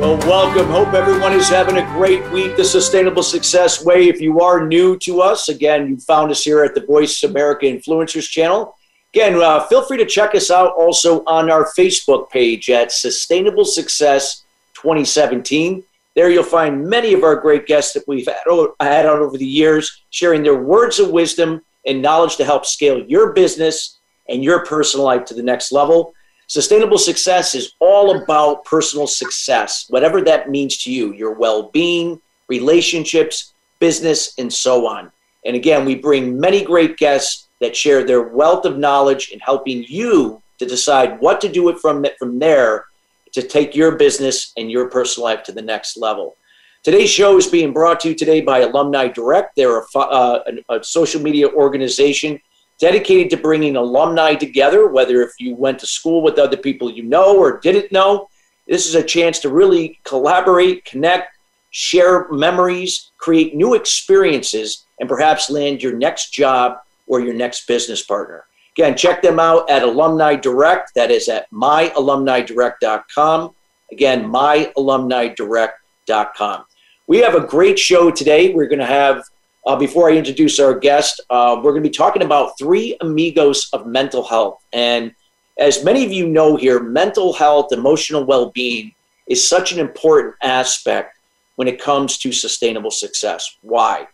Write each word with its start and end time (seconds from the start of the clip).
Well, 0.00 0.16
welcome. 0.20 0.70
Hope 0.70 0.94
everyone 0.94 1.34
is 1.34 1.50
having 1.50 1.76
a 1.76 1.84
great 1.88 2.26
week. 2.32 2.56
The 2.56 2.64
Sustainable 2.64 3.22
Success 3.22 3.84
Way. 3.84 4.08
If 4.08 4.18
you 4.18 4.40
are 4.40 4.66
new 4.66 4.96
to 5.00 5.20
us, 5.20 5.50
again, 5.50 5.88
you 5.88 5.98
found 5.98 6.30
us 6.30 6.42
here 6.42 6.64
at 6.64 6.74
the 6.74 6.80
Voice 6.80 7.22
America 7.22 7.66
Influencers 7.66 8.26
channel. 8.26 8.78
Again, 9.12 9.34
uh, 9.42 9.66
feel 9.66 9.82
free 9.82 9.98
to 9.98 10.06
check 10.06 10.34
us 10.34 10.50
out 10.50 10.72
also 10.72 11.22
on 11.26 11.50
our 11.50 11.70
Facebook 11.78 12.30
page 12.30 12.70
at 12.70 12.92
Sustainable 12.92 13.66
Success 13.66 14.42
2017. 14.72 15.84
There 16.16 16.30
you'll 16.30 16.44
find 16.44 16.88
many 16.88 17.12
of 17.12 17.22
our 17.22 17.36
great 17.36 17.66
guests 17.66 17.92
that 17.92 18.08
we've 18.08 18.26
had, 18.26 18.38
had 18.80 19.04
on 19.04 19.18
over 19.18 19.36
the 19.36 19.44
years, 19.44 20.02
sharing 20.08 20.42
their 20.42 20.62
words 20.62 20.98
of 20.98 21.10
wisdom 21.10 21.60
and 21.86 22.00
knowledge 22.00 22.36
to 22.36 22.46
help 22.46 22.64
scale 22.64 23.04
your 23.06 23.34
business 23.34 23.98
and 24.30 24.42
your 24.42 24.64
personal 24.64 25.04
life 25.04 25.26
to 25.26 25.34
the 25.34 25.42
next 25.42 25.72
level. 25.72 26.14
Sustainable 26.50 26.98
success 26.98 27.54
is 27.54 27.74
all 27.78 28.20
about 28.20 28.64
personal 28.64 29.06
success, 29.06 29.86
whatever 29.88 30.20
that 30.20 30.50
means 30.50 30.78
to 30.78 30.90
you, 30.90 31.12
your 31.12 31.32
well 31.32 31.70
being, 31.70 32.20
relationships, 32.48 33.54
business, 33.78 34.34
and 34.36 34.52
so 34.52 34.84
on. 34.84 35.12
And 35.44 35.54
again, 35.54 35.84
we 35.84 35.94
bring 35.94 36.40
many 36.40 36.64
great 36.64 36.96
guests 36.96 37.46
that 37.60 37.76
share 37.76 38.02
their 38.02 38.22
wealth 38.22 38.64
of 38.64 38.78
knowledge 38.78 39.30
in 39.30 39.38
helping 39.38 39.84
you 39.84 40.42
to 40.58 40.66
decide 40.66 41.20
what 41.20 41.40
to 41.42 41.48
do 41.48 41.68
it 41.68 41.78
from, 41.78 42.04
from 42.18 42.40
there 42.40 42.86
to 43.30 43.42
take 43.42 43.76
your 43.76 43.92
business 43.94 44.52
and 44.56 44.72
your 44.72 44.90
personal 44.90 45.26
life 45.26 45.44
to 45.44 45.52
the 45.52 45.62
next 45.62 45.96
level. 45.96 46.36
Today's 46.82 47.10
show 47.10 47.36
is 47.36 47.46
being 47.46 47.72
brought 47.72 48.00
to 48.00 48.08
you 48.08 48.14
today 48.16 48.40
by 48.40 48.58
Alumni 48.58 49.06
Direct. 49.06 49.54
They're 49.54 49.78
a, 49.78 49.84
uh, 49.96 50.42
a, 50.68 50.78
a 50.78 50.82
social 50.82 51.22
media 51.22 51.48
organization 51.48 52.40
dedicated 52.80 53.30
to 53.30 53.36
bringing 53.36 53.76
alumni 53.76 54.34
together, 54.34 54.88
whether 54.88 55.22
if 55.22 55.32
you 55.38 55.54
went 55.54 55.78
to 55.78 55.86
school 55.86 56.22
with 56.22 56.38
other 56.38 56.56
people 56.56 56.90
you 56.90 57.02
know 57.02 57.36
or 57.36 57.60
didn't 57.60 57.92
know. 57.92 58.28
This 58.66 58.86
is 58.86 58.94
a 58.94 59.02
chance 59.02 59.38
to 59.40 59.50
really 59.50 60.00
collaborate, 60.04 60.84
connect, 60.84 61.36
share 61.70 62.28
memories, 62.30 63.10
create 63.18 63.54
new 63.54 63.74
experiences, 63.74 64.86
and 64.98 65.08
perhaps 65.08 65.50
land 65.50 65.82
your 65.82 65.96
next 65.96 66.30
job 66.30 66.78
or 67.06 67.20
your 67.20 67.34
next 67.34 67.66
business 67.66 68.02
partner. 68.02 68.44
Again, 68.76 68.96
check 68.96 69.22
them 69.22 69.38
out 69.38 69.68
at 69.68 69.82
Alumni 69.82 70.36
Direct. 70.36 70.94
That 70.94 71.10
is 71.10 71.28
at 71.28 71.50
myalumnidirect.com. 71.50 73.54
Again, 73.92 74.24
myalumnidirect.com. 74.24 76.64
We 77.06 77.18
have 77.18 77.34
a 77.34 77.40
great 77.40 77.78
show 77.78 78.10
today. 78.10 78.54
We're 78.54 78.68
going 78.68 78.78
to 78.78 78.86
have 78.86 79.24
uh, 79.66 79.76
before 79.76 80.10
I 80.10 80.16
introduce 80.16 80.58
our 80.58 80.78
guest, 80.78 81.20
uh, 81.30 81.56
we're 81.56 81.72
going 81.72 81.82
to 81.82 81.88
be 81.88 81.94
talking 81.94 82.22
about 82.22 82.58
three 82.58 82.96
amigos 83.00 83.68
of 83.72 83.86
mental 83.86 84.22
health. 84.22 84.62
And 84.72 85.14
as 85.58 85.84
many 85.84 86.04
of 86.04 86.12
you 86.12 86.28
know 86.28 86.56
here, 86.56 86.80
mental 86.80 87.32
health, 87.32 87.72
emotional 87.72 88.24
well 88.24 88.50
being 88.50 88.94
is 89.26 89.46
such 89.46 89.72
an 89.72 89.78
important 89.78 90.34
aspect 90.42 91.16
when 91.56 91.68
it 91.68 91.80
comes 91.80 92.16
to 92.18 92.32
sustainable 92.32 92.90
success. 92.90 93.58
Why? 93.60 94.08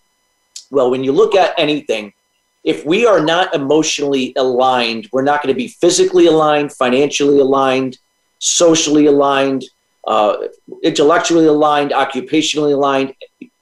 Well, 0.71 0.91
when 0.91 1.05
you 1.05 1.13
look 1.13 1.37
at 1.37 1.55
anything, 1.57 2.13
if 2.65 2.85
we 2.85 3.07
are 3.07 3.21
not 3.21 3.55
emotionally 3.55 4.33
aligned, 4.37 5.09
we're 5.13 5.23
not 5.23 5.43
going 5.43 5.55
to 5.55 5.59
be 5.59 5.69
physically 5.69 6.27
aligned, 6.27 6.73
financially 6.73 7.39
aligned, 7.39 7.99
socially 8.41 9.07
aligned, 9.07 9.65
uh, 10.09 10.49
intellectually 10.83 11.47
aligned, 11.47 11.93
occupationally 11.93 12.73
aligned, 12.73 13.15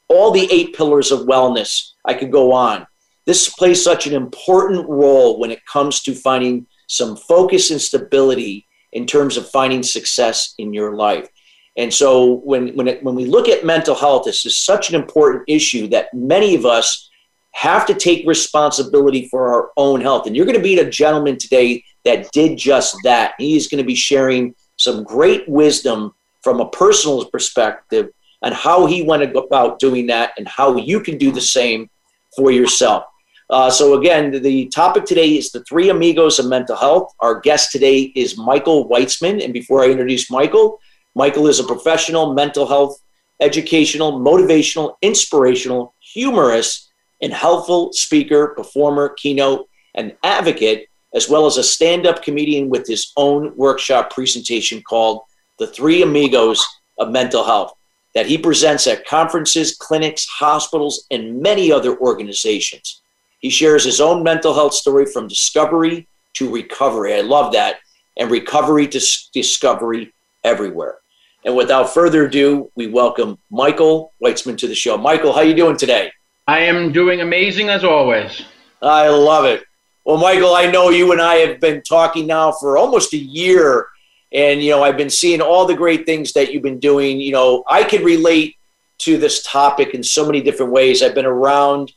all 0.09 0.31
the 0.31 0.49
eight 0.51 0.75
pillars 0.75 1.11
of 1.11 1.21
wellness. 1.21 1.93
I 2.05 2.15
could 2.15 2.31
go 2.31 2.53
on. 2.53 2.87
This 3.27 3.49
plays 3.49 3.83
such 3.83 4.07
an 4.07 4.15
important 4.15 4.89
role 4.89 5.39
when 5.39 5.51
it 5.51 5.65
comes 5.67 6.03
to 6.03 6.15
finding 6.15 6.67
some 6.89 7.17
focus 7.17 7.71
and 7.71 7.81
stability 7.81 8.67
in 8.93 9.07
terms 9.07 9.37
of 9.37 9.49
finding 9.51 9.83
success 9.83 10.55
in 10.59 10.75
your 10.75 10.95
life. 10.95 11.29
And 11.77 11.93
so 11.93 12.37
when 12.45 12.69
when 12.77 12.87
it, 12.87 13.03
when 13.03 13.15
we 13.15 13.25
look 13.25 13.49
at 13.49 13.65
mental 13.65 13.95
health, 13.95 14.25
this 14.25 14.47
is 14.47 14.57
such 14.57 14.91
an 14.91 14.95
important 14.95 15.45
issue 15.49 15.89
that 15.89 16.13
many 16.15 16.55
of 16.55 16.65
us 16.65 17.11
have 17.53 17.87
to 17.87 17.95
take 17.95 18.27
responsibility 18.27 19.29
for 19.29 19.53
our 19.53 19.71
own 19.77 20.01
health. 20.01 20.27
And 20.27 20.37
you're 20.37 20.47
going 20.47 20.59
to 20.59 20.63
meet 20.63 20.79
a 20.79 20.91
gentleman 20.91 21.39
today 21.39 21.83
that 22.05 22.31
did 22.33 22.59
just 22.59 22.97
that. 23.05 23.35
He 23.39 23.57
is 23.57 23.69
going 23.69 23.83
to 23.83 23.87
be 23.87 23.95
sharing 23.95 24.55
some 24.77 25.05
great 25.05 25.49
wisdom 25.49 26.15
from 26.43 26.61
a 26.61 26.69
personal 26.69 27.25
perspective 27.27 28.11
and 28.44 28.55
how 28.55 28.84
he 28.84 29.03
went 29.03 29.22
about 29.37 29.78
doing 29.78 30.06
that 30.06 30.34
and 30.37 30.47
how 30.47 30.77
you 30.77 31.00
can 31.00 31.16
do 31.16 31.32
the 31.32 31.41
same 31.41 31.88
for 32.37 32.53
yourself. 32.53 33.05
Uh, 33.50 33.71
so, 33.71 33.99
again, 33.99 34.43
the 34.43 34.66
topic 34.69 35.05
today 35.05 35.37
is 35.37 35.50
the 35.50 35.65
three 35.65 35.88
amigos 35.88 36.38
of 36.38 36.47
mental 36.47 36.77
health. 36.77 37.12
Our 37.21 37.41
guest 37.41 37.72
today 37.72 38.12
is 38.15 38.38
Michael 38.38 38.88
Weitzman. 38.88 39.43
And 39.43 39.53
before 39.53 39.82
I 39.82 39.88
introduce 39.88 40.31
Michael, 40.31 40.78
Michael 41.15 41.47
is 41.47 41.59
a 41.59 41.65
professional 41.65 42.34
mental 42.34 42.66
health, 42.66 42.99
educational, 43.41 44.21
motivational, 44.21 44.97
inspirational, 45.03 45.94
humorous, 46.00 46.91
and 47.22 47.32
helpful 47.32 47.93
speaker, 47.93 48.49
performer, 48.56 49.11
keynote, 49.11 49.69
and 49.94 50.16
advocate, 50.22 50.88
as 51.15 51.28
well 51.28 51.47
as 51.47 51.56
a 51.56 51.62
stand 51.62 52.06
up 52.06 52.22
comedian 52.22 52.69
with 52.69 52.87
his 52.87 53.12
own 53.16 53.55
workshop 53.56 54.11
presentation 54.12 54.82
called 54.82 55.22
The 55.59 55.66
Three 55.66 56.03
Amigos 56.03 56.65
of 56.99 57.11
Mental 57.11 57.44
Health 57.44 57.72
that 58.15 58.27
he 58.27 58.39
presents 58.39 58.87
at 58.87 59.07
conferences, 59.07 59.77
clinics, 59.77 60.27
hospitals, 60.27 61.07
and 61.11 61.41
many 61.41 61.73
other 61.73 61.99
organizations. 61.99 63.03
He 63.41 63.51
shares 63.51 63.85
his 63.85 64.01
own 64.01 64.23
mental 64.23 64.55
health 64.55 64.75
story 64.75 65.05
from 65.07 65.29
discovery 65.29 66.09
to 66.35 66.53
recovery. 66.53 67.15
I 67.15 67.21
love 67.21 67.53
that. 67.53 67.77
And 68.17 68.31
recovery 68.31 68.87
to 68.89 69.01
discovery 69.33 70.15
everywhere. 70.45 70.99
And 71.45 71.57
without 71.57 71.93
further 71.93 72.27
ado, 72.27 72.71
we 72.77 72.87
welcome 72.87 73.39
Michael 73.51 74.13
Weitzman 74.23 74.57
to 74.59 74.69
the 74.69 74.75
show. 74.75 74.97
Michael, 74.97 75.33
how 75.33 75.41
are 75.41 75.45
you 75.45 75.55
doing 75.55 75.77
today? 75.77 76.13
I 76.47 76.61
am 76.61 76.93
doing 76.93 77.21
amazing 77.21 77.69
as 77.69 77.85
always. 77.85 78.43
I 78.81 79.09
love 79.09 79.45
it. 79.45 79.65
Well, 80.05 80.19
Michael, 80.19 80.55
I 80.55 80.71
know 80.71 80.91
you 80.91 81.13
and 81.13 81.21
I 81.21 81.37
have 81.37 81.61
been 81.61 81.83
talking 81.83 82.27
now 82.27 82.53
for 82.53 82.77
almost 82.77 83.13
a 83.15 83.19
year 83.19 83.89
and, 84.34 84.62
you 84.62 84.72
know, 84.72 84.83
I've 84.83 84.97
been 84.97 85.11
seeing 85.11 85.41
all 85.41 85.65
the 85.65 85.77
great 85.77 86.05
things 86.05 86.33
that 86.33 86.53
you've 86.53 86.62
been 86.62 86.81
doing. 86.81 87.21
You 87.21 87.33
know, 87.33 87.65
I 87.69 87.84
can 87.84 88.03
relate 88.03 88.56
to 88.99 89.17
this 89.17 89.43
topic 89.45 89.95
in 89.95 90.03
so 90.03 90.27
many 90.27 90.41
different 90.41 90.72
ways. 90.72 91.03
I've 91.03 91.15
been 91.15 91.25
around 91.25 91.93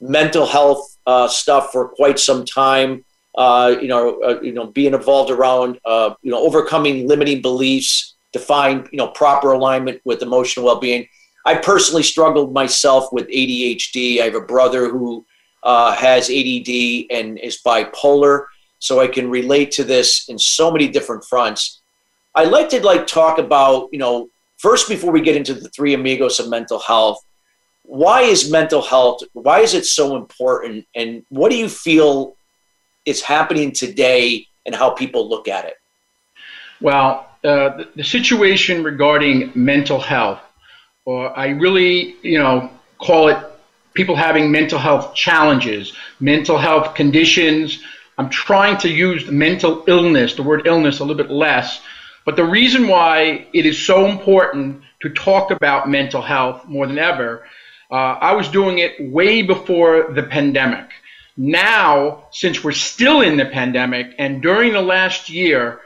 mental 0.00 0.46
health 0.46 0.96
uh, 1.06 1.26
stuff 1.28 1.72
for 1.72 1.88
quite 1.88 2.18
some 2.18 2.44
time. 2.44 3.04
Uh, 3.36 3.76
you 3.80 3.88
know, 3.88 4.20
uh, 4.22 4.40
you 4.40 4.52
know, 4.52 4.66
being 4.66 4.94
involved 4.94 5.30
around, 5.30 5.78
uh, 5.84 6.14
you 6.22 6.30
know, 6.30 6.38
overcoming 6.38 7.06
limiting 7.08 7.42
beliefs 7.42 8.14
to 8.32 8.38
find, 8.38 8.88
you 8.92 8.96
know, 8.96 9.08
proper 9.08 9.52
alignment 9.52 10.00
with 10.04 10.22
emotional 10.22 10.66
well-being. 10.66 11.06
I 11.44 11.56
personally 11.56 12.02
struggled 12.02 12.52
myself 12.52 13.12
with 13.12 13.26
ADHD. 13.28 14.20
I 14.20 14.24
have 14.24 14.34
a 14.34 14.40
brother 14.40 14.88
who 14.88 15.24
uh, 15.62 15.92
has 15.94 16.30
ADD 16.30 17.06
and 17.10 17.38
is 17.38 17.60
bipolar, 17.64 18.46
so 18.80 19.00
I 19.00 19.06
can 19.06 19.30
relate 19.30 19.70
to 19.72 19.84
this 19.84 20.28
in 20.28 20.38
so 20.38 20.72
many 20.72 20.88
different 20.88 21.24
fronts. 21.24 21.80
I 22.34 22.44
like 22.44 22.68
to 22.70 22.84
like 22.84 23.06
talk 23.06 23.38
about, 23.38 23.90
you 23.92 23.98
know, 23.98 24.28
first 24.58 24.88
before 24.88 25.12
we 25.12 25.20
get 25.20 25.36
into 25.36 25.54
the 25.54 25.68
three 25.68 25.94
amigos 25.94 26.40
of 26.40 26.48
mental 26.48 26.80
health, 26.80 27.18
why 27.84 28.22
is 28.22 28.50
mental 28.50 28.82
health, 28.82 29.20
why 29.32 29.60
is 29.60 29.74
it 29.74 29.84
so 29.84 30.16
important? 30.16 30.86
And 30.94 31.24
what 31.28 31.50
do 31.50 31.56
you 31.56 31.68
feel 31.68 32.36
is 33.04 33.22
happening 33.22 33.72
today 33.72 34.46
and 34.66 34.74
how 34.74 34.90
people 34.90 35.28
look 35.28 35.46
at 35.48 35.64
it? 35.64 35.74
Well, 36.80 37.28
uh, 37.44 37.76
the, 37.76 37.88
the 37.96 38.04
situation 38.04 38.82
regarding 38.82 39.52
mental 39.54 40.00
health, 40.00 40.40
or 41.04 41.36
I 41.38 41.48
really, 41.48 42.16
you 42.22 42.38
know, 42.38 42.70
call 42.98 43.28
it 43.28 43.38
people 43.94 44.14
having 44.14 44.50
mental 44.50 44.78
health 44.78 45.14
challenges, 45.14 45.92
mental 46.20 46.58
health 46.58 46.94
conditions. 46.94 47.82
I'm 48.20 48.28
trying 48.28 48.76
to 48.78 48.88
use 48.88 49.26
the 49.26 49.32
mental 49.32 49.84
illness, 49.86 50.34
the 50.34 50.42
word 50.42 50.66
illness, 50.66 51.00
a 51.00 51.04
little 51.04 51.22
bit 51.22 51.32
less 51.32 51.80
but 52.24 52.36
the 52.36 52.44
reason 52.44 52.86
why 52.86 53.46
it 53.52 53.66
is 53.66 53.84
so 53.84 54.06
important 54.06 54.82
to 55.02 55.10
talk 55.10 55.50
about 55.50 55.88
mental 55.88 56.22
health 56.22 56.66
more 56.66 56.86
than 56.86 56.98
ever, 56.98 57.44
uh, 57.90 57.94
I 57.94 58.34
was 58.34 58.48
doing 58.48 58.78
it 58.78 59.10
way 59.12 59.42
before 59.42 60.12
the 60.12 60.22
pandemic. 60.22 60.90
Now, 61.36 62.26
since 62.30 62.62
we're 62.62 62.72
still 62.72 63.22
in 63.22 63.36
the 63.36 63.46
pandemic 63.46 64.14
and 64.18 64.42
during 64.42 64.72
the 64.72 64.82
last 64.82 65.30
year, 65.30 65.80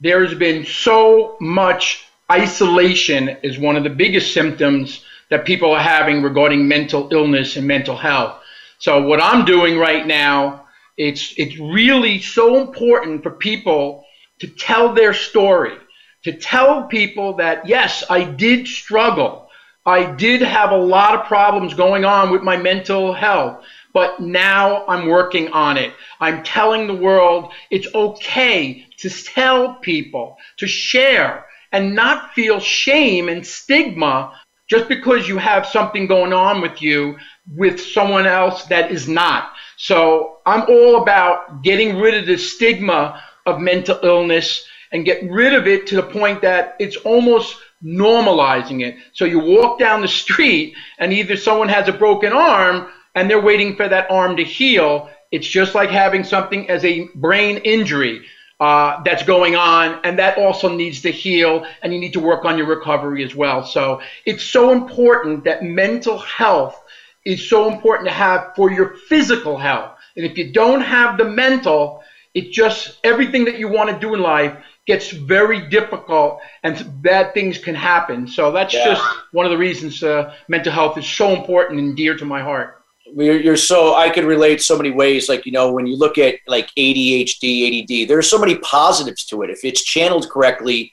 there's 0.00 0.34
been 0.34 0.66
so 0.66 1.36
much 1.40 2.04
isolation 2.30 3.30
is 3.42 3.58
one 3.58 3.76
of 3.76 3.84
the 3.84 3.90
biggest 3.90 4.34
symptoms 4.34 5.04
that 5.30 5.46
people 5.46 5.72
are 5.72 5.82
having 5.82 6.22
regarding 6.22 6.68
mental 6.68 7.08
illness 7.10 7.56
and 7.56 7.66
mental 7.66 7.96
health. 7.96 8.40
So 8.78 9.02
what 9.02 9.20
I'm 9.20 9.44
doing 9.44 9.78
right 9.78 10.06
now, 10.06 10.67
it's 10.98 11.32
it's 11.36 11.56
really 11.58 12.20
so 12.20 12.60
important 12.60 13.22
for 13.22 13.30
people 13.30 14.04
to 14.40 14.48
tell 14.48 14.92
their 14.92 15.14
story, 15.14 15.76
to 16.24 16.32
tell 16.32 16.84
people 16.84 17.36
that 17.36 17.66
yes, 17.66 18.04
I 18.10 18.24
did 18.24 18.66
struggle. 18.66 19.48
I 19.86 20.04
did 20.16 20.42
have 20.42 20.72
a 20.72 20.76
lot 20.76 21.14
of 21.14 21.26
problems 21.26 21.72
going 21.72 22.04
on 22.04 22.30
with 22.30 22.42
my 22.42 22.56
mental 22.58 23.14
health, 23.14 23.64
but 23.94 24.20
now 24.20 24.84
I'm 24.86 25.06
working 25.06 25.48
on 25.52 25.78
it. 25.78 25.94
I'm 26.20 26.42
telling 26.42 26.86
the 26.86 26.94
world 26.94 27.52
it's 27.70 27.94
okay 27.94 28.86
to 28.98 29.08
tell 29.08 29.76
people, 29.76 30.36
to 30.58 30.66
share, 30.66 31.46
and 31.72 31.94
not 31.94 32.34
feel 32.34 32.58
shame 32.60 33.28
and 33.28 33.46
stigma 33.46 34.32
just 34.68 34.88
because 34.88 35.26
you 35.26 35.38
have 35.38 35.64
something 35.64 36.06
going 36.06 36.32
on 36.32 36.60
with 36.60 36.82
you 36.82 37.16
with 37.54 37.80
someone 37.80 38.26
else 38.26 38.64
that 38.64 38.90
is 38.90 39.08
not. 39.08 39.52
So 39.76 40.38
I'm 40.44 40.62
all 40.68 41.02
about 41.02 41.62
getting 41.62 41.98
rid 41.98 42.14
of 42.14 42.26
the 42.26 42.36
stigma 42.36 43.22
of 43.46 43.60
mental 43.60 43.98
illness 44.02 44.66
and 44.92 45.04
get 45.04 45.22
rid 45.30 45.54
of 45.54 45.66
it 45.66 45.86
to 45.88 45.96
the 45.96 46.02
point 46.02 46.42
that 46.42 46.76
it's 46.78 46.96
almost 46.96 47.56
normalizing 47.84 48.82
it. 48.82 48.96
So 49.12 49.24
you 49.24 49.38
walk 49.38 49.78
down 49.78 50.00
the 50.00 50.08
street 50.08 50.74
and 50.98 51.12
either 51.12 51.36
someone 51.36 51.68
has 51.68 51.88
a 51.88 51.92
broken 51.92 52.32
arm 52.32 52.88
and 53.14 53.30
they're 53.30 53.40
waiting 53.40 53.76
for 53.76 53.88
that 53.88 54.10
arm 54.10 54.36
to 54.36 54.44
heal. 54.44 55.10
It's 55.30 55.46
just 55.46 55.74
like 55.74 55.90
having 55.90 56.24
something 56.24 56.68
as 56.68 56.84
a 56.84 57.08
brain 57.14 57.58
injury 57.58 58.24
uh, 58.60 59.00
that's 59.04 59.22
going 59.22 59.54
on, 59.54 60.00
and 60.02 60.18
that 60.18 60.36
also 60.36 60.68
needs 60.68 61.00
to 61.02 61.12
heal, 61.12 61.64
and 61.82 61.92
you 61.92 62.00
need 62.00 62.12
to 62.12 62.20
work 62.20 62.44
on 62.44 62.58
your 62.58 62.66
recovery 62.66 63.22
as 63.22 63.34
well. 63.34 63.62
So 63.62 64.00
it's 64.26 64.42
so 64.42 64.72
important 64.72 65.44
that 65.44 65.62
mental 65.62 66.18
health 66.18 66.82
is 67.28 67.48
so 67.48 67.70
important 67.70 68.08
to 68.08 68.14
have 68.14 68.52
for 68.56 68.70
your 68.70 68.96
physical 69.08 69.56
health. 69.56 69.98
And 70.16 70.24
if 70.24 70.36
you 70.38 70.52
don't 70.52 70.80
have 70.80 71.18
the 71.18 71.24
mental, 71.24 72.02
it 72.34 72.50
just 72.50 72.98
everything 73.04 73.44
that 73.44 73.58
you 73.58 73.68
want 73.68 73.90
to 73.90 73.98
do 73.98 74.14
in 74.14 74.20
life 74.20 74.56
gets 74.86 75.10
very 75.10 75.68
difficult 75.68 76.40
and 76.62 77.02
bad 77.02 77.34
things 77.34 77.58
can 77.58 77.74
happen. 77.74 78.26
So 78.26 78.50
that's 78.50 78.74
yeah. 78.74 78.86
just 78.86 79.04
one 79.32 79.44
of 79.44 79.50
the 79.50 79.58
reasons 79.58 80.02
uh, 80.02 80.34
mental 80.48 80.72
health 80.72 80.96
is 80.96 81.06
so 81.06 81.30
important 81.30 81.78
and 81.78 81.96
dear 81.96 82.16
to 82.16 82.24
my 82.24 82.40
heart 82.40 82.78
you're, 83.14 83.40
you're 83.40 83.56
so 83.56 83.94
I 83.94 84.10
could 84.10 84.24
relate 84.24 84.62
so 84.62 84.76
many 84.76 84.90
ways. 84.90 85.28
Like 85.28 85.46
you 85.46 85.52
know, 85.52 85.72
when 85.72 85.86
you 85.86 85.96
look 85.96 86.18
at 86.18 86.36
like 86.46 86.68
ADHD, 86.76 87.82
ADD, 87.82 88.08
there's 88.08 88.28
so 88.28 88.38
many 88.38 88.56
positives 88.56 89.24
to 89.26 89.42
it 89.42 89.50
if 89.50 89.64
it's 89.64 89.82
channeled 89.82 90.28
correctly, 90.30 90.92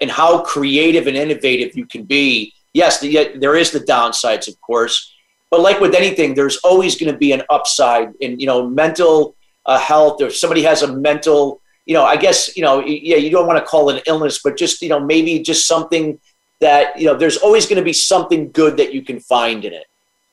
and 0.00 0.10
how 0.10 0.42
creative 0.42 1.06
and 1.06 1.16
innovative 1.16 1.76
you 1.76 1.86
can 1.86 2.04
be. 2.04 2.52
Yes, 2.74 3.00
the, 3.00 3.36
there 3.36 3.54
is 3.54 3.70
the 3.70 3.80
downsides, 3.80 4.48
of 4.48 4.58
course, 4.62 5.11
but 5.52 5.60
like 5.60 5.80
with 5.80 5.94
anything, 5.94 6.32
there's 6.32 6.56
always 6.64 6.98
going 6.98 7.12
to 7.12 7.18
be 7.18 7.32
an 7.32 7.42
upside. 7.50 8.14
In 8.20 8.40
you 8.40 8.46
know, 8.46 8.66
mental 8.66 9.36
uh, 9.66 9.78
health, 9.78 10.22
if 10.22 10.34
somebody 10.34 10.62
has 10.62 10.80
a 10.82 10.96
mental, 10.96 11.60
you 11.84 11.92
know, 11.92 12.04
I 12.04 12.16
guess 12.16 12.56
you 12.56 12.62
know, 12.62 12.80
yeah, 12.80 13.18
you 13.18 13.28
don't 13.28 13.46
want 13.46 13.58
to 13.58 13.64
call 13.64 13.90
it 13.90 13.96
an 13.96 14.02
illness, 14.06 14.40
but 14.42 14.56
just 14.56 14.80
you 14.80 14.88
know, 14.88 14.98
maybe 14.98 15.40
just 15.40 15.66
something 15.66 16.18
that 16.60 16.98
you 16.98 17.04
know, 17.04 17.14
there's 17.14 17.36
always 17.36 17.66
going 17.66 17.76
to 17.76 17.84
be 17.84 17.92
something 17.92 18.50
good 18.52 18.78
that 18.78 18.94
you 18.94 19.02
can 19.02 19.20
find 19.20 19.66
in 19.66 19.74
it. 19.74 19.84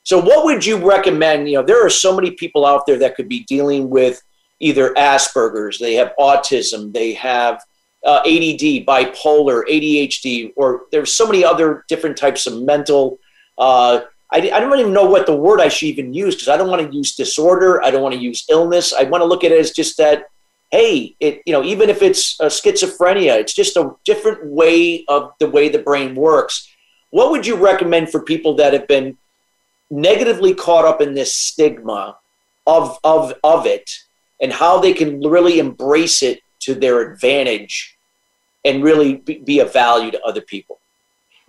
So, 0.04 0.18
what 0.18 0.46
would 0.46 0.64
you 0.64 0.78
recommend? 0.78 1.50
You 1.50 1.58
know, 1.58 1.64
there 1.64 1.84
are 1.84 1.90
so 1.90 2.16
many 2.16 2.30
people 2.30 2.64
out 2.64 2.86
there 2.86 2.98
that 3.00 3.14
could 3.14 3.28
be 3.28 3.40
dealing 3.40 3.90
with 3.90 4.22
either 4.58 4.94
Asperger's, 4.94 5.78
they 5.78 5.94
have 5.96 6.14
autism, 6.18 6.94
they 6.94 7.12
have 7.12 7.62
uh, 8.06 8.20
ADD, 8.20 8.86
bipolar, 8.86 9.64
ADHD, 9.68 10.54
or 10.56 10.84
there's 10.92 11.12
so 11.12 11.26
many 11.26 11.44
other 11.44 11.84
different 11.88 12.16
types 12.16 12.46
of 12.46 12.62
mental. 12.62 13.18
Uh, 13.58 14.00
I, 14.32 14.38
I 14.38 14.60
don't 14.60 14.78
even 14.78 14.92
know 14.92 15.04
what 15.04 15.26
the 15.26 15.34
word 15.34 15.60
I 15.60 15.68
should 15.68 15.86
even 15.86 16.14
use 16.14 16.34
because 16.34 16.48
I 16.48 16.56
don't 16.56 16.70
want 16.70 16.88
to 16.88 16.96
use 16.96 17.16
disorder. 17.16 17.82
I 17.82 17.90
don't 17.90 18.02
want 18.02 18.14
to 18.14 18.20
use 18.20 18.44
illness. 18.48 18.92
I 18.92 19.04
want 19.04 19.22
to 19.22 19.26
look 19.26 19.44
at 19.44 19.52
it 19.52 19.58
as 19.58 19.72
just 19.72 19.96
that. 19.98 20.26
Hey, 20.70 21.16
it 21.18 21.42
you 21.46 21.52
know 21.52 21.64
even 21.64 21.90
if 21.90 22.00
it's 22.00 22.38
a 22.38 22.46
schizophrenia, 22.46 23.38
it's 23.40 23.54
just 23.54 23.76
a 23.76 23.92
different 24.04 24.46
way 24.46 25.04
of 25.08 25.32
the 25.40 25.50
way 25.50 25.68
the 25.68 25.80
brain 25.80 26.14
works. 26.14 26.68
What 27.10 27.32
would 27.32 27.44
you 27.44 27.56
recommend 27.56 28.10
for 28.10 28.22
people 28.22 28.54
that 28.56 28.72
have 28.72 28.86
been 28.86 29.18
negatively 29.90 30.54
caught 30.54 30.84
up 30.84 31.00
in 31.00 31.14
this 31.14 31.34
stigma 31.34 32.16
of 32.66 32.98
of 33.02 33.34
of 33.42 33.66
it 33.66 33.90
and 34.40 34.52
how 34.52 34.78
they 34.78 34.92
can 34.92 35.20
really 35.20 35.58
embrace 35.58 36.22
it 36.22 36.40
to 36.60 36.74
their 36.74 37.00
advantage 37.00 37.96
and 38.64 38.84
really 38.84 39.16
be, 39.16 39.58
a 39.58 39.64
value 39.64 40.10
to 40.10 40.22
other 40.22 40.40
people 40.40 40.79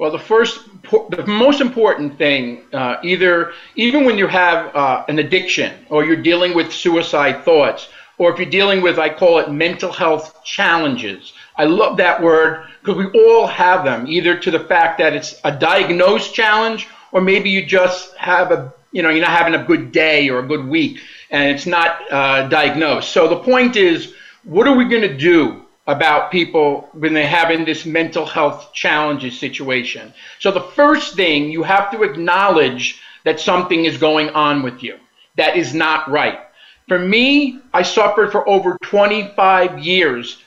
well 0.01 0.09
the 0.09 0.17
first 0.33 0.67
the 1.11 1.23
most 1.27 1.61
important 1.61 2.17
thing 2.17 2.63
uh, 2.73 2.95
either 3.03 3.53
even 3.75 4.03
when 4.03 4.17
you 4.17 4.25
have 4.25 4.75
uh, 4.75 5.05
an 5.07 5.19
addiction 5.19 5.85
or 5.89 6.03
you're 6.03 6.23
dealing 6.31 6.55
with 6.55 6.73
suicide 6.73 7.45
thoughts 7.45 7.87
or 8.17 8.33
if 8.33 8.39
you're 8.39 8.55
dealing 8.59 8.81
with 8.81 8.97
i 8.97 9.07
call 9.07 9.37
it 9.37 9.51
mental 9.51 9.91
health 9.91 10.43
challenges 10.43 11.33
i 11.57 11.65
love 11.65 11.97
that 11.97 12.19
word 12.19 12.65
because 12.81 12.97
we 12.97 13.07
all 13.21 13.45
have 13.45 13.85
them 13.85 14.07
either 14.07 14.35
to 14.35 14.49
the 14.49 14.63
fact 14.73 14.97
that 14.97 15.13
it's 15.13 15.39
a 15.43 15.51
diagnosed 15.51 16.33
challenge 16.33 16.87
or 17.11 17.21
maybe 17.21 17.51
you 17.51 17.63
just 17.63 18.15
have 18.17 18.51
a 18.51 18.73
you 18.91 19.03
know 19.03 19.09
you're 19.09 19.21
not 19.21 19.37
having 19.37 19.53
a 19.53 19.63
good 19.63 19.91
day 19.91 20.29
or 20.29 20.39
a 20.39 20.47
good 20.47 20.65
week 20.67 20.99
and 21.29 21.49
it's 21.49 21.65
not 21.65 22.11
uh, 22.11 22.47
diagnosed. 22.49 23.11
So 23.11 23.27
the 23.27 23.37
point 23.37 23.75
is 23.75 24.13
what 24.43 24.67
are 24.67 24.75
we 24.75 24.85
going 24.85 25.03
to 25.03 25.17
do 25.17 25.65
about 25.91 26.31
people 26.31 26.87
when 26.93 27.13
they're 27.13 27.27
having 27.27 27.65
this 27.65 27.85
mental 27.85 28.25
health 28.25 28.71
challenges 28.73 29.37
situation. 29.37 30.13
So 30.39 30.49
the 30.51 30.61
first 30.61 31.15
thing 31.15 31.51
you 31.51 31.63
have 31.63 31.91
to 31.91 32.03
acknowledge 32.03 33.01
that 33.25 33.39
something 33.39 33.83
is 33.85 33.97
going 33.97 34.29
on 34.29 34.63
with 34.63 34.81
you. 34.81 34.97
That 35.35 35.57
is 35.57 35.73
not 35.73 36.09
right. 36.09 36.39
For 36.87 36.97
me 36.97 37.59
i 37.73 37.81
suffered 37.81 38.31
for 38.31 38.47
over 38.47 38.77
25 38.83 39.79
years 39.79 40.41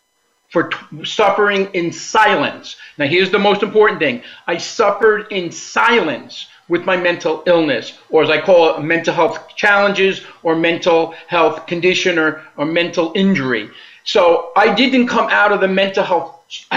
for 0.49 0.71
suffering 1.05 1.69
in 1.75 1.93
silence. 1.93 2.77
Now 2.97 3.07
here's 3.07 3.31
the 3.31 3.39
most 3.39 3.63
important 3.63 3.99
thing. 4.01 4.23
I 4.47 4.57
suffered 4.57 5.27
in 5.31 5.51
silence 5.51 6.47
with 6.69 6.85
my 6.87 6.97
mental 6.97 7.43
illness, 7.47 7.99
or 8.09 8.23
as 8.23 8.31
I 8.31 8.41
call 8.41 8.75
it, 8.75 8.83
mental 8.83 9.13
health 9.13 9.55
challenges 9.57 10.23
or 10.43 10.57
mental 10.57 11.15
health 11.27 11.67
condition 11.67 12.19
or, 12.19 12.43
or 12.57 12.65
mental 12.65 13.13
injury. 13.15 13.71
So 14.05 14.53
I 14.55 14.75
didn't 14.75 15.09
come 15.09 15.29
out 15.31 15.53
of 15.53 15.61
the 15.61 15.69
mental 15.69 16.05
health 16.05 16.35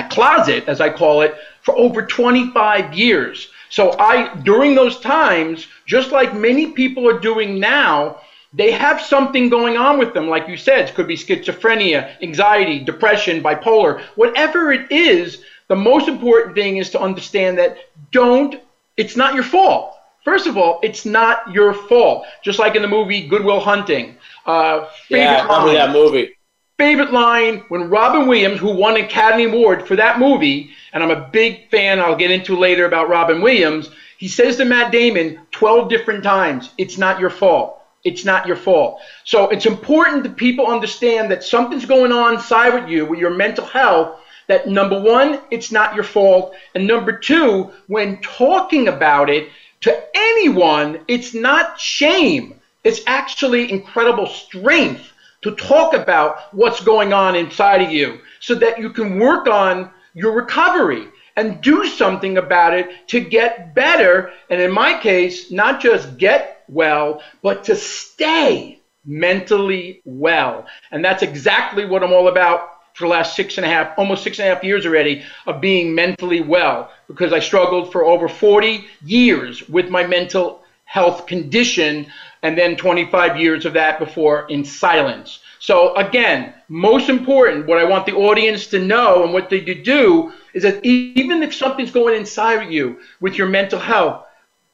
closet, 0.09 0.63
as 0.68 0.81
I 0.81 0.89
call 0.89 1.21
it, 1.21 1.35
for 1.62 1.77
over 1.77 2.06
25 2.06 2.94
years. 2.94 3.50
So 3.69 3.95
I, 4.00 4.33
during 4.44 4.75
those 4.75 5.00
times, 5.00 5.67
just 5.86 6.12
like 6.12 6.34
many 6.34 6.72
people 6.72 7.07
are 7.07 7.19
doing 7.19 7.60
now, 7.60 8.22
they 8.53 8.72
have 8.72 9.01
something 9.01 9.50
going 9.50 9.77
on 9.77 10.00
with 10.00 10.13
them. 10.13 10.29
Like 10.29 10.48
you 10.48 10.55
said, 10.55 10.88
it 10.88 10.96
could 10.96 11.07
be 11.07 11.17
schizophrenia, 11.17 12.22
anxiety, 12.22 12.79
depression, 12.79 13.43
bipolar, 13.43 14.01
whatever 14.15 14.72
it 14.72 14.89
is. 14.91 15.43
The 15.67 15.75
most 15.75 16.07
important 16.07 16.55
thing 16.55 16.77
is 16.77 16.89
to 16.91 17.01
understand 17.01 17.57
that 17.57 17.77
don't 18.12 18.62
it's 18.96 19.15
not 19.15 19.36
your 19.36 19.43
fault. 19.43 19.96
First 20.24 20.48
of 20.48 20.57
all, 20.57 20.79
it's 20.81 21.05
not 21.05 21.51
your 21.51 21.74
fault. 21.74 22.25
Just 22.43 22.57
like 22.57 22.75
in 22.75 22.81
the 22.81 22.88
movie 22.88 23.27
Good 23.27 23.46
Will 23.46 23.60
Hunting. 23.60 24.17
Uh, 24.46 24.89
yeah, 25.10 25.46
I 25.50 25.60
remember 25.60 25.74
that 25.74 25.91
movie. 25.91 26.37
Favorite 26.77 27.12
line 27.12 27.63
when 27.69 27.89
Robin 27.89 28.27
Williams, 28.27 28.60
who 28.60 28.72
won 28.72 28.98
an 28.98 29.05
Academy 29.05 29.46
Award 29.46 29.88
for 29.88 29.96
that 29.96 30.19
movie, 30.19 30.69
and 30.93 31.01
I'm 31.01 31.10
a 31.10 31.27
big 31.29 31.72
fan, 31.72 32.00
I'll 32.00 32.15
get 32.15 32.29
into 32.29 32.55
later 32.55 32.86
about 32.86 33.10
Robin 33.10 33.41
Williams, 33.41 33.89
he 34.19 34.27
says 34.27 34.57
to 34.57 34.65
Matt 34.65 34.91
Damon 34.91 35.39
12 35.51 35.89
different 35.89 36.24
times, 36.24 36.69
It's 36.77 37.00
not 37.00 37.19
your 37.19 37.31
fault. 37.31 37.81
It's 38.03 38.24
not 38.24 38.46
your 38.46 38.55
fault. 38.55 39.01
So 39.24 39.50
it's 39.50 39.65
important 39.65 40.22
that 40.24 40.38
people 40.38 40.67
understand 40.67 41.31
that 41.31 41.43
something's 41.43 41.86
going 41.86 42.12
on 42.12 42.36
inside 42.36 42.79
with 42.79 42.89
you, 42.89 43.05
with 43.07 43.19
your 43.19 43.31
mental 43.31 43.65
health, 43.65 44.19
that 44.46 44.67
number 44.67 45.01
one, 45.01 45.41
it's 45.50 45.72
not 45.72 45.96
your 45.96 46.03
fault. 46.03 46.53
And 46.75 46.86
number 46.86 47.12
two, 47.12 47.72
when 47.88 48.22
talking 48.22 48.88
about 48.88 49.31
it 49.31 49.50
to 49.81 50.03
anyone, 50.15 51.00
it's 51.07 51.34
not 51.34 51.79
shame. 51.79 52.53
It's 52.84 53.01
actually 53.07 53.72
incredible 53.72 54.27
strength 54.27 55.12
to 55.41 55.56
talk 55.56 55.94
about 55.94 56.53
what's 56.53 56.84
going 56.84 57.13
on 57.13 57.36
inside 57.36 57.82
of 57.82 57.91
you 57.91 58.20
so 58.39 58.56
that 58.56 58.79
you 58.79 58.89
can 58.89 59.20
work 59.20 59.48
on 59.48 59.91
your 60.13 60.34
recovery 60.34 61.08
and 61.36 61.62
do 61.62 61.86
something 61.86 62.38
about 62.38 62.74
it 62.74 63.08
to 63.08 63.20
get 63.20 63.75
better. 63.75 64.32
And 64.50 64.60
in 64.60 64.72
my 64.72 65.00
case, 65.00 65.51
not 65.51 65.79
just 65.79 66.17
get 66.17 66.63
well, 66.67 67.22
but 67.41 67.63
to 67.65 67.75
stay 67.75 68.79
mentally 69.06 70.01
well. 70.03 70.65
And 70.91 71.06
that's 71.06 71.24
exactly 71.24 71.86
what 71.86 72.03
I'm 72.03 72.12
all 72.12 72.27
about 72.27 72.77
for 72.96 73.03
the 73.06 73.12
last 73.12 73.36
six 73.36 73.58
and 73.58 73.65
a 73.65 73.70
half, 73.70 73.98
almost 73.98 74.24
six 74.24 74.39
and 74.39 74.50
a 74.50 74.53
half 74.53 74.63
years 74.63 74.86
already 74.86 75.24
of 75.46 75.62
being 75.62 75.94
mentally 75.94 76.41
well 76.41 76.91
because 77.08 77.32
I 77.32 77.39
struggled 77.39 77.91
for 77.91 78.03
over 78.03 78.27
40 78.27 78.86
years 79.06 79.70
with 79.70 79.89
my 79.89 80.06
mental 80.06 80.63
health 80.86 81.27
condition 81.27 82.08
and 82.48 82.58
then 82.58 82.77
25 82.77 83.38
years 83.38 83.66
of 83.66 83.74
that 83.74 84.00
before 84.00 84.48
in 84.48 84.63
silence. 84.63 85.39
So 85.60 85.94
again, 85.96 86.54
most 86.70 87.10
important, 87.10 87.68
what 87.68 87.77
I 87.77 87.84
want 87.84 88.06
the 88.06 88.16
audience 88.16 88.68
to 88.68 88.80
know 88.80 89.25
and 89.25 89.34
what 89.34 89.50
they 89.50 89.60
to 89.60 89.75
do 89.75 90.32
is 90.54 90.63
that 90.63 90.80
even 90.86 91.44
if 91.44 91.54
something's 91.54 91.92
going 91.92 92.16
inside 92.16 92.63
of 92.63 92.72
you 92.72 93.00
with 93.20 93.38
your 93.38 93.48
mental 93.48 93.80
health, 93.80 94.25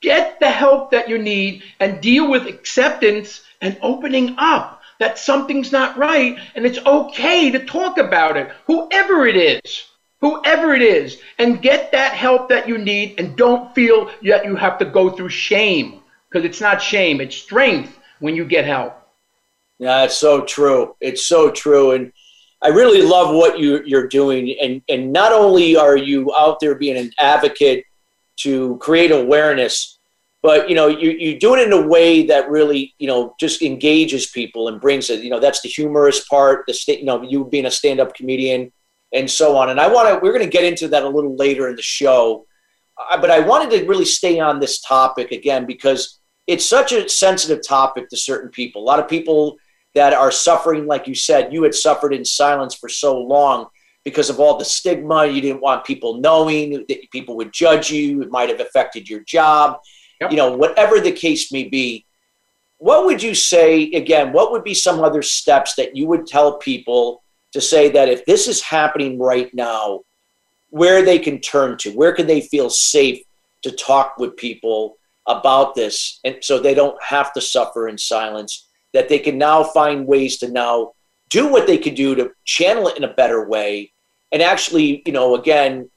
get 0.01 0.39
the 0.39 0.51
help 0.51 0.91
that 0.91 1.09
you 1.09 1.17
need 1.17 1.63
and 1.79 1.99
deal 1.99 2.29
with 2.29 2.45
acceptance 2.45 3.41
and 3.59 3.75
opening 3.81 4.35
up 4.37 4.83
that 4.99 5.17
something's 5.17 5.71
not 5.71 5.97
right 5.97 6.37
and 6.53 6.67
it's 6.67 6.85
okay 6.85 7.49
to 7.49 7.65
talk 7.65 7.97
about 7.97 8.37
it, 8.37 8.51
whoever 8.67 9.25
it 9.25 9.35
is, 9.35 9.85
whoever 10.21 10.75
it 10.75 10.83
is, 10.83 11.19
and 11.39 11.63
get 11.63 11.91
that 11.91 12.13
help 12.13 12.49
that 12.49 12.67
you 12.67 12.77
need 12.77 13.15
and 13.17 13.35
don't 13.35 13.73
feel 13.73 14.11
that 14.21 14.45
you 14.45 14.55
have 14.55 14.77
to 14.77 14.85
go 14.85 15.09
through 15.09 15.29
shame 15.29 16.02
because 16.33 16.45
it's 16.45 16.61
not 16.61 16.81
shame, 16.81 17.21
it's 17.21 17.35
strength 17.35 17.99
when 18.19 18.35
you 18.35 18.43
get 18.43 18.65
help. 18.65 18.99
Yeah, 19.77 20.03
it's 20.03 20.17
so 20.17 20.43
true. 20.43 20.95
It's 20.99 21.27
so 21.27 21.51
true. 21.51 21.91
And 21.91 22.11
I 22.61 22.69
really 22.69 23.03
love 23.03 23.35
what 23.35 23.59
you, 23.59 23.83
you're 23.85 24.07
doing. 24.07 24.55
And, 24.59 24.81
and 24.89 25.13
not 25.13 25.31
only 25.31 25.75
are 25.75 25.97
you 25.97 26.33
out 26.35 26.59
there 26.59 26.73
being 26.73 26.97
an 26.97 27.11
advocate 27.19 27.85
to 28.37 28.77
create 28.77 29.11
awareness, 29.11 29.99
but 30.41 30.67
you 30.69 30.75
know 30.75 30.87
you, 30.87 31.11
you 31.11 31.39
do 31.39 31.55
it 31.55 31.65
in 31.65 31.71
a 31.71 31.87
way 31.87 32.25
that 32.27 32.49
really 32.49 32.93
you 32.97 33.07
know 33.07 33.33
just 33.39 33.61
engages 33.61 34.27
people 34.27 34.67
and 34.67 34.81
brings 34.81 35.09
it 35.09 35.23
you 35.23 35.29
know 35.29 35.39
that's 35.39 35.61
the 35.61 35.69
humorous 35.69 36.27
part 36.27 36.65
the 36.67 36.73
state 36.73 36.99
you 36.99 37.05
know 37.05 37.21
you 37.21 37.45
being 37.45 37.65
a 37.65 37.71
stand-up 37.71 38.13
comedian 38.13 38.69
and 39.13 39.31
so 39.31 39.55
on 39.55 39.69
and 39.69 39.79
i 39.79 39.87
want 39.87 40.09
to 40.09 40.15
we're 40.21 40.33
going 40.33 40.43
to 40.43 40.51
get 40.51 40.65
into 40.65 40.89
that 40.89 41.03
a 41.03 41.07
little 41.07 41.37
later 41.37 41.69
in 41.69 41.77
the 41.77 41.81
show 41.81 42.45
uh, 43.09 43.19
but 43.21 43.31
i 43.31 43.39
wanted 43.39 43.71
to 43.71 43.87
really 43.87 44.03
stay 44.03 44.37
on 44.41 44.59
this 44.59 44.81
topic 44.81 45.31
again 45.31 45.65
because 45.65 46.19
it's 46.47 46.67
such 46.67 46.91
a 46.91 47.07
sensitive 47.07 47.65
topic 47.65 48.09
to 48.09 48.17
certain 48.17 48.49
people. 48.49 48.81
A 48.81 48.85
lot 48.85 48.99
of 48.99 49.07
people 49.07 49.57
that 49.95 50.13
are 50.13 50.31
suffering 50.31 50.87
like 50.87 51.07
you 51.07 51.15
said 51.15 51.53
you 51.53 51.63
had 51.63 51.75
suffered 51.75 52.13
in 52.13 52.25
silence 52.25 52.73
for 52.73 52.89
so 52.89 53.17
long 53.17 53.67
because 54.03 54.29
of 54.29 54.39
all 54.39 54.57
the 54.57 54.65
stigma. 54.65 55.25
You 55.25 55.41
didn't 55.41 55.61
want 55.61 55.85
people 55.85 56.19
knowing 56.19 56.85
that 56.89 57.11
people 57.11 57.37
would 57.37 57.53
judge 57.53 57.91
you. 57.91 58.21
It 58.21 58.31
might 58.31 58.49
have 58.49 58.59
affected 58.59 59.09
your 59.09 59.21
job. 59.21 59.79
Yep. 60.21 60.31
you 60.31 60.37
know, 60.37 60.55
whatever 60.55 60.99
the 60.99 61.11
case 61.11 61.51
may 61.51 61.63
be, 61.63 62.05
what 62.77 63.05
would 63.05 63.23
you 63.23 63.33
say, 63.33 63.83
again, 63.91 64.31
what 64.31 64.51
would 64.51 64.63
be 64.63 64.73
some 64.73 65.01
other 65.01 65.21
steps 65.21 65.75
that 65.75 65.95
you 65.95 66.07
would 66.07 66.27
tell 66.27 66.57
people 66.57 67.23
to 67.53 67.61
say 67.61 67.89
that 67.89 68.09
if 68.09 68.25
this 68.25 68.47
is 68.47 68.61
happening 68.61 69.17
right 69.17 69.53
now, 69.53 70.01
where 70.69 71.03
they 71.03 71.19
can 71.19 71.39
turn 71.39 71.77
to, 71.77 71.91
where 71.91 72.13
can 72.13 72.27
they 72.27 72.41
feel 72.41 72.69
safe 72.69 73.23
to 73.61 73.71
talk 73.71 74.17
with 74.17 74.35
people 74.35 74.97
about 75.27 75.75
this 75.75 76.19
and 76.23 76.37
so 76.41 76.59
they 76.59 76.73
don't 76.73 77.01
have 77.01 77.31
to 77.33 77.41
suffer 77.41 77.87
in 77.87 77.97
silence, 77.97 78.67
that 78.93 79.09
they 79.09 79.19
can 79.19 79.37
now 79.37 79.63
find 79.63 80.05
ways 80.05 80.37
to 80.37 80.49
now 80.49 80.91
do 81.29 81.47
what 81.47 81.65
they 81.65 81.77
could 81.77 81.95
do 81.95 82.13
to 82.15 82.31
channel 82.45 82.87
it 82.87 82.97
in 82.97 83.03
a 83.03 83.13
better 83.13 83.47
way 83.47 83.93
and 84.33 84.41
actually, 84.41 85.03
you 85.05 85.13
know, 85.13 85.35
again, 85.35 85.89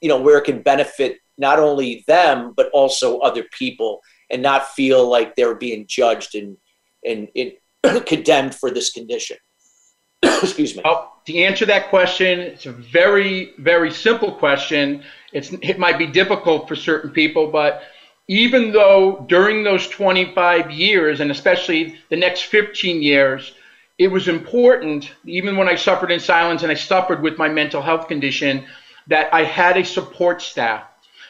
you 0.00 0.08
know, 0.08 0.18
where 0.20 0.38
it 0.38 0.44
can 0.44 0.62
benefit 0.62 1.18
not 1.36 1.58
only 1.58 2.02
them 2.08 2.54
but 2.56 2.70
also 2.72 3.18
other 3.18 3.44
people 3.52 4.00
and 4.30 4.42
not 4.42 4.68
feel 4.70 5.08
like 5.08 5.36
they're 5.36 5.54
being 5.54 5.86
judged 5.86 6.34
and 6.34 6.56
and, 7.04 7.28
and 7.36 7.52
condemned 8.06 8.54
for 8.54 8.70
this 8.70 8.90
condition. 8.90 9.36
Excuse 10.22 10.74
me. 10.74 10.82
Well, 10.84 11.20
to 11.26 11.38
answer 11.38 11.66
that 11.66 11.90
question 11.90 12.40
it's 12.40 12.66
a 12.66 12.72
very 12.72 13.52
very 13.58 13.90
simple 13.90 14.32
question. 14.32 15.02
It's 15.32 15.52
it 15.60 15.78
might 15.78 15.98
be 15.98 16.06
difficult 16.06 16.68
for 16.68 16.76
certain 16.76 17.10
people 17.10 17.50
but 17.50 17.82
even 18.28 18.72
though 18.72 19.24
during 19.28 19.62
those 19.62 19.86
25 19.88 20.70
years 20.70 21.20
and 21.20 21.30
especially 21.30 21.96
the 22.08 22.16
next 22.16 22.42
15 22.42 23.02
years 23.02 23.52
it 23.98 24.08
was 24.08 24.28
important 24.28 25.12
even 25.24 25.56
when 25.56 25.68
i 25.68 25.74
suffered 25.74 26.10
in 26.10 26.18
silence 26.18 26.62
and 26.62 26.72
i 26.72 26.74
suffered 26.74 27.22
with 27.22 27.36
my 27.38 27.48
mental 27.48 27.82
health 27.82 28.08
condition 28.08 28.64
that 29.06 29.32
i 29.34 29.44
had 29.44 29.76
a 29.76 29.84
support 29.84 30.40
staff 30.40 30.84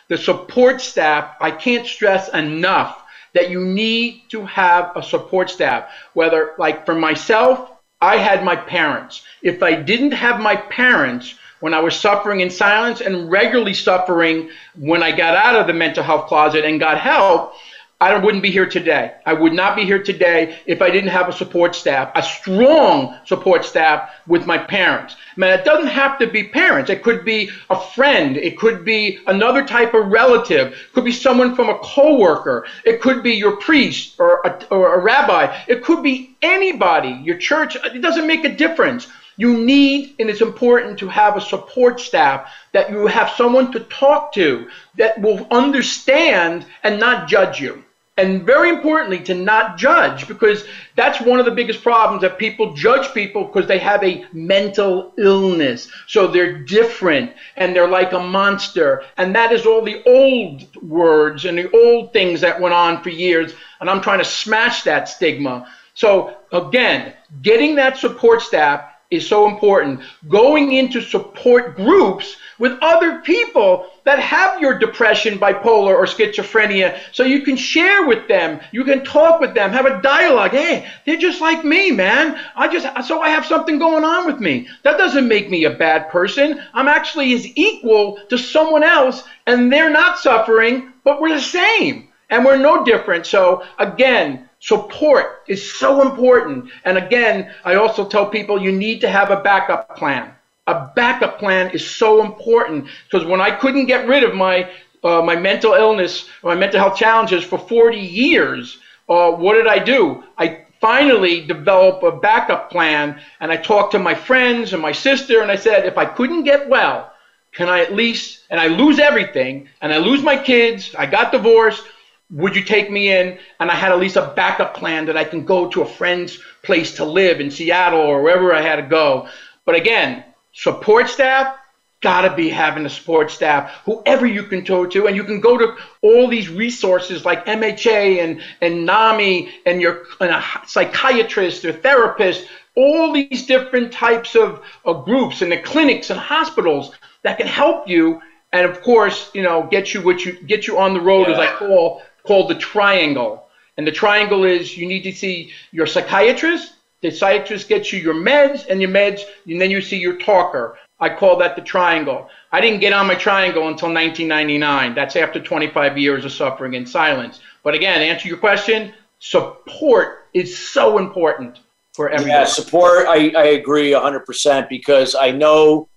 the 0.09 0.19
support 0.19 0.81
staff, 0.81 1.35
I 1.41 1.51
can't 1.51 1.87
stress 1.87 2.29
enough 2.29 3.03
that 3.33 3.51
you 3.51 3.65
need 3.65 4.23
to 4.29 4.45
have 4.45 4.93
a 4.97 5.03
support 5.03 5.51
staff. 5.51 5.91
Whether, 6.13 6.53
like 6.59 6.85
for 6.85 6.95
myself, 6.95 7.71
I 8.01 8.17
had 8.17 8.45
my 8.45 8.55
parents. 8.55 9.23
If 9.43 9.63
I 9.63 9.75
didn't 9.75 10.13
have 10.13 10.41
my 10.41 10.57
parents 10.57 11.35
when 11.65 11.73
I 11.73 11.81
was 11.81 11.97
suffering 11.97 12.41
in 12.41 12.51
silence 12.51 13.01
and 13.01 13.31
regularly 13.31 13.73
suffering 13.73 14.51
when 14.77 15.03
I 15.03 15.17
got 15.17 15.35
out 15.35 15.57
of 15.57 15.67
the 15.67 15.73
mental 15.73 16.05
health 16.05 16.27
closet 16.27 16.63
and 16.63 16.79
got 16.79 16.99
help, 16.99 17.55
I 18.03 18.19
wouldn't 18.19 18.43
be 18.43 18.51
here 18.51 18.69
today. 18.69 19.15
I 19.25 19.33
would 19.33 19.55
not 19.55 19.75
be 19.75 19.87
here 19.87 20.03
today 20.03 20.59
if 20.67 20.83
I 20.83 20.91
didn't 20.91 21.09
have 21.09 21.27
a 21.27 21.33
support 21.33 21.75
staff, 21.75 22.13
a 22.15 22.23
strong 22.23 23.19
support 23.25 23.65
staff 23.65 24.11
with 24.27 24.45
my 24.45 24.59
parents. 24.59 25.17
Man, 25.37 25.59
it 25.59 25.65
doesn't 25.65 25.87
have 25.87 26.19
to 26.19 26.27
be 26.27 26.49
parents. 26.49 26.91
It 26.91 27.03
could 27.03 27.25
be 27.25 27.49
a 27.71 27.81
friend. 27.81 28.37
It 28.37 28.59
could 28.59 28.85
be 28.85 29.21
another 29.27 29.65
type 29.65 29.95
of 29.95 30.09
relative. 30.09 30.73
It 30.73 30.93
could 30.93 31.07
be 31.07 31.13
someone 31.13 31.57
from 31.57 31.71
a 31.71 31.79
coworker. 31.79 32.67
It 32.85 33.01
could 33.01 33.23
be 33.23 33.37
your 33.37 33.57
priest 33.57 34.17
or 34.19 34.43
a, 34.45 34.67
or 34.67 34.97
a 34.97 34.99
rabbi. 35.03 35.57
It 35.67 35.83
could 35.83 36.03
be 36.03 36.37
anybody, 36.43 37.19
your 37.25 37.39
church. 37.39 37.75
It 37.75 38.03
doesn't 38.03 38.27
make 38.27 38.45
a 38.45 38.55
difference. 38.55 39.07
You 39.37 39.57
need, 39.59 40.15
and 40.19 40.31
it's 40.31 40.41
important 40.41 40.99
to 41.01 41.09
have 41.09 41.37
a 41.37 41.41
support 41.41 42.01
staff 42.01 42.51
that 42.73 42.91
you 42.91 43.07
have 43.07 43.31
someone 43.31 43.73
to 43.73 43.81
talk 43.81 44.33
to 44.35 44.69
that 44.97 45.21
will 45.21 45.47
understand 45.51 46.67
and 46.83 47.01
not 47.01 47.29
judge 47.29 47.61
you. 47.61 47.85
And 48.17 48.45
very 48.45 48.69
importantly, 48.69 49.19
to 49.25 49.35
not 49.35 49.77
judge, 49.77 50.29
because 50.29 50.65
that's 50.95 51.21
one 51.21 51.41
of 51.41 51.47
the 51.47 51.51
biggest 51.51 51.83
problems 51.83 52.23
that 52.23 52.39
people 52.39 52.73
judge 52.75 53.13
people 53.13 53.45
because 53.45 53.67
they 53.67 53.79
have 53.79 54.05
a 54.05 54.25
mental 54.33 55.13
illness. 55.19 55.91
So 56.07 56.29
they're 56.29 56.59
different 56.59 57.33
and 57.57 57.75
they're 57.75 57.89
like 57.89 58.13
a 58.13 58.21
monster. 58.21 59.03
And 59.17 59.35
that 59.35 59.51
is 59.51 59.67
all 59.67 59.83
the 59.83 60.01
old 60.05 60.77
words 60.85 61.45
and 61.45 61.59
the 61.59 61.69
old 61.73 62.13
things 62.13 62.41
that 62.43 62.61
went 62.61 62.75
on 62.75 63.03
for 63.03 63.11
years. 63.11 63.53
And 63.81 63.91
I'm 63.91 64.01
trying 64.01 64.21
to 64.21 64.25
smash 64.25 64.85
that 64.85 65.09
stigma. 65.09 65.67
So 65.95 66.37
again, 66.53 67.15
getting 67.43 67.75
that 67.77 67.99
support 67.99 68.43
staff 68.43 68.94
is 69.17 69.27
so 69.27 69.49
important. 69.49 70.01
Going 70.29 70.73
into 70.73 71.01
support 71.01 71.77
groups 71.77 72.37
with 72.59 72.79
other 72.81 73.21
people 73.21 73.87
that 74.05 74.19
have 74.19 74.61
your 74.61 74.79
depression, 74.79 75.39
bipolar, 75.39 75.95
or 75.95 76.05
schizophrenia, 76.05 76.99
so 77.13 77.25
you 77.25 77.43
can 77.43 77.57
share 77.57 78.07
with 78.07 78.29
them, 78.29 78.61
you 78.71 78.85
can 78.85 79.05
talk 79.05 79.41
with 79.41 79.55
them, 79.55 79.73
have 79.73 79.87
a 79.87 80.01
dialogue. 80.03 80.53
Hey, 80.53 80.87
they're 81.05 81.17
just 81.17 81.41
like 81.41 81.65
me, 81.65 81.91
man. 81.91 82.39
I 82.55 82.69
just 82.69 82.87
so 83.09 83.21
I 83.21 83.31
have 83.31 83.47
something 83.47 83.79
going 83.79 84.05
on 84.05 84.27
with 84.27 84.41
me. 84.41 84.69
That 84.83 84.99
doesn't 84.99 85.27
make 85.27 85.51
me 85.51 85.65
a 85.65 85.71
bad 85.71 86.11
person. 86.11 86.61
I'm 86.75 86.89
actually 86.89 87.33
as 87.35 87.47
equal 87.57 88.19
to 88.29 88.39
someone 88.39 88.85
else, 88.85 89.25
and 89.47 89.73
they're 89.73 89.91
not 89.91 90.19
suffering, 90.19 90.93
but 91.03 91.21
we're 91.21 91.35
the 91.35 91.41
same, 91.41 92.09
and 92.31 92.45
we're 92.45 92.57
no 92.57 92.85
different. 92.85 93.27
So 93.27 93.65
again, 93.79 94.49
Support 94.65 95.43
is 95.47 95.75
so 95.79 96.01
important. 96.01 96.71
And 96.87 96.97
again, 96.97 97.53
I 97.67 97.75
also 97.75 98.09
tell 98.09 98.25
people 98.25 98.59
you 98.59 98.73
need 98.73 99.03
to 99.03 99.11
have 99.11 99.31
a 99.31 99.43
backup 99.43 99.95
plan. 99.95 100.33
A 100.67 100.91
backup 100.97 101.39
plan 101.39 101.71
is 101.73 101.87
so 101.87 102.25
important 102.25 102.87
because 103.05 103.27
when 103.27 103.43
I 103.43 103.51
couldn't 103.51 103.85
get 103.85 104.09
rid 104.09 104.25
of 104.25 104.35
my 104.35 104.71
uh, 105.03 105.21
my 105.21 105.37
mental 105.37 105.75
illness, 105.75 106.31
my 106.43 106.55
mental 106.55 106.81
health 106.81 106.97
challenges 106.97 107.45
for 107.45 107.59
40 107.59 107.99
years, 107.99 108.79
uh, 109.07 109.33
what 109.33 109.53
did 109.53 109.67
I 109.67 109.79
do? 109.81 110.25
I 110.39 110.65
finally 110.81 111.43
developed 111.47 112.03
a 112.03 112.13
backup 112.13 112.71
plan 112.71 113.21
and 113.41 113.53
I 113.53 113.59
talked 113.59 113.93
to 113.93 113.99
my 113.99 114.15
friends 114.15 114.73
and 114.73 114.81
my 114.81 114.93
sister 114.93 115.43
and 115.43 115.51
I 115.51 115.57
said, 115.57 115.85
if 115.85 115.99
I 115.99 116.07
couldn't 116.07 116.45
get 116.45 116.71
well, 116.71 117.13
can 117.53 117.69
I 117.69 117.81
at 117.81 117.95
least, 117.95 118.41
and 118.49 118.59
I 118.59 118.69
lose 118.69 118.99
everything, 118.99 119.69
and 119.81 119.93
I 119.93 119.99
lose 119.99 120.23
my 120.23 120.37
kids, 120.37 120.95
I 120.99 121.07
got 121.07 121.33
divorced, 121.33 121.85
would 122.31 122.57
you 122.57 122.63
take 122.65 122.91
me 122.91 123.13
in? 123.13 123.39
And 123.61 123.71
I 123.71 123.75
had 123.75 123.93
at 123.93 123.99
least 123.99 124.17
a 124.17 124.33
backup 124.35 124.75
plan 124.75 125.07
that 125.07 125.17
I 125.17 125.25
can 125.25 125.45
go 125.45 125.69
to 125.71 125.83
a 125.83 125.87
friend's 125.87 126.39
place 126.63 126.97
to 126.97 127.05
live 127.05 127.41
in 127.41 127.51
Seattle 127.51 128.01
or 128.01 128.23
wherever 128.23 128.55
I 128.55 128.61
had 128.61 128.77
to 128.77 128.83
go. 128.83 129.29
But 129.65 129.75
again, 129.75 130.25
support 130.53 131.09
staff, 131.09 131.57
gotta 132.01 132.35
be 132.35 132.49
having 132.49 132.85
a 132.85 132.91
support 132.91 133.31
staff, 133.31 133.71
whoever 133.85 134.27
you 134.27 134.43
can 134.45 134.63
go 134.63 134.85
to, 134.87 135.07
and 135.07 135.17
you 135.17 135.25
can 135.25 135.41
go 135.41 135.57
to 135.57 135.77
all 136.03 136.29
these 136.29 136.49
resources 136.49 137.25
like 137.25 137.47
MHA 137.47 138.23
and, 138.23 138.41
and 138.61 138.85
NAMI 138.85 139.51
and 139.65 139.81
your 139.81 140.05
and 140.21 140.31
a 140.31 140.45
psychiatrist 140.67 141.65
or 141.65 141.73
therapist, 141.73 142.47
all 142.77 143.13
these 143.13 143.47
different 143.47 143.93
types 143.93 144.35
of, 144.35 144.61
of 144.85 145.05
groups 145.05 145.41
and 145.41 145.53
the 145.53 145.59
clinics 145.59 146.11
and 146.11 146.19
hospitals 146.19 146.93
that 147.23 147.39
can 147.39 147.47
help 147.47 147.89
you 147.89 148.21
and 148.55 148.71
of 148.71 148.83
course, 148.83 149.31
you 149.35 149.43
know, 149.43 149.67
get 149.69 149.93
you 149.93 150.01
what 150.01 150.25
you 150.25 150.41
get 150.41 150.69
you 150.69 150.79
on 150.79 150.95
the 150.95 151.01
road 151.01 151.27
yeah. 151.27 151.35
as 151.35 151.39
I 151.41 151.57
call 151.57 152.03
called 152.25 152.51
the 152.51 152.57
triangle. 152.57 153.47
And 153.77 153.87
the 153.87 153.93
triangle 153.93 154.45
is 154.45 154.77
you 154.77 154.87
need 154.87 155.03
to 155.03 155.13
see 155.13 155.53
your 155.73 155.87
psychiatrist, 155.87 156.75
the 157.01 157.11
psychiatrist 157.11 157.69
gets 157.69 157.93
you 157.93 158.01
your 158.01 158.15
meds, 158.15 158.67
and 158.69 158.81
your 158.81 158.91
meds, 158.91 159.23
and 159.47 159.61
then 159.61 159.71
you 159.71 159.81
see 159.81 159.99
your 159.99 160.17
talker. 160.17 160.79
I 161.01 161.11
call 161.11 161.37
that 161.39 161.55
the 161.55 161.63
triangle. 161.63 162.31
I 162.53 162.61
didn't 162.61 162.81
get 162.81 162.93
on 162.93 163.07
my 163.07 163.15
triangle 163.15 163.69
until 163.69 163.93
1999. 163.93 164.95
That's 164.95 165.17
after 165.17 165.41
25 165.41 165.99
years 165.99 166.25
of 166.25 166.33
suffering 166.33 166.75
in 166.75 166.87
silence. 166.87 167.41
But 167.63 167.75
again, 167.75 168.01
answer 168.01 168.29
your 168.29 168.39
question, 168.39 168.95
support 169.19 170.29
is 170.33 170.57
so 170.57 170.99
important 170.99 171.59
for 171.93 172.09
everyone. 172.09 172.31
Yeah, 172.31 172.45
support, 172.45 173.07
I, 173.09 173.33
I 173.37 173.45
agree 173.49 173.91
100% 173.91 174.69
because 174.69 175.15
I 175.15 175.31
know 175.31 175.89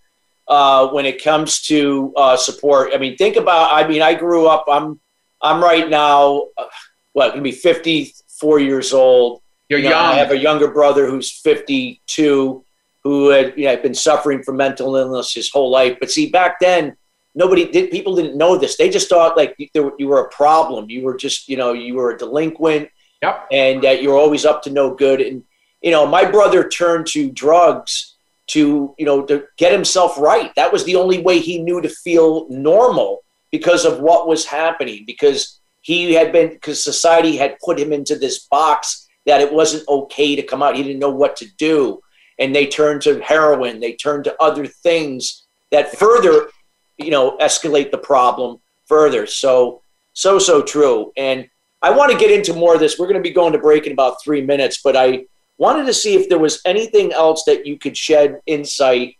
uh, 0.47 0.87
when 0.89 1.05
it 1.05 1.23
comes 1.23 1.61
to 1.63 2.13
uh, 2.17 2.35
support, 2.35 2.91
I 2.93 2.97
mean, 2.97 3.17
think 3.17 3.35
about, 3.35 3.71
I 3.71 3.87
mean, 3.87 4.01
I 4.01 4.13
grew 4.13 4.47
up, 4.47 4.65
I'm 4.67 4.99
I'm 5.41 5.63
right 5.63 5.89
now, 5.89 6.47
uh, 6.57 6.65
what, 7.13 7.29
gonna 7.31 7.41
be 7.41 7.51
54 7.51 8.59
years 8.59 8.93
old. 8.93 9.41
You're 9.69 9.79
You 9.79 9.85
know, 9.85 9.91
young. 9.91 10.05
I 10.05 10.13
have 10.15 10.31
a 10.31 10.37
younger 10.37 10.69
brother 10.69 11.07
who's 11.09 11.31
52 11.31 12.63
who 13.03 13.29
had 13.29 13.53
you 13.57 13.65
know, 13.65 13.77
been 13.77 13.93
suffering 13.93 14.43
from 14.43 14.57
mental 14.57 14.95
illness 14.95 15.33
his 15.33 15.49
whole 15.51 15.69
life. 15.69 15.97
But 15.99 16.11
see, 16.11 16.29
back 16.29 16.59
then, 16.59 16.95
nobody 17.35 17.69
did. 17.69 17.89
People 17.91 18.15
didn't 18.15 18.37
know 18.37 18.57
this. 18.57 18.77
They 18.77 18.89
just 18.89 19.07
thought 19.09 19.37
like 19.37 19.55
you, 19.57 19.95
you 19.97 20.07
were 20.07 20.21
a 20.25 20.29
problem. 20.29 20.89
You 20.89 21.03
were 21.03 21.15
just, 21.15 21.47
you 21.47 21.57
know, 21.57 21.73
you 21.73 21.95
were 21.95 22.11
a 22.11 22.17
delinquent, 22.17 22.89
Yep. 23.21 23.47
and 23.51 23.83
that 23.83 24.03
you're 24.03 24.17
always 24.17 24.45
up 24.45 24.61
to 24.63 24.69
no 24.69 24.93
good. 24.93 25.21
And 25.21 25.43
you 25.81 25.91
know, 25.91 26.05
my 26.05 26.25
brother 26.29 26.67
turned 26.67 27.07
to 27.07 27.31
drugs 27.31 28.15
to, 28.47 28.93
you 28.97 29.05
know, 29.05 29.23
to 29.25 29.45
get 29.57 29.71
himself 29.71 30.17
right. 30.17 30.53
That 30.55 30.71
was 30.71 30.83
the 30.85 30.95
only 30.95 31.21
way 31.21 31.39
he 31.39 31.59
knew 31.61 31.81
to 31.81 31.89
feel 31.89 32.47
normal 32.49 33.23
because 33.51 33.85
of 33.85 33.99
what 33.99 34.27
was 34.27 34.45
happening. 34.45 35.03
Because 35.05 35.59
he 35.81 36.13
had 36.13 36.31
been, 36.31 36.49
because 36.49 36.83
society 36.83 37.37
had 37.37 37.59
put 37.59 37.79
him 37.79 37.93
into 37.93 38.15
this 38.17 38.45
box 38.47 39.07
that 39.25 39.41
it 39.41 39.51
wasn't 39.51 39.87
okay 39.87 40.35
to 40.35 40.43
come 40.43 40.63
out. 40.63 40.75
He 40.75 40.83
didn't 40.83 40.99
know 40.99 41.11
what 41.11 41.35
to 41.37 41.47
do. 41.57 42.01
And 42.39 42.55
they 42.55 42.67
turned 42.67 43.01
to 43.03 43.19
heroin, 43.21 43.79
they 43.79 43.93
turned 43.93 44.23
to 44.25 44.35
other 44.41 44.65
things 44.67 45.45
that 45.71 45.97
further, 45.97 46.49
you 46.97 47.09
know, 47.09 47.37
escalate 47.37 47.91
the 47.91 47.97
problem 47.97 48.59
further. 48.85 49.25
So, 49.25 49.81
so, 50.13 50.39
so 50.39 50.61
true. 50.61 51.11
And 51.17 51.49
I 51.81 51.91
want 51.91 52.11
to 52.11 52.17
get 52.17 52.31
into 52.31 52.53
more 52.53 52.73
of 52.73 52.79
this. 52.79 52.97
We're 52.97 53.07
going 53.07 53.21
to 53.21 53.27
be 53.27 53.33
going 53.33 53.53
to 53.53 53.59
break 53.59 53.85
in 53.85 53.91
about 53.91 54.21
three 54.23 54.41
minutes, 54.41 54.81
but 54.83 54.95
I 54.95 55.25
wanted 55.57 55.85
to 55.87 55.93
see 55.93 56.15
if 56.15 56.29
there 56.29 56.39
was 56.39 56.61
anything 56.65 57.11
else 57.11 57.43
that 57.45 57.65
you 57.65 57.77
could 57.77 57.97
shed 57.97 58.39
insight 58.45 59.15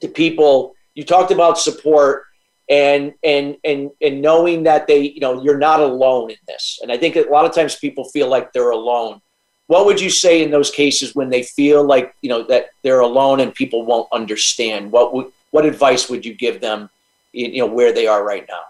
to 0.00 0.08
people. 0.08 0.74
You 0.94 1.04
talked 1.04 1.30
about 1.30 1.58
support 1.58 2.24
and 2.70 3.14
and 3.24 3.56
and 3.64 3.90
and 4.02 4.20
knowing 4.20 4.62
that 4.62 4.86
they 4.86 5.00
you 5.00 5.20
know 5.20 5.42
you're 5.42 5.58
not 5.58 5.80
alone 5.80 6.30
in 6.30 6.36
this 6.46 6.78
and 6.82 6.92
i 6.92 6.96
think 6.96 7.16
a 7.16 7.20
lot 7.30 7.44
of 7.44 7.54
times 7.54 7.76
people 7.76 8.04
feel 8.04 8.28
like 8.28 8.52
they're 8.52 8.70
alone 8.70 9.20
what 9.68 9.86
would 9.86 10.00
you 10.00 10.10
say 10.10 10.42
in 10.42 10.50
those 10.50 10.70
cases 10.70 11.14
when 11.14 11.30
they 11.30 11.42
feel 11.42 11.84
like 11.84 12.14
you 12.22 12.28
know 12.28 12.42
that 12.42 12.70
they're 12.82 13.00
alone 13.00 13.40
and 13.40 13.54
people 13.54 13.84
won't 13.84 14.08
understand 14.12 14.90
what 14.92 15.14
would 15.14 15.26
what 15.50 15.64
advice 15.64 16.10
would 16.10 16.24
you 16.24 16.34
give 16.34 16.60
them 16.60 16.90
you 17.32 17.58
know 17.58 17.66
where 17.66 17.92
they 17.92 18.06
are 18.06 18.24
right 18.24 18.46
now 18.48 18.60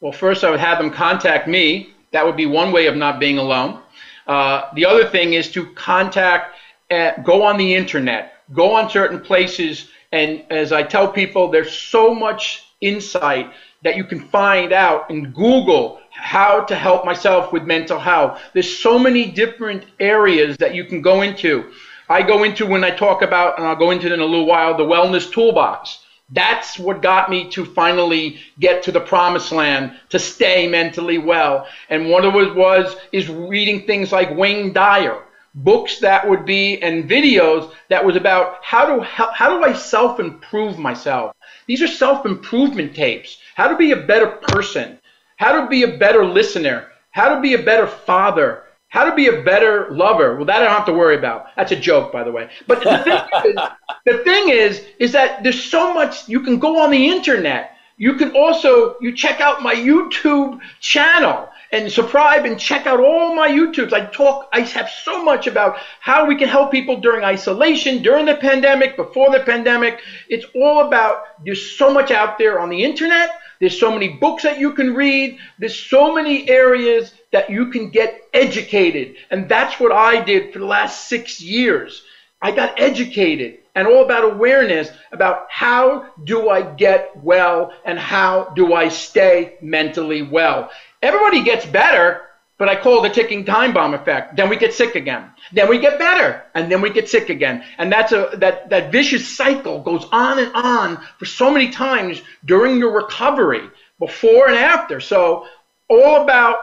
Well, 0.00 0.12
first, 0.12 0.42
I 0.42 0.50
would 0.50 0.60
have 0.60 0.78
them 0.78 0.90
contact 0.90 1.46
me. 1.46 1.92
That 2.10 2.26
would 2.26 2.36
be 2.36 2.46
one 2.46 2.72
way 2.72 2.86
of 2.86 2.96
not 2.96 3.20
being 3.20 3.38
alone. 3.38 3.80
Uh, 4.26 4.68
the 4.74 4.84
other 4.84 5.08
thing 5.08 5.34
is 5.34 5.50
to 5.52 5.66
contact, 5.74 6.56
uh, 6.90 7.12
go 7.22 7.42
on 7.44 7.56
the 7.56 7.74
internet, 7.74 8.34
go 8.52 8.74
on 8.74 8.90
certain 8.90 9.20
places. 9.20 9.90
And 10.10 10.44
as 10.50 10.72
I 10.72 10.82
tell 10.82 11.06
people, 11.06 11.50
there's 11.52 11.72
so 11.72 12.12
much 12.12 12.71
insight 12.82 13.50
that 13.82 13.96
you 13.96 14.04
can 14.04 14.20
find 14.28 14.72
out 14.72 15.10
in 15.10 15.32
Google 15.32 16.00
how 16.10 16.62
to 16.64 16.74
help 16.74 17.04
myself 17.04 17.52
with 17.52 17.62
mental 17.64 17.98
health. 17.98 18.40
There's 18.52 18.78
so 18.78 18.98
many 18.98 19.30
different 19.30 19.84
areas 19.98 20.56
that 20.58 20.74
you 20.74 20.84
can 20.84 21.00
go 21.00 21.22
into. 21.22 21.72
I 22.08 22.22
go 22.22 22.44
into 22.44 22.66
when 22.66 22.84
I 22.84 22.90
talk 22.90 23.22
about, 23.22 23.58
and 23.58 23.66
I'll 23.66 23.76
go 23.76 23.90
into 23.90 24.06
it 24.06 24.12
in 24.12 24.20
a 24.20 24.24
little 24.26 24.46
while, 24.46 24.76
the 24.76 24.84
wellness 24.84 25.32
toolbox. 25.32 26.00
That's 26.30 26.78
what 26.78 27.02
got 27.02 27.30
me 27.30 27.50
to 27.50 27.64
finally 27.64 28.38
get 28.58 28.82
to 28.84 28.92
the 28.92 29.00
promised 29.00 29.52
land, 29.52 29.98
to 30.10 30.18
stay 30.18 30.66
mentally 30.68 31.18
well. 31.18 31.66
And 31.90 32.10
one 32.10 32.24
of 32.24 32.34
it 32.34 32.54
was 32.54 32.96
is 33.12 33.28
reading 33.28 33.86
things 33.86 34.12
like 34.12 34.36
Wayne 34.36 34.72
Dyer, 34.72 35.22
books 35.54 35.98
that 36.00 36.28
would 36.28 36.46
be 36.46 36.80
and 36.82 37.08
videos 37.08 37.70
that 37.90 38.04
was 38.04 38.16
about 38.16 38.58
how 38.62 38.86
do 38.86 39.02
how, 39.02 39.30
how 39.32 39.58
do 39.58 39.64
I 39.64 39.74
self 39.74 40.20
improve 40.20 40.78
myself. 40.78 41.34
These 41.66 41.82
are 41.82 41.86
self 41.86 42.26
improvement 42.26 42.94
tapes. 42.94 43.38
How 43.54 43.68
to 43.68 43.76
be 43.76 43.92
a 43.92 43.96
better 43.96 44.26
person, 44.26 44.98
how 45.36 45.60
to 45.60 45.68
be 45.68 45.82
a 45.82 45.98
better 45.98 46.24
listener, 46.24 46.88
how 47.10 47.34
to 47.34 47.40
be 47.40 47.54
a 47.54 47.62
better 47.62 47.86
father, 47.86 48.64
how 48.88 49.04
to 49.04 49.14
be 49.14 49.28
a 49.28 49.42
better 49.42 49.90
lover. 49.90 50.36
Well, 50.36 50.44
that 50.46 50.56
I 50.56 50.64
don't 50.64 50.70
have 50.70 50.86
to 50.86 50.92
worry 50.92 51.16
about. 51.16 51.46
That's 51.56 51.72
a 51.72 51.76
joke, 51.76 52.12
by 52.12 52.24
the 52.24 52.32
way. 52.32 52.50
But 52.66 52.82
the 52.82 52.98
thing 52.98 53.20
is, 53.44 53.56
the 54.04 54.18
thing 54.24 54.48
is, 54.50 54.84
is 54.98 55.12
that 55.12 55.42
there's 55.42 55.62
so 55.62 55.94
much 55.94 56.28
you 56.28 56.40
can 56.40 56.58
go 56.58 56.78
on 56.78 56.90
the 56.90 57.08
internet. 57.08 57.76
You 57.96 58.14
can 58.14 58.34
also 58.36 58.96
you 59.00 59.14
check 59.14 59.40
out 59.40 59.62
my 59.62 59.74
YouTube 59.74 60.60
channel 60.80 61.48
and 61.72 61.90
subscribe 61.90 62.44
and 62.44 62.60
check 62.60 62.86
out 62.86 63.00
all 63.00 63.34
my 63.34 63.48
YouTubes. 63.48 63.94
I 63.94 64.04
talk, 64.06 64.48
I 64.52 64.60
have 64.60 64.90
so 64.90 65.24
much 65.24 65.46
about 65.46 65.78
how 66.00 66.26
we 66.26 66.36
can 66.36 66.48
help 66.48 66.70
people 66.70 67.00
during 67.00 67.24
isolation, 67.24 68.02
during 68.02 68.26
the 68.26 68.36
pandemic, 68.36 68.94
before 68.94 69.30
the 69.30 69.40
pandemic. 69.40 69.98
It's 70.28 70.44
all 70.54 70.86
about 70.86 71.22
there's 71.44 71.76
so 71.76 71.92
much 71.92 72.10
out 72.10 72.36
there 72.38 72.60
on 72.60 72.68
the 72.68 72.84
internet. 72.84 73.30
There's 73.58 73.78
so 73.78 73.90
many 73.90 74.08
books 74.08 74.42
that 74.42 74.58
you 74.58 74.74
can 74.74 74.94
read. 74.94 75.38
There's 75.58 75.78
so 75.78 76.14
many 76.14 76.48
areas 76.48 77.12
that 77.30 77.48
you 77.48 77.70
can 77.70 77.90
get 77.90 78.20
educated. 78.34 79.14
And 79.30 79.48
that's 79.48 79.80
what 79.80 79.92
I 79.92 80.22
did 80.22 80.52
for 80.52 80.58
the 80.58 80.66
last 80.66 81.08
six 81.08 81.40
years. 81.40 82.02
I 82.42 82.50
got 82.50 82.78
educated 82.78 83.58
and 83.74 83.86
all 83.86 84.04
about 84.04 84.24
awareness 84.24 84.90
about 85.12 85.46
how 85.48 86.06
do 86.24 86.50
I 86.50 86.62
get 86.62 87.16
well 87.16 87.72
and 87.84 87.98
how 87.98 88.52
do 88.56 88.74
I 88.74 88.88
stay 88.88 89.54
mentally 89.62 90.22
well. 90.22 90.70
Everybody 91.02 91.42
gets 91.42 91.66
better, 91.66 92.22
but 92.58 92.68
I 92.68 92.76
call 92.76 93.02
the 93.02 93.10
ticking 93.10 93.44
time 93.44 93.72
bomb 93.72 93.92
effect. 93.92 94.36
Then 94.36 94.48
we 94.48 94.56
get 94.56 94.72
sick 94.72 94.94
again. 94.94 95.30
Then 95.52 95.68
we 95.68 95.78
get 95.78 95.98
better, 95.98 96.42
and 96.54 96.70
then 96.70 96.80
we 96.80 96.90
get 96.90 97.08
sick 97.08 97.28
again. 97.28 97.64
And 97.78 97.92
that's 97.92 98.12
a 98.12 98.30
that 98.34 98.70
that 98.70 98.92
vicious 98.92 99.36
cycle 99.36 99.80
goes 99.80 100.06
on 100.12 100.38
and 100.38 100.52
on 100.54 101.04
for 101.18 101.24
so 101.24 101.50
many 101.50 101.70
times 101.70 102.22
during 102.44 102.78
your 102.78 102.92
recovery, 102.92 103.68
before 103.98 104.48
and 104.48 104.56
after. 104.56 105.00
So 105.00 105.46
all 105.88 106.22
about 106.22 106.58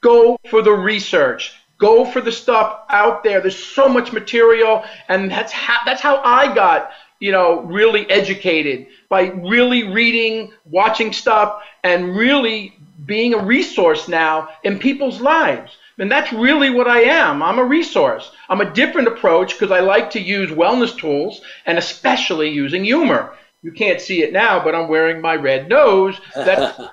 go 0.00 0.38
for 0.48 0.62
the 0.62 0.72
research 0.72 1.54
go 1.78 2.04
for 2.04 2.20
the 2.20 2.32
stuff 2.32 2.82
out 2.88 3.24
there 3.24 3.40
there's 3.40 3.58
so 3.58 3.88
much 3.88 4.12
material 4.12 4.84
and 5.08 5.30
that's 5.30 5.52
how 5.52 5.78
that's 5.84 6.00
how 6.00 6.20
i 6.24 6.52
got 6.54 6.90
you 7.20 7.32
know 7.32 7.60
really 7.62 8.08
educated 8.10 8.86
by 9.08 9.22
really 9.22 9.84
reading 9.84 10.52
watching 10.70 11.12
stuff 11.12 11.62
and 11.82 12.16
really 12.16 12.76
being 13.04 13.34
a 13.34 13.44
resource 13.44 14.08
now 14.08 14.48
in 14.62 14.78
people's 14.78 15.20
lives 15.20 15.76
and 15.98 16.10
that's 16.10 16.32
really 16.32 16.70
what 16.70 16.88
i 16.88 17.00
am 17.00 17.42
i'm 17.42 17.58
a 17.58 17.64
resource 17.64 18.30
i'm 18.48 18.60
a 18.60 18.72
different 18.72 19.08
approach 19.08 19.52
because 19.52 19.70
i 19.70 19.80
like 19.80 20.10
to 20.10 20.20
use 20.20 20.50
wellness 20.50 20.96
tools 20.96 21.40
and 21.66 21.78
especially 21.78 22.50
using 22.50 22.84
humor 22.84 23.32
you 23.62 23.72
can't 23.72 24.00
see 24.00 24.22
it 24.22 24.32
now 24.32 24.62
but 24.62 24.74
i'm 24.74 24.88
wearing 24.88 25.20
my 25.20 25.34
red 25.34 25.68
nose 25.68 26.20
that's 26.34 26.80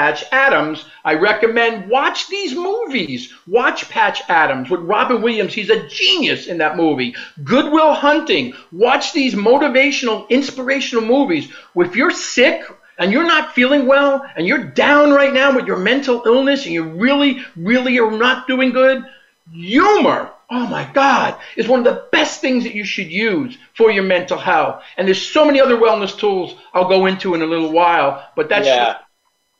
Patch 0.00 0.24
Adams. 0.32 0.86
I 1.04 1.12
recommend 1.12 1.90
watch 1.90 2.28
these 2.28 2.54
movies. 2.54 3.34
Watch 3.46 3.90
Patch 3.90 4.22
Adams 4.30 4.70
with 4.70 4.80
Robin 4.80 5.20
Williams. 5.20 5.52
He's 5.52 5.68
a 5.68 5.86
genius 5.88 6.46
in 6.46 6.56
that 6.56 6.78
movie. 6.78 7.14
Good 7.44 7.70
Will 7.70 7.92
Hunting. 7.92 8.54
Watch 8.72 9.12
these 9.12 9.34
motivational, 9.34 10.26
inspirational 10.30 11.04
movies. 11.04 11.52
If 11.76 11.96
you're 11.96 12.12
sick 12.12 12.62
and 13.00 13.10
you're 13.10 13.26
not 13.26 13.52
feeling 13.54 13.86
well 13.86 14.24
and 14.36 14.46
you're 14.46 14.62
down 14.62 15.10
right 15.10 15.34
now 15.34 15.54
with 15.54 15.66
your 15.66 15.78
mental 15.78 16.22
illness 16.24 16.64
and 16.64 16.72
you 16.72 16.84
really, 16.84 17.40
really 17.56 17.98
are 17.98 18.12
not 18.12 18.46
doing 18.46 18.70
good, 18.70 19.04
humor 19.50 20.30
oh 20.50 20.66
my 20.66 20.90
God, 20.92 21.36
is 21.56 21.68
one 21.68 21.80
of 21.80 21.84
the 21.84 22.06
best 22.10 22.40
things 22.40 22.64
that 22.64 22.74
you 22.74 22.84
should 22.84 23.10
use 23.10 23.56
for 23.74 23.90
your 23.90 24.02
mental 24.02 24.36
health. 24.36 24.82
And 24.96 25.06
there's 25.06 25.22
so 25.24 25.44
many 25.44 25.60
other 25.60 25.76
wellness 25.76 26.16
tools 26.16 26.56
I'll 26.74 26.88
go 26.88 27.06
into 27.06 27.34
in 27.34 27.42
a 27.42 27.46
little 27.46 27.70
while, 27.70 28.28
but 28.36 28.48
that's 28.48 28.66
yeah. 28.66 28.98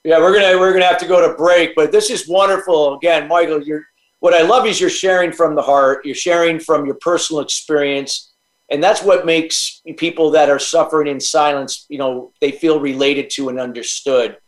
Yeah, 0.03 0.19
we're 0.19 0.33
gonna 0.33 0.59
we're 0.59 0.73
gonna 0.73 0.87
have 0.87 0.99
to 1.01 1.07
go 1.07 1.27
to 1.27 1.37
break, 1.37 1.77
but 1.77 1.93
this 1.93 2.09
is 2.09 2.27
wonderful. 2.27 2.95
Again, 2.95 3.29
Michael, 3.29 3.63
you're 3.63 3.85
what 4.21 4.33
I 4.33 4.43
love 4.43 4.67
is 4.67 4.81
you're 4.81 4.89
sharing 4.89 5.31
from 5.31 5.55
the 5.55 5.63
heart. 5.63 6.07
You're 6.07 6.15
sharing 6.15 6.59
from 6.59 6.87
your 6.87 6.95
personal 6.97 7.43
experience, 7.43 8.30
and 8.71 8.83
that's 8.83 9.03
what 9.03 9.27
makes 9.27 9.83
people 9.97 10.31
that 10.31 10.49
are 10.49 10.59
suffering 10.59 11.09
in 11.09 11.21
silence. 11.21 11.87
You 11.89 11.99
know, 11.99 12.33
they 12.41 12.53
feel 12.53 12.81
related 12.81 13.31
to 13.31 13.49
and 13.49 13.59
understood. 13.59 14.39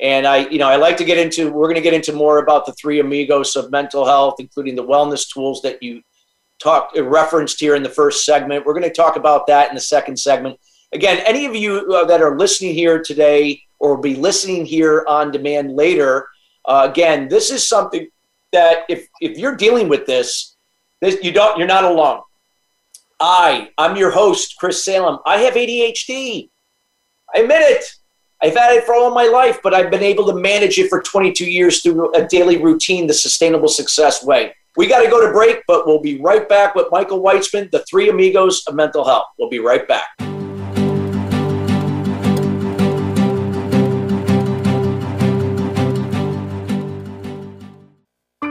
And 0.00 0.26
I, 0.26 0.48
you 0.48 0.58
know, 0.58 0.68
I 0.68 0.76
like 0.76 0.96
to 0.98 1.04
get 1.04 1.18
into. 1.18 1.50
We're 1.50 1.66
going 1.66 1.76
to 1.76 1.82
get 1.82 1.94
into 1.94 2.12
more 2.12 2.38
about 2.38 2.66
the 2.66 2.72
three 2.72 3.00
amigos 3.00 3.56
of 3.56 3.70
mental 3.70 4.04
health, 4.04 4.36
including 4.38 4.76
the 4.76 4.84
wellness 4.84 5.30
tools 5.32 5.62
that 5.62 5.82
you 5.82 6.02
talked 6.58 6.98
referenced 6.98 7.60
here 7.60 7.74
in 7.74 7.82
the 7.82 7.88
first 7.88 8.24
segment. 8.24 8.64
We're 8.64 8.74
going 8.74 8.82
to 8.82 8.92
talk 8.92 9.16
about 9.16 9.46
that 9.46 9.68
in 9.68 9.74
the 9.74 9.80
second 9.80 10.18
segment. 10.18 10.58
Again, 10.92 11.18
any 11.26 11.44
of 11.46 11.54
you 11.54 11.92
uh, 11.92 12.04
that 12.06 12.22
are 12.22 12.38
listening 12.38 12.74
here 12.74 13.02
today 13.02 13.60
or 13.78 13.98
be 13.98 14.14
listening 14.14 14.64
here 14.64 15.04
on 15.08 15.30
demand 15.30 15.74
later. 15.74 16.28
Uh, 16.64 16.86
again, 16.90 17.28
this 17.28 17.50
is 17.50 17.68
something 17.68 18.08
that 18.52 18.84
if 18.88 19.06
if 19.20 19.38
you're 19.38 19.56
dealing 19.56 19.88
with 19.88 20.06
this, 20.06 20.56
this 21.00 21.22
you 21.22 21.32
don't 21.32 21.58
you're 21.58 21.66
not 21.66 21.84
alone. 21.84 22.22
I 23.20 23.70
I'm 23.78 23.96
your 23.96 24.10
host, 24.10 24.56
Chris 24.58 24.84
Salem. 24.84 25.18
I 25.24 25.38
have 25.38 25.54
ADHD. 25.54 26.50
I 27.34 27.40
admit 27.40 27.62
it. 27.62 27.84
I've 28.42 28.54
had 28.54 28.76
it 28.76 28.84
for 28.84 28.94
all 28.94 29.14
my 29.14 29.24
life, 29.24 29.60
but 29.62 29.72
I've 29.72 29.90
been 29.90 30.02
able 30.02 30.26
to 30.26 30.34
manage 30.34 30.78
it 30.78 30.90
for 30.90 31.00
22 31.00 31.50
years 31.50 31.82
through 31.82 32.14
a 32.14 32.26
daily 32.26 32.62
routine, 32.62 33.06
the 33.06 33.14
sustainable 33.14 33.68
success 33.68 34.22
way. 34.22 34.54
We 34.76 34.86
got 34.86 35.02
to 35.02 35.08
go 35.08 35.26
to 35.26 35.32
break, 35.32 35.62
but 35.66 35.86
we'll 35.86 36.02
be 36.02 36.20
right 36.20 36.46
back 36.46 36.74
with 36.74 36.88
Michael 36.92 37.22
Weitzman, 37.22 37.70
the 37.70 37.82
three 37.88 38.10
amigos 38.10 38.62
of 38.66 38.74
mental 38.74 39.06
health. 39.06 39.28
We'll 39.38 39.48
be 39.48 39.60
right 39.60 39.88
back. 39.88 40.08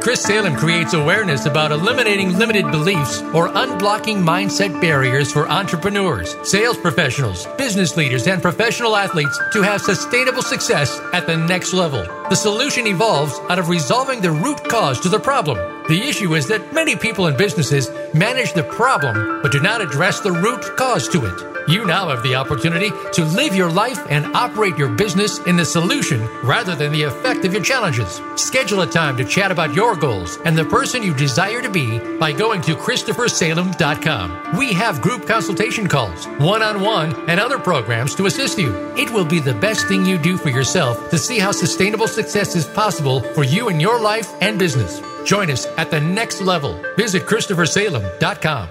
Chris 0.00 0.22
Salem 0.22 0.54
creates 0.54 0.94
awareness 0.94 1.44
about 1.46 1.72
eliminating 1.72 2.38
limited 2.38 2.70
beliefs 2.70 3.20
or 3.34 3.48
unblocking 3.48 4.22
mindset 4.22 4.80
barriers 4.80 5.32
for 5.32 5.48
entrepreneurs, 5.48 6.36
sales 6.48 6.78
professionals, 6.78 7.46
business 7.58 7.96
leaders, 7.96 8.28
and 8.28 8.40
professional 8.40 8.94
athletes 8.94 9.38
to 9.52 9.60
have 9.60 9.80
sustainable 9.80 10.42
success 10.42 11.00
at 11.12 11.26
the 11.26 11.36
next 11.36 11.72
level. 11.72 12.02
The 12.30 12.36
solution 12.36 12.86
evolves 12.86 13.38
out 13.50 13.58
of 13.58 13.68
resolving 13.68 14.20
the 14.20 14.30
root 14.30 14.62
cause 14.68 15.00
to 15.00 15.08
the 15.08 15.18
problem. 15.18 15.58
The 15.88 16.00
issue 16.08 16.34
is 16.36 16.46
that 16.46 16.72
many 16.72 16.94
people 16.94 17.26
and 17.26 17.36
businesses 17.36 17.90
manage 18.14 18.52
the 18.52 18.62
problem 18.62 19.42
but 19.42 19.50
do 19.50 19.60
not 19.60 19.80
address 19.80 20.20
the 20.20 20.32
root 20.32 20.62
cause 20.76 21.08
to 21.08 21.26
it. 21.26 21.58
You 21.68 21.84
now 21.84 22.08
have 22.08 22.22
the 22.22 22.34
opportunity 22.34 22.90
to 23.12 23.24
live 23.26 23.54
your 23.54 23.70
life 23.70 23.98
and 24.08 24.34
operate 24.34 24.78
your 24.78 24.88
business 24.88 25.38
in 25.40 25.56
the 25.56 25.66
solution 25.66 26.26
rather 26.42 26.74
than 26.74 26.92
the 26.92 27.02
effect 27.02 27.44
of 27.44 27.52
your 27.52 27.62
challenges. 27.62 28.22
Schedule 28.36 28.80
a 28.80 28.86
time 28.86 29.18
to 29.18 29.24
chat 29.24 29.52
about 29.52 29.74
your 29.74 29.87
goals 29.96 30.38
and 30.44 30.56
the 30.56 30.64
person 30.64 31.02
you 31.02 31.14
desire 31.14 31.60
to 31.62 31.70
be 31.70 31.98
by 32.18 32.32
going 32.32 32.60
to 32.62 32.74
ChristopherSalem.com. 32.74 34.58
We 34.58 34.72
have 34.72 35.00
group 35.00 35.26
consultation 35.26 35.86
calls, 35.86 36.26
one 36.38 36.62
on 36.62 36.80
one, 36.80 37.14
and 37.28 37.38
other 37.38 37.58
programs 37.58 38.14
to 38.16 38.26
assist 38.26 38.58
you. 38.58 38.74
It 38.96 39.10
will 39.10 39.24
be 39.24 39.40
the 39.40 39.54
best 39.54 39.86
thing 39.88 40.04
you 40.04 40.18
do 40.18 40.36
for 40.36 40.50
yourself 40.50 41.10
to 41.10 41.18
see 41.18 41.38
how 41.38 41.52
sustainable 41.52 42.08
success 42.08 42.56
is 42.56 42.66
possible 42.66 43.20
for 43.20 43.44
you 43.44 43.68
in 43.68 43.80
your 43.80 44.00
life 44.00 44.32
and 44.40 44.58
business. 44.58 45.00
Join 45.24 45.50
us 45.50 45.66
at 45.76 45.90
the 45.90 46.00
next 46.00 46.40
level. 46.40 46.80
Visit 46.96 47.24
ChristopherSalem.com. 47.26 48.68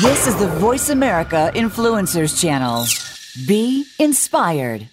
This 0.00 0.26
is 0.26 0.36
the 0.36 0.48
Voice 0.48 0.88
America 0.88 1.52
Influencers 1.54 2.40
Channel. 2.40 2.86
Be 3.46 3.84
inspired. 3.98 4.88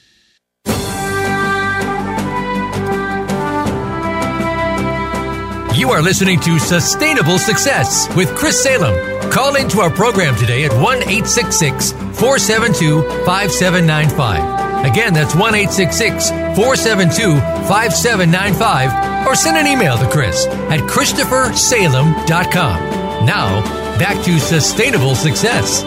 You 5.81 5.89
are 5.89 6.03
listening 6.03 6.39
to 6.41 6.59
Sustainable 6.59 7.39
Success 7.39 8.07
with 8.15 8.35
Chris 8.35 8.61
Salem. 8.61 9.31
Call 9.31 9.55
into 9.55 9.79
our 9.79 9.89
program 9.89 10.35
today 10.35 10.63
at 10.63 10.71
1 10.71 10.97
866 10.97 11.93
472 11.93 13.01
5795. 13.25 14.85
Again, 14.85 15.11
that's 15.11 15.33
1 15.33 15.55
866 15.55 16.29
472 16.29 17.39
5795. 17.67 19.27
Or 19.27 19.33
send 19.33 19.57
an 19.57 19.65
email 19.65 19.97
to 19.97 20.07
Chris 20.07 20.45
at 20.45 20.81
ChristopherSalem.com. 20.81 23.25
Now, 23.25 23.63
back 23.97 24.23
to 24.25 24.39
Sustainable 24.39 25.15
Success. 25.15 25.83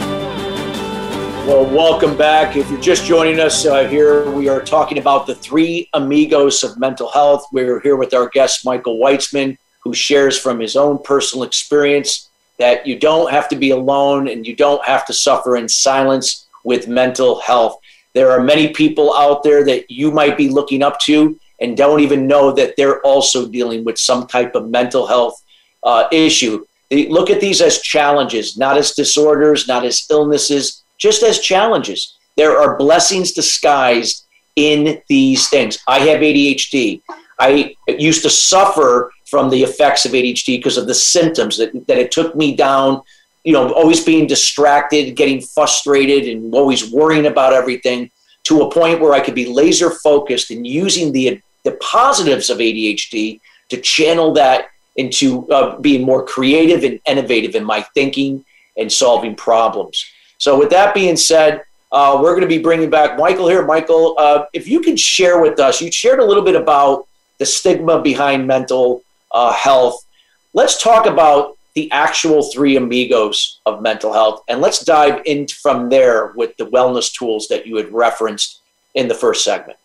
Well, 1.47 1.67
welcome 1.67 2.17
back. 2.17 2.57
If 2.57 2.69
you're 2.69 2.81
just 2.81 3.05
joining 3.05 3.39
us 3.39 3.65
uh, 3.65 3.87
here, 3.87 4.29
we 4.33 4.49
are 4.49 4.61
talking 4.61 4.99
about 4.99 5.29
the 5.29 5.37
three 5.37 5.89
amigos 5.93 6.65
of 6.65 6.81
mental 6.81 7.11
health. 7.11 7.47
We're 7.53 7.79
here 7.79 7.95
with 7.95 8.13
our 8.13 8.29
guest, 8.29 8.65
Michael 8.65 8.99
Weitzman, 8.99 9.57
who 9.85 9.94
shares 9.94 10.38
from 10.38 10.59
his 10.59 10.75
own 10.75 10.99
personal 11.03 11.44
experience 11.44 12.29
that 12.59 12.87
you 12.87 12.99
don't 12.99 13.31
have 13.31 13.49
to 13.49 13.57
be 13.57 13.70
alone 13.70 14.29
and 14.29 14.47
you 14.47 14.57
don't 14.57 14.85
have 14.85 15.05
to 15.07 15.12
suffer 15.12 15.57
in 15.57 15.68
silence 15.68 16.47
with 16.64 16.88
mental 16.88 17.40
health. 17.40 17.79
There 18.14 18.31
are 18.31 18.42
many 18.42 18.68
people 18.68 19.14
out 19.14 19.42
there 19.42 19.64
that 19.64 19.90
you 19.90 20.11
might 20.11 20.37
be 20.37 20.49
looking 20.49 20.83
up 20.83 20.99
to 21.01 21.38
and 21.61 21.77
don't 21.77 22.01
even 22.01 22.27
know 22.27 22.53
that 22.53 22.77
they're 22.77 23.01
also 23.03 23.47
dealing 23.47 23.85
with 23.85 23.99
some 23.99 24.27
type 24.27 24.55
of 24.55 24.70
mental 24.70 25.07
health 25.07 25.42
uh, 25.83 26.07
issue. 26.11 26.64
They 26.90 27.09
look 27.09 27.31
at 27.31 27.40
these 27.40 27.61
as 27.61 27.81
challenges, 27.81 28.57
not 28.57 28.77
as 28.77 28.92
disorders, 28.92 29.66
not 29.66 29.85
as 29.85 30.07
illnesses, 30.11 30.83
just 30.99 31.23
as 31.23 31.40
challenges. 31.40 32.16
There 32.37 32.59
are 32.59 32.77
blessings 32.77 33.33
disguised 33.33 34.25
in 34.57 35.03
these 35.09 35.49
things. 35.49 35.79
I 35.88 36.01
have 36.01 36.20
ADHD. 36.20 37.03
I 37.38 37.75
used 37.88 38.23
to 38.23 38.31
suffer 38.31 39.11
from 39.27 39.51
the 39.51 39.63
effects 39.63 40.05
of 40.05 40.13
ADHD 40.13 40.59
because 40.59 40.77
of 40.77 40.87
the 40.87 40.95
symptoms 40.95 41.57
that, 41.59 41.87
that 41.87 41.99
it 41.99 42.13
took 42.13 42.37
me 42.37 42.55
down, 42.55 43.03
you 43.43 43.53
know, 43.53 43.73
always 43.73 44.05
being 44.05 44.27
distracted, 44.27 45.17
getting 45.17 45.41
frustrated, 45.41 46.29
and 46.29 46.55
always 46.55 46.91
worrying 46.91 47.27
about 47.27 47.53
everything 47.53 48.11
to 48.45 48.63
a 48.63 48.71
point 48.71 49.01
where 49.01 49.15
I 49.15 49.21
could 49.21 49.35
be 49.35 49.47
laser 49.47 49.91
focused 49.91 50.51
and 50.51 50.67
using 50.67 51.13
the, 51.13 51.41
the 51.65 51.73
positives 51.73 52.51
of 52.51 52.59
ADHD 52.59 53.41
to 53.71 53.81
channel 53.81 54.33
that 54.35 54.69
into 54.97 55.49
uh, 55.51 55.79
being 55.81 56.03
more 56.03 56.25
creative 56.25 56.85
and 56.85 57.01
innovative 57.07 57.55
in 57.55 57.65
my 57.65 57.83
thinking 57.95 58.45
and 58.77 58.93
solving 58.93 59.35
problems. 59.35 60.05
So, 60.39 60.59
with 60.59 60.71
that 60.71 60.95
being 60.95 61.17
said, 61.17 61.63
uh, 61.91 62.19
we're 62.21 62.33
going 62.33 62.43
to 62.43 62.49
be 62.49 62.59
bringing 62.59 62.91
back 62.91 63.19
Michael 63.19 63.49
here. 63.49 63.65
Michael, 63.65 64.15
uh, 64.19 64.45
if 64.53 64.69
you 64.69 64.81
could 64.81 64.99
share 64.99 65.41
with 65.41 65.59
us, 65.61 65.81
you 65.81 65.91
shared 65.91 66.19
a 66.19 66.25
little 66.25 66.43
bit 66.43 66.57
about 66.57 67.07
the 67.39 67.47
stigma 67.47 68.03
behind 68.03 68.47
mental 68.47 69.03
uh, 69.35 69.53
health. 69.53 70.07
Let's 70.55 70.83
talk 70.83 71.07
about 71.07 71.59
the 71.75 71.90
actual 71.90 72.42
three 72.53 72.77
amigos 72.77 73.61
of 73.66 73.83
mental 73.83 74.12
health, 74.12 74.42
and 74.49 74.61
let's 74.61 74.85
dive 74.85 75.20
in 75.27 75.49
from 75.49 75.90
there 75.90 76.33
with 76.37 76.57
the 76.57 76.66
wellness 76.66 77.12
tools 77.12 77.49
that 77.49 77.66
you 77.66 77.77
had 77.77 77.92
referenced 77.92 78.61
in 78.94 79.09
the 79.09 79.14
first 79.14 79.44
segment. 79.44 79.79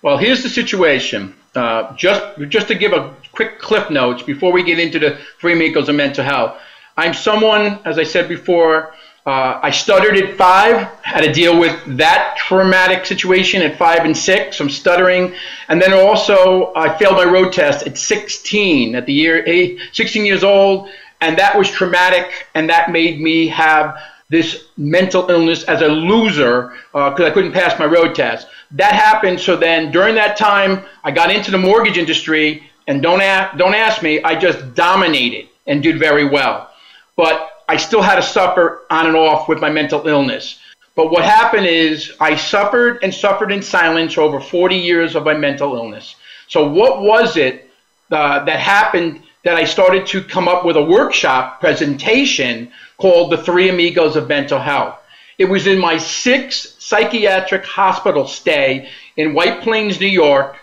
Well, 0.00 0.16
here's 0.16 0.42
the 0.42 0.48
situation. 0.48 1.34
Uh, 1.54 1.94
just 1.96 2.22
just 2.48 2.68
to 2.68 2.74
give 2.74 2.92
a 2.92 3.14
quick 3.32 3.58
cliff 3.58 3.90
notes 3.90 4.22
before 4.22 4.52
we 4.52 4.62
get 4.62 4.78
into 4.78 4.98
the 4.98 5.18
three 5.40 5.52
amigos 5.52 5.88
of 5.88 5.96
mental 5.96 6.24
health. 6.24 6.58
I'm 6.96 7.14
someone, 7.14 7.80
as 7.84 7.98
I 7.98 8.04
said 8.04 8.28
before, 8.28 8.94
uh, 9.26 9.58
I 9.62 9.70
stuttered 9.70 10.18
at 10.18 10.36
five, 10.36 10.86
had 11.00 11.22
to 11.22 11.32
deal 11.32 11.58
with 11.58 11.96
that 11.96 12.36
traumatic 12.36 13.06
situation 13.06 13.62
at 13.62 13.78
five 13.78 14.04
and 14.04 14.14
six, 14.14 14.58
some 14.58 14.68
stuttering. 14.68 15.34
And 15.68 15.80
then 15.80 15.94
also, 15.94 16.72
I 16.76 16.96
failed 16.98 17.14
my 17.14 17.24
road 17.24 17.50
test 17.50 17.86
at 17.86 17.96
16, 17.96 18.94
at 18.94 19.06
the 19.06 19.14
year 19.14 19.42
eight, 19.46 19.80
16 19.92 20.26
years 20.26 20.44
old. 20.44 20.90
And 21.22 21.38
that 21.38 21.56
was 21.56 21.70
traumatic, 21.70 22.48
and 22.54 22.68
that 22.68 22.90
made 22.90 23.18
me 23.18 23.48
have 23.48 23.96
this 24.28 24.64
mental 24.76 25.30
illness 25.30 25.64
as 25.64 25.80
a 25.80 25.88
loser 25.88 26.74
because 26.92 27.20
uh, 27.20 27.26
I 27.26 27.30
couldn't 27.30 27.52
pass 27.52 27.78
my 27.78 27.86
road 27.86 28.14
test. 28.14 28.46
That 28.72 28.92
happened. 28.92 29.40
So 29.40 29.56
then, 29.56 29.90
during 29.90 30.14
that 30.16 30.36
time, 30.36 30.84
I 31.02 31.10
got 31.12 31.30
into 31.30 31.50
the 31.50 31.56
mortgage 31.56 31.96
industry, 31.96 32.70
and 32.88 33.00
don't 33.00 33.22
ask, 33.22 33.56
don't 33.56 33.74
ask 33.74 34.02
me, 34.02 34.22
I 34.22 34.38
just 34.38 34.74
dominated 34.74 35.48
and 35.66 35.82
did 35.82 35.98
very 35.98 36.28
well. 36.28 36.70
But 37.16 37.53
I 37.68 37.76
still 37.76 38.02
had 38.02 38.16
to 38.16 38.22
suffer 38.22 38.82
on 38.90 39.06
and 39.06 39.16
off 39.16 39.48
with 39.48 39.60
my 39.60 39.70
mental 39.70 40.06
illness. 40.06 40.58
But 40.96 41.10
what 41.10 41.24
happened 41.24 41.66
is 41.66 42.12
I 42.20 42.36
suffered 42.36 43.00
and 43.02 43.12
suffered 43.12 43.50
in 43.50 43.62
silence 43.62 44.16
over 44.16 44.40
40 44.40 44.76
years 44.76 45.16
of 45.16 45.24
my 45.24 45.34
mental 45.34 45.74
illness. 45.74 46.14
So, 46.48 46.68
what 46.68 47.02
was 47.02 47.36
it 47.36 47.70
uh, 48.10 48.44
that 48.44 48.60
happened 48.60 49.22
that 49.42 49.56
I 49.56 49.64
started 49.64 50.06
to 50.08 50.22
come 50.22 50.46
up 50.46 50.64
with 50.64 50.76
a 50.76 50.84
workshop 50.84 51.60
presentation 51.60 52.70
called 52.98 53.32
The 53.32 53.38
Three 53.38 53.68
Amigos 53.70 54.14
of 54.14 54.28
Mental 54.28 54.58
Health? 54.58 54.98
It 55.36 55.46
was 55.46 55.66
in 55.66 55.78
my 55.78 55.98
sixth 55.98 56.80
psychiatric 56.80 57.64
hospital 57.64 58.28
stay 58.28 58.88
in 59.16 59.34
White 59.34 59.62
Plains, 59.62 59.98
New 59.98 60.06
York. 60.06 60.56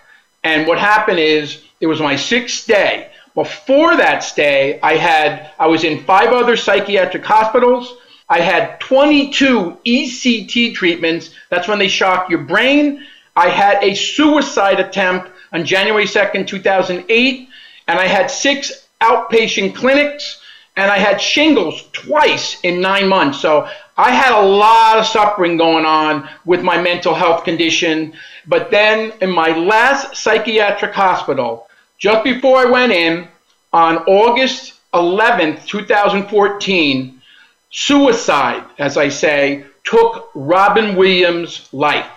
And 0.44 0.66
what 0.66 0.80
happened 0.80 1.20
is 1.20 1.62
it 1.82 1.88
was 1.88 2.00
my 2.00 2.16
sixth 2.16 2.68
day. 2.68 3.11
Before 3.34 3.96
that 3.96 4.24
stay, 4.24 4.80
I 4.82 4.96
had 4.96 5.52
I 5.58 5.68
was 5.68 5.84
in 5.84 6.04
five 6.04 6.30
other 6.34 6.58
psychiatric 6.58 7.24
hospitals. 7.24 7.96
I 8.28 8.40
had 8.40 8.80
22 8.80 9.78
ECT 9.86 10.74
treatments. 10.74 11.32
That's 11.50 11.68
when 11.68 11.80
they 11.80 11.88
shock 11.88 12.30
your 12.30 12.44
brain. 12.44 13.06
I 13.36 13.50
had 13.50 13.84
a 13.84 13.94
suicide 13.94 14.80
attempt 14.80 15.32
on 15.54 15.66
January 15.66 16.06
2nd, 16.06 16.48
2008, 16.48 17.50
and 17.88 18.00
I 18.00 18.08
had 18.08 18.30
six 18.32 18.88
outpatient 19.02 19.76
clinics, 19.76 20.42
and 20.76 20.92
I 20.92 20.98
had 20.98 21.20
shingles 21.22 21.90
twice 21.92 22.60
in 22.62 22.82
nine 22.82 23.08
months. 23.08 23.42
So 23.42 23.68
I 23.98 24.12
had 24.12 24.34
a 24.34 24.46
lot 24.46 24.98
of 24.98 25.06
suffering 25.06 25.58
going 25.58 25.86
on 25.86 26.30
with 26.46 26.64
my 26.64 26.82
mental 26.82 27.14
health 27.14 27.44
condition. 27.44 28.14
But 28.48 28.72
then 28.72 29.14
in 29.22 29.30
my 29.30 29.58
last 29.58 30.16
psychiatric 30.16 30.94
hospital, 30.94 31.68
just 32.02 32.24
before 32.24 32.58
I 32.58 32.66
went 32.66 32.92
in 32.92 33.28
on 33.72 33.98
August 34.00 34.74
11th, 34.96 35.68
2014, 35.68 37.22
suicide, 37.70 38.64
as 38.80 38.98
I 38.98 39.08
say, 39.08 39.66
took 39.84 40.32
Robin 40.34 40.96
Williams' 40.96 41.70
life. 41.72 42.08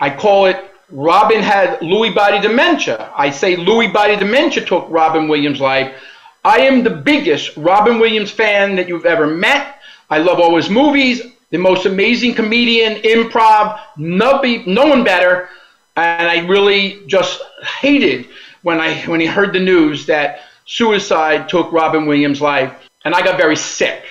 I 0.00 0.10
call 0.10 0.46
it 0.46 0.56
Robin 0.90 1.40
had 1.40 1.78
Lewy 1.78 2.12
body 2.12 2.40
dementia. 2.40 3.12
I 3.16 3.30
say 3.30 3.54
Lewy 3.54 3.92
body 3.92 4.16
dementia 4.16 4.64
took 4.64 4.86
Robin 4.90 5.28
Williams' 5.28 5.60
life. 5.60 5.94
I 6.44 6.62
am 6.62 6.82
the 6.82 6.90
biggest 6.90 7.56
Robin 7.56 8.00
Williams 8.00 8.32
fan 8.32 8.74
that 8.74 8.88
you've 8.88 9.06
ever 9.06 9.28
met. 9.28 9.76
I 10.10 10.18
love 10.18 10.40
all 10.40 10.56
his 10.56 10.68
movies, 10.68 11.22
the 11.50 11.58
most 11.58 11.86
amazing 11.86 12.34
comedian, 12.34 13.00
improv, 13.02 13.78
nobody, 13.96 14.64
no 14.66 14.86
one 14.86 15.04
better. 15.04 15.50
And 15.96 16.26
I 16.26 16.44
really 16.48 17.04
just 17.06 17.40
hated 17.78 18.26
when 18.62 18.80
I 18.80 19.00
when 19.02 19.20
he 19.20 19.26
heard 19.26 19.52
the 19.52 19.60
news 19.60 20.06
that 20.06 20.40
suicide 20.66 21.48
took 21.48 21.72
Robin 21.72 22.06
Williams' 22.06 22.40
life, 22.40 22.72
and 23.04 23.14
I 23.14 23.22
got 23.22 23.36
very 23.36 23.56
sick. 23.56 24.04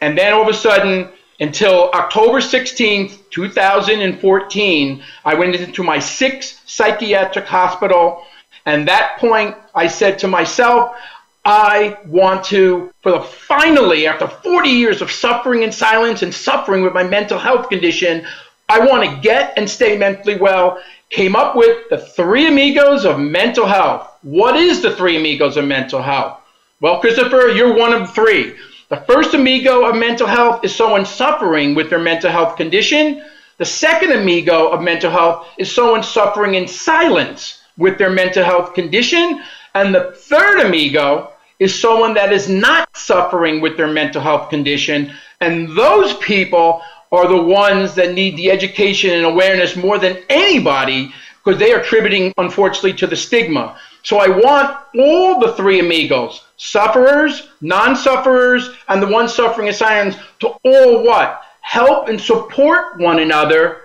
And 0.00 0.16
then 0.16 0.32
all 0.32 0.42
of 0.42 0.48
a 0.48 0.54
sudden, 0.54 1.08
until 1.40 1.90
October 1.92 2.40
16th, 2.40 3.30
2014, 3.30 5.02
I 5.24 5.34
went 5.34 5.54
into 5.54 5.82
my 5.82 5.98
sixth 5.98 6.62
psychiatric 6.66 7.46
hospital. 7.46 8.24
And 8.64 8.88
that 8.88 9.18
point, 9.18 9.54
I 9.74 9.86
said 9.86 10.18
to 10.20 10.28
myself, 10.28 10.96
I 11.44 11.98
want 12.06 12.44
to, 12.46 12.92
for 13.02 13.12
the 13.12 13.20
finally, 13.20 14.06
after 14.06 14.26
40 14.26 14.68
years 14.68 15.00
of 15.00 15.12
suffering 15.12 15.62
in 15.62 15.70
silence 15.70 16.22
and 16.22 16.34
suffering 16.34 16.82
with 16.82 16.92
my 16.92 17.04
mental 17.04 17.38
health 17.38 17.68
condition, 17.68 18.26
I 18.68 18.80
want 18.80 19.08
to 19.08 19.20
get 19.20 19.52
and 19.56 19.70
stay 19.70 19.96
mentally 19.96 20.36
well. 20.36 20.82
Came 21.10 21.36
up 21.36 21.54
with 21.54 21.88
the 21.88 21.98
three 21.98 22.48
amigos 22.48 23.04
of 23.04 23.18
mental 23.18 23.66
health. 23.66 24.10
What 24.22 24.56
is 24.56 24.82
the 24.82 24.94
three 24.96 25.16
amigos 25.16 25.56
of 25.56 25.64
mental 25.64 26.02
health? 26.02 26.40
Well, 26.80 27.00
Christopher, 27.00 27.48
you're 27.50 27.76
one 27.76 27.92
of 27.92 28.12
three. 28.12 28.56
The 28.88 28.98
first 28.98 29.32
amigo 29.32 29.84
of 29.88 29.96
mental 29.96 30.26
health 30.26 30.64
is 30.64 30.74
someone 30.74 31.06
suffering 31.06 31.74
with 31.74 31.90
their 31.90 32.00
mental 32.00 32.30
health 32.30 32.56
condition. 32.56 33.24
The 33.58 33.64
second 33.64 34.12
amigo 34.12 34.68
of 34.68 34.82
mental 34.82 35.10
health 35.10 35.46
is 35.58 35.72
someone 35.72 36.02
suffering 36.02 36.54
in 36.54 36.68
silence 36.68 37.62
with 37.78 37.98
their 37.98 38.10
mental 38.10 38.44
health 38.44 38.74
condition. 38.74 39.42
And 39.74 39.94
the 39.94 40.12
third 40.16 40.60
amigo 40.60 41.32
is 41.58 41.78
someone 41.80 42.14
that 42.14 42.32
is 42.32 42.48
not 42.48 42.88
suffering 42.96 43.60
with 43.60 43.76
their 43.76 43.88
mental 43.88 44.20
health 44.20 44.50
condition. 44.50 45.12
And 45.40 45.76
those 45.76 46.14
people 46.14 46.82
are 47.12 47.28
the 47.28 47.42
ones 47.42 47.94
that 47.94 48.14
need 48.14 48.36
the 48.36 48.50
education 48.50 49.10
and 49.10 49.24
awareness 49.24 49.76
more 49.76 49.98
than 49.98 50.18
anybody 50.28 51.12
because 51.44 51.58
they 51.58 51.72
are 51.72 51.80
attributing, 51.80 52.32
unfortunately, 52.38 52.92
to 52.92 53.06
the 53.06 53.16
stigma. 53.16 53.78
So 54.02 54.18
I 54.18 54.28
want 54.28 54.76
all 54.98 55.40
the 55.40 55.52
three 55.54 55.80
amigos, 55.80 56.44
sufferers, 56.56 57.48
non 57.60 57.96
sufferers, 57.96 58.70
and 58.88 59.02
the 59.02 59.08
ones 59.08 59.34
suffering 59.34 59.68
in 59.68 59.74
silence, 59.74 60.16
to 60.40 60.48
all 60.64 61.04
what? 61.04 61.42
Help 61.60 62.08
and 62.08 62.20
support 62.20 62.98
one 62.98 63.20
another 63.20 63.82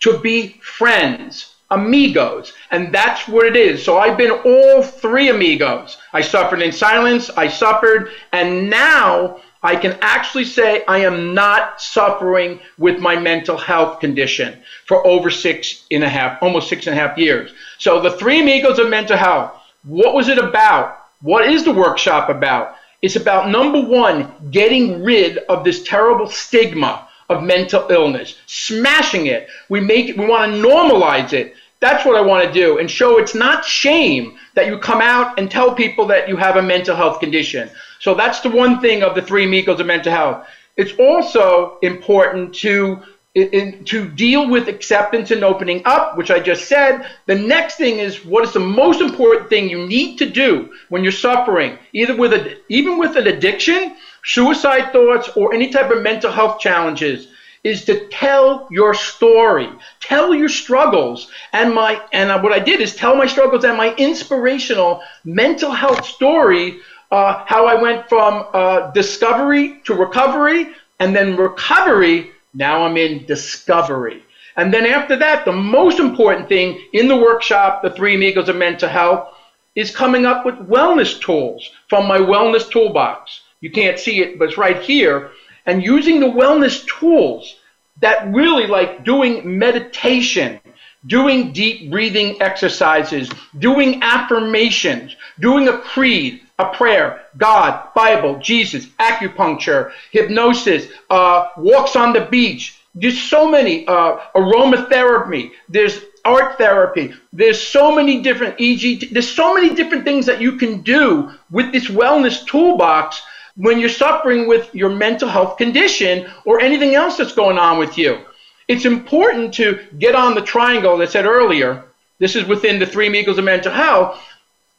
to 0.00 0.18
be 0.18 0.60
friends 0.62 1.56
amigos. 1.70 2.52
And 2.70 2.94
that's 2.94 3.26
what 3.28 3.46
it 3.46 3.56
is. 3.56 3.84
So 3.84 3.98
I've 3.98 4.16
been 4.16 4.30
all 4.30 4.82
three 4.82 5.28
amigos. 5.30 5.98
I 6.12 6.20
suffered 6.20 6.62
in 6.62 6.72
silence, 6.72 7.30
I 7.30 7.48
suffered, 7.48 8.10
and 8.32 8.70
now 8.70 9.40
I 9.66 9.74
can 9.74 9.98
actually 10.00 10.44
say 10.44 10.84
I 10.86 10.98
am 10.98 11.34
not 11.34 11.82
suffering 11.82 12.60
with 12.78 13.00
my 13.00 13.16
mental 13.16 13.58
health 13.58 13.98
condition 13.98 14.62
for 14.84 15.04
over 15.04 15.28
six 15.28 15.86
and 15.90 16.04
a 16.04 16.08
half, 16.08 16.40
almost 16.40 16.68
six 16.68 16.86
and 16.86 16.96
a 16.96 17.00
half 17.00 17.18
years. 17.18 17.50
So 17.78 18.00
the 18.00 18.12
three 18.12 18.40
amigos 18.40 18.78
of 18.78 18.88
mental 18.88 19.16
health, 19.16 19.60
what 19.82 20.14
was 20.14 20.28
it 20.28 20.38
about? 20.38 21.06
What 21.20 21.48
is 21.48 21.64
the 21.64 21.72
workshop 21.72 22.28
about? 22.28 22.76
It's 23.02 23.16
about 23.16 23.50
number 23.50 23.80
one, 23.80 24.32
getting 24.52 25.02
rid 25.02 25.38
of 25.48 25.64
this 25.64 25.82
terrible 25.82 26.30
stigma 26.30 27.08
of 27.28 27.42
mental 27.42 27.88
illness, 27.90 28.36
smashing 28.46 29.26
it. 29.26 29.48
We 29.68 29.80
make 29.80 30.10
it, 30.10 30.16
we 30.16 30.26
want 30.26 30.52
to 30.52 30.62
normalize 30.62 31.32
it. 31.32 31.56
That's 31.80 32.06
what 32.06 32.14
I 32.14 32.20
want 32.20 32.46
to 32.46 32.52
do 32.52 32.78
and 32.78 32.88
show 32.88 33.18
it's 33.18 33.34
not 33.34 33.64
shame 33.64 34.38
that 34.54 34.66
you 34.66 34.78
come 34.78 35.00
out 35.00 35.40
and 35.40 35.50
tell 35.50 35.74
people 35.74 36.06
that 36.06 36.28
you 36.28 36.36
have 36.36 36.54
a 36.54 36.62
mental 36.62 36.94
health 36.94 37.18
condition. 37.18 37.68
So 38.00 38.14
that's 38.14 38.40
the 38.40 38.50
one 38.50 38.80
thing 38.80 39.02
of 39.02 39.14
the 39.14 39.22
three 39.22 39.44
amigos 39.44 39.80
of 39.80 39.86
mental 39.86 40.12
health. 40.12 40.46
It's 40.76 40.92
also 40.98 41.78
important 41.82 42.54
to 42.56 43.02
in, 43.36 43.84
to 43.84 44.08
deal 44.08 44.48
with 44.48 44.66
acceptance 44.66 45.30
and 45.30 45.44
opening 45.44 45.82
up, 45.84 46.16
which 46.16 46.30
I 46.30 46.40
just 46.40 46.68
said. 46.68 47.06
The 47.26 47.34
next 47.34 47.76
thing 47.76 47.98
is 47.98 48.24
what 48.24 48.44
is 48.44 48.54
the 48.54 48.60
most 48.60 49.02
important 49.02 49.50
thing 49.50 49.68
you 49.68 49.86
need 49.86 50.16
to 50.18 50.26
do 50.28 50.72
when 50.88 51.02
you're 51.02 51.12
suffering, 51.12 51.78
either 51.92 52.16
with 52.16 52.32
a, 52.32 52.58
even 52.70 52.98
with 52.98 53.14
an 53.16 53.26
addiction 53.26 53.96
suicide 54.24 54.90
thoughts, 54.90 55.28
or 55.36 55.52
any 55.52 55.70
type 55.70 55.90
of 55.90 56.02
mental 56.02 56.32
health 56.32 56.58
challenges 56.58 57.28
is 57.62 57.84
to 57.84 58.08
tell 58.08 58.68
your 58.70 58.94
story, 58.94 59.68
tell 60.00 60.34
your 60.34 60.48
struggles. 60.48 61.30
And 61.52 61.74
my 61.74 62.00
and 62.12 62.42
what 62.42 62.52
I 62.52 62.60
did 62.60 62.80
is 62.80 62.94
tell 62.94 63.16
my 63.16 63.26
struggles 63.26 63.64
and 63.64 63.76
my 63.76 63.94
inspirational 63.96 65.02
mental 65.24 65.72
health 65.72 66.06
story. 66.06 66.78
Uh, 67.10 67.44
how 67.46 67.66
I 67.66 67.80
went 67.80 68.08
from 68.08 68.46
uh, 68.52 68.90
discovery 68.90 69.80
to 69.84 69.94
recovery, 69.94 70.68
and 70.98 71.14
then 71.14 71.36
recovery. 71.36 72.32
Now 72.54 72.84
I'm 72.84 72.96
in 72.96 73.26
discovery. 73.26 74.22
And 74.56 74.72
then 74.72 74.86
after 74.86 75.16
that, 75.16 75.44
the 75.44 75.52
most 75.52 75.98
important 76.00 76.48
thing 76.48 76.80
in 76.94 77.08
the 77.08 77.16
workshop, 77.16 77.82
the 77.82 77.90
three 77.90 78.14
amigos 78.14 78.48
of 78.48 78.56
mental 78.56 78.88
health, 78.88 79.34
is 79.74 79.94
coming 79.94 80.24
up 80.24 80.46
with 80.46 80.54
wellness 80.54 81.20
tools 81.20 81.70
from 81.88 82.08
my 82.08 82.18
wellness 82.18 82.68
toolbox. 82.70 83.42
You 83.60 83.70
can't 83.70 83.98
see 83.98 84.22
it, 84.22 84.38
but 84.38 84.48
it's 84.48 84.58
right 84.58 84.80
here. 84.80 85.30
And 85.66 85.82
using 85.82 86.20
the 86.20 86.26
wellness 86.26 86.86
tools 86.86 87.56
that 88.00 88.32
really 88.32 88.66
like 88.66 89.04
doing 89.04 89.58
meditation, 89.58 90.60
doing 91.06 91.52
deep 91.52 91.90
breathing 91.90 92.40
exercises, 92.40 93.30
doing 93.58 94.02
affirmations, 94.02 95.16
doing 95.40 95.68
a 95.68 95.78
creed, 95.78 96.42
a 96.58 96.66
prayer, 96.72 97.26
God, 97.36 97.92
Bible, 97.94 98.38
Jesus, 98.38 98.86
acupuncture, 98.98 99.92
hypnosis, 100.10 100.88
uh, 101.10 101.48
walks 101.56 101.96
on 101.96 102.12
the 102.12 102.22
beach. 102.22 102.80
There's 102.94 103.20
so 103.20 103.48
many 103.48 103.86
uh, 103.86 104.18
aromatherapy. 104.34 105.52
There's 105.68 106.00
art 106.24 106.56
therapy. 106.58 107.14
There's 107.32 107.62
so 107.62 107.94
many 107.94 108.22
different 108.22 108.56
EG. 108.58 109.10
There's 109.12 109.30
so 109.30 109.54
many 109.54 109.74
different 109.74 110.04
things 110.04 110.26
that 110.26 110.40
you 110.40 110.52
can 110.52 110.80
do 110.80 111.30
with 111.50 111.72
this 111.72 111.88
wellness 111.88 112.44
toolbox 112.46 113.22
when 113.56 113.78
you're 113.78 113.88
suffering 113.88 114.48
with 114.48 114.74
your 114.74 114.90
mental 114.90 115.28
health 115.28 115.56
condition 115.56 116.30
or 116.44 116.60
anything 116.60 116.94
else 116.94 117.16
that's 117.16 117.32
going 117.32 117.58
on 117.58 117.78
with 117.78 117.96
you. 117.96 118.18
It's 118.68 118.84
important 118.84 119.54
to 119.54 119.78
get 119.98 120.14
on 120.14 120.34
the 120.34 120.42
triangle 120.42 121.00
I 121.00 121.04
said 121.04 121.24
earlier. 121.24 121.84
This 122.18 122.34
is 122.34 122.44
within 122.44 122.78
the 122.78 122.86
three 122.86 123.06
amigos 123.06 123.38
of 123.38 123.44
mental 123.44 123.72
health. 123.72 124.20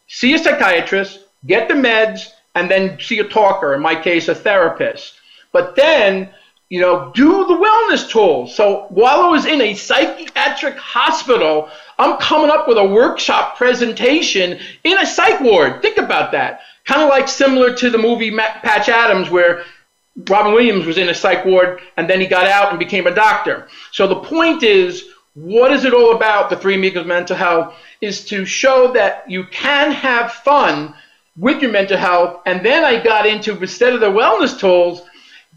See 0.08 0.34
a 0.34 0.39
psychiatrist, 0.39 1.19
get 1.45 1.67
the 1.67 1.73
meds, 1.73 2.30
and 2.56 2.69
then 2.69 3.00
see 3.00 3.19
a 3.19 3.28
talker, 3.28 3.73
in 3.73 3.82
my 3.82 3.95
case, 3.95 4.28
a 4.28 4.36
therapist. 4.36 5.13
But 5.54 5.76
then, 5.76 6.30
you 6.69 6.82
know, 6.82 7.12
do 7.13 7.45
the 7.45 7.54
wellness 7.54 8.10
tools. 8.10 8.56
So 8.56 8.88
while 8.89 9.21
I 9.21 9.30
was 9.30 9.45
in 9.45 9.62
a 9.62 9.73
psychiatric 9.73 10.78
hospital, 10.78 11.69
I'm 11.97 12.17
coming 12.17 12.50
up 12.50 12.67
with 12.67 12.78
a 12.78 12.86
workshop 12.86 13.58
presentation 13.58 14.60
in 14.84 14.97
a 14.97 15.06
psych 15.06 15.39
ward. 15.39 15.82
Think 15.82 15.97
about 15.97 16.32
that. 16.34 16.62
Kind 16.86 17.02
of 17.02 17.10
like 17.10 17.28
similar 17.28 17.73
to 17.76 17.89
the 17.89 17.97
movie 17.97 18.32
Patch 18.36 18.89
Adams, 18.89 19.30
where 19.30 19.63
Robin 20.30 20.53
Williams 20.53 20.86
was 20.86 20.97
in 20.97 21.10
a 21.10 21.13
psych 21.13 21.45
ward 21.45 21.82
and 21.95 22.10
then 22.10 22.19
he 22.19 22.27
got 22.27 22.47
out 22.47 22.69
and 22.69 22.80
became 22.80 23.08
a 23.08 23.13
doctor. 23.13 23.67
So 23.91 24.08
the 24.08 24.15
point 24.15 24.63
is, 24.63 25.10
what 25.36 25.71
is 25.71 25.86
it 25.86 25.93
all 25.93 26.15
about? 26.15 26.49
The 26.49 26.58
Three 26.58 26.75
Amigos 26.75 27.06
Mental 27.06 27.36
Health 27.36 27.75
is 28.01 28.25
to 28.25 28.43
show 28.43 28.91
that 28.93 29.30
you 29.30 29.45
can 29.45 29.91
have 29.91 30.32
fun 30.34 30.95
with 31.38 31.62
your 31.62 31.71
mental 31.71 31.97
health. 31.97 32.41
And 32.47 32.65
then 32.65 32.84
I 32.84 33.01
got 33.03 33.27
into, 33.27 33.56
instead 33.56 33.93
of 33.93 33.99
the 33.99 34.08
wellness 34.08 34.60
tools, 34.60 35.03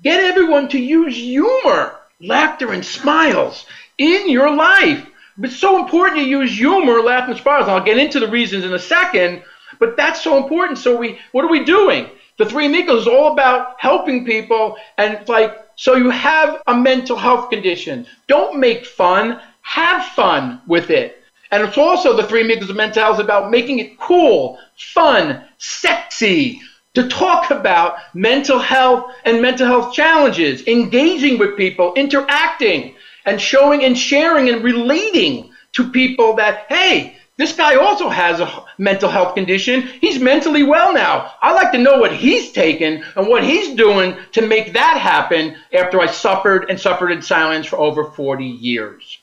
get 0.03 0.23
everyone 0.23 0.69
to 0.69 0.79
use 0.79 1.17
humor, 1.17 1.97
laughter, 2.21 2.73
and 2.73 2.85
smiles 2.85 3.65
in 3.97 4.29
your 4.29 4.55
life. 4.55 5.07
It's 5.43 5.57
so 5.57 5.83
important 5.83 6.19
to 6.19 6.29
use 6.29 6.59
humor, 6.59 7.01
laughter, 7.01 7.33
and 7.33 7.41
smiles. 7.41 7.69
I'll 7.69 7.83
get 7.83 7.97
into 7.97 8.21
the 8.21 8.29
reasons 8.29 8.67
in 8.67 8.75
a 8.75 8.79
second. 8.79 9.43
But 9.79 9.97
that's 9.97 10.23
so 10.23 10.37
important. 10.37 10.79
So 10.79 10.97
we, 10.97 11.19
what 11.33 11.47
are 11.47 11.51
we 11.51 11.65
doing? 11.65 12.11
The 12.41 12.47
Three 12.47 12.65
Amigos 12.65 13.03
is 13.03 13.07
all 13.07 13.35
about 13.35 13.77
helping 13.79 14.25
people 14.25 14.79
and 14.97 15.29
like, 15.29 15.59
so 15.77 15.97
you 15.97 16.09
have 16.09 16.63
a 16.67 16.75
mental 16.75 17.15
health 17.15 17.51
condition. 17.51 18.07
Don't 18.29 18.59
make 18.59 18.87
fun. 18.87 19.39
Have 19.61 20.07
fun 20.15 20.63
with 20.67 20.89
it. 20.89 21.23
And 21.51 21.63
it's 21.63 21.77
also 21.77 22.17
the 22.17 22.23
Three 22.23 22.41
Amigos 22.41 22.71
of 22.71 22.77
Mental 22.77 23.03
Health 23.03 23.19
about 23.19 23.51
making 23.51 23.81
it 23.81 23.99
cool, 23.99 24.59
fun, 24.75 25.45
sexy, 25.59 26.63
to 26.95 27.09
talk 27.09 27.51
about 27.51 27.99
mental 28.15 28.59
health 28.59 29.13
and 29.27 29.43
mental 29.43 29.67
health 29.67 29.93
challenges, 29.93 30.67
engaging 30.67 31.39
with 31.39 31.59
people, 31.59 31.93
interacting, 31.93 32.95
and 33.27 33.39
showing 33.39 33.85
and 33.85 33.99
sharing 33.99 34.49
and 34.49 34.65
relating 34.65 35.51
to 35.73 35.91
people 35.91 36.37
that, 36.37 36.65
hey, 36.71 37.17
this 37.41 37.55
guy 37.55 37.77
also 37.77 38.09
has 38.09 38.41
a 38.41 38.65
mental 38.79 39.09
health 39.09 39.35
condition. 39.35 39.83
He's 40.01 40.19
mentally 40.19 40.63
well 40.63 40.93
now. 40.93 41.35
I 41.41 41.53
like 41.53 41.73
to 41.73 41.79
know 41.79 41.99
what 41.99 42.13
he's 42.13 42.53
taken 42.53 43.05
and 43.17 43.29
what 43.29 43.45
he's 43.45 43.77
doing 43.77 44.17
to 44.33 44.47
make 44.47 44.73
that 44.73 44.99
happen 44.99 45.57
after 45.73 46.01
I 46.01 46.07
suffered 46.07 46.69
and 46.69 46.79
suffered 46.79 47.11
in 47.11 47.23
silence 47.23 47.67
for 47.67 47.79
over 47.79 48.05
40 48.05 48.45
years. 48.45 49.19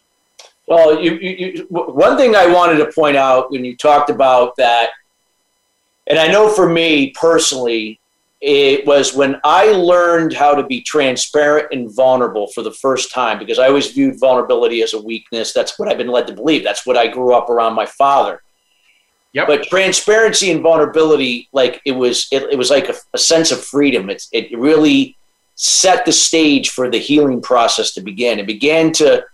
Well, 0.67 1.01
you, 1.01 1.13
you, 1.13 1.29
you, 1.29 1.67
one 1.69 2.17
thing 2.17 2.35
I 2.35 2.47
wanted 2.47 2.77
to 2.77 2.91
point 2.91 3.15
out 3.15 3.51
when 3.51 3.63
you 3.63 3.77
talked 3.77 4.09
about 4.09 4.55
that, 4.57 4.89
and 6.07 6.17
I 6.17 6.27
know 6.27 6.49
for 6.49 6.67
me 6.67 7.11
personally, 7.11 7.99
it 8.39 8.85
was 8.85 9.15
when 9.15 9.39
I 9.43 9.71
learned 9.71 10.33
how 10.33 10.53
to 10.53 10.63
be 10.63 10.81
transparent 10.81 11.69
and 11.71 11.93
vulnerable 11.93 12.47
for 12.47 12.61
the 12.61 12.71
first 12.71 13.11
time 13.11 13.39
because 13.39 13.57
I 13.57 13.67
always 13.67 13.91
viewed 13.91 14.19
vulnerability 14.19 14.83
as 14.83 14.93
a 14.93 15.01
weakness. 15.01 15.53
That's 15.53 15.79
what 15.79 15.89
I've 15.89 15.97
been 15.97 16.09
led 16.09 16.27
to 16.27 16.33
believe. 16.33 16.63
That's 16.63 16.85
what 16.85 16.97
I 16.97 17.07
grew 17.07 17.33
up 17.33 17.49
around 17.49 17.73
my 17.73 17.87
father. 17.87 18.43
Yep. 19.33 19.47
But 19.47 19.63
transparency 19.63 20.51
and 20.51 20.61
vulnerability, 20.61 21.49
like 21.51 21.81
it 21.85 21.91
was, 21.93 22.27
it, 22.31 22.43
it 22.51 22.57
was 22.57 22.69
like 22.69 22.89
a, 22.89 22.95
a 23.13 23.17
sense 23.17 23.51
of 23.51 23.63
freedom. 23.63 24.09
It's 24.09 24.29
it 24.31 24.55
really 24.57 25.17
set 25.55 26.05
the 26.05 26.11
stage 26.11 26.69
for 26.69 26.89
the 26.89 26.99
healing 26.99 27.41
process 27.41 27.93
to 27.93 28.01
begin. 28.01 28.39
It 28.39 28.47
began 28.47 28.91
to, 28.93 29.25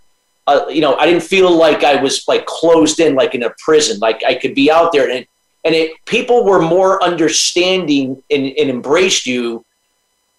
uh, 0.46 0.64
you 0.68 0.80
know, 0.80 0.96
I 0.96 1.06
didn't 1.06 1.22
feel 1.22 1.54
like 1.54 1.84
I 1.84 2.02
was 2.02 2.26
like 2.26 2.46
closed 2.46 3.00
in, 3.00 3.14
like 3.14 3.34
in 3.34 3.42
a 3.42 3.54
prison. 3.62 3.98
Like 3.98 4.22
I 4.26 4.34
could 4.34 4.54
be 4.54 4.70
out 4.70 4.92
there, 4.92 5.10
and 5.10 5.26
and 5.64 5.74
it 5.74 6.04
people 6.04 6.44
were 6.44 6.60
more 6.60 7.02
understanding 7.02 8.22
and, 8.30 8.46
and 8.46 8.70
embraced 8.70 9.26
you 9.26 9.64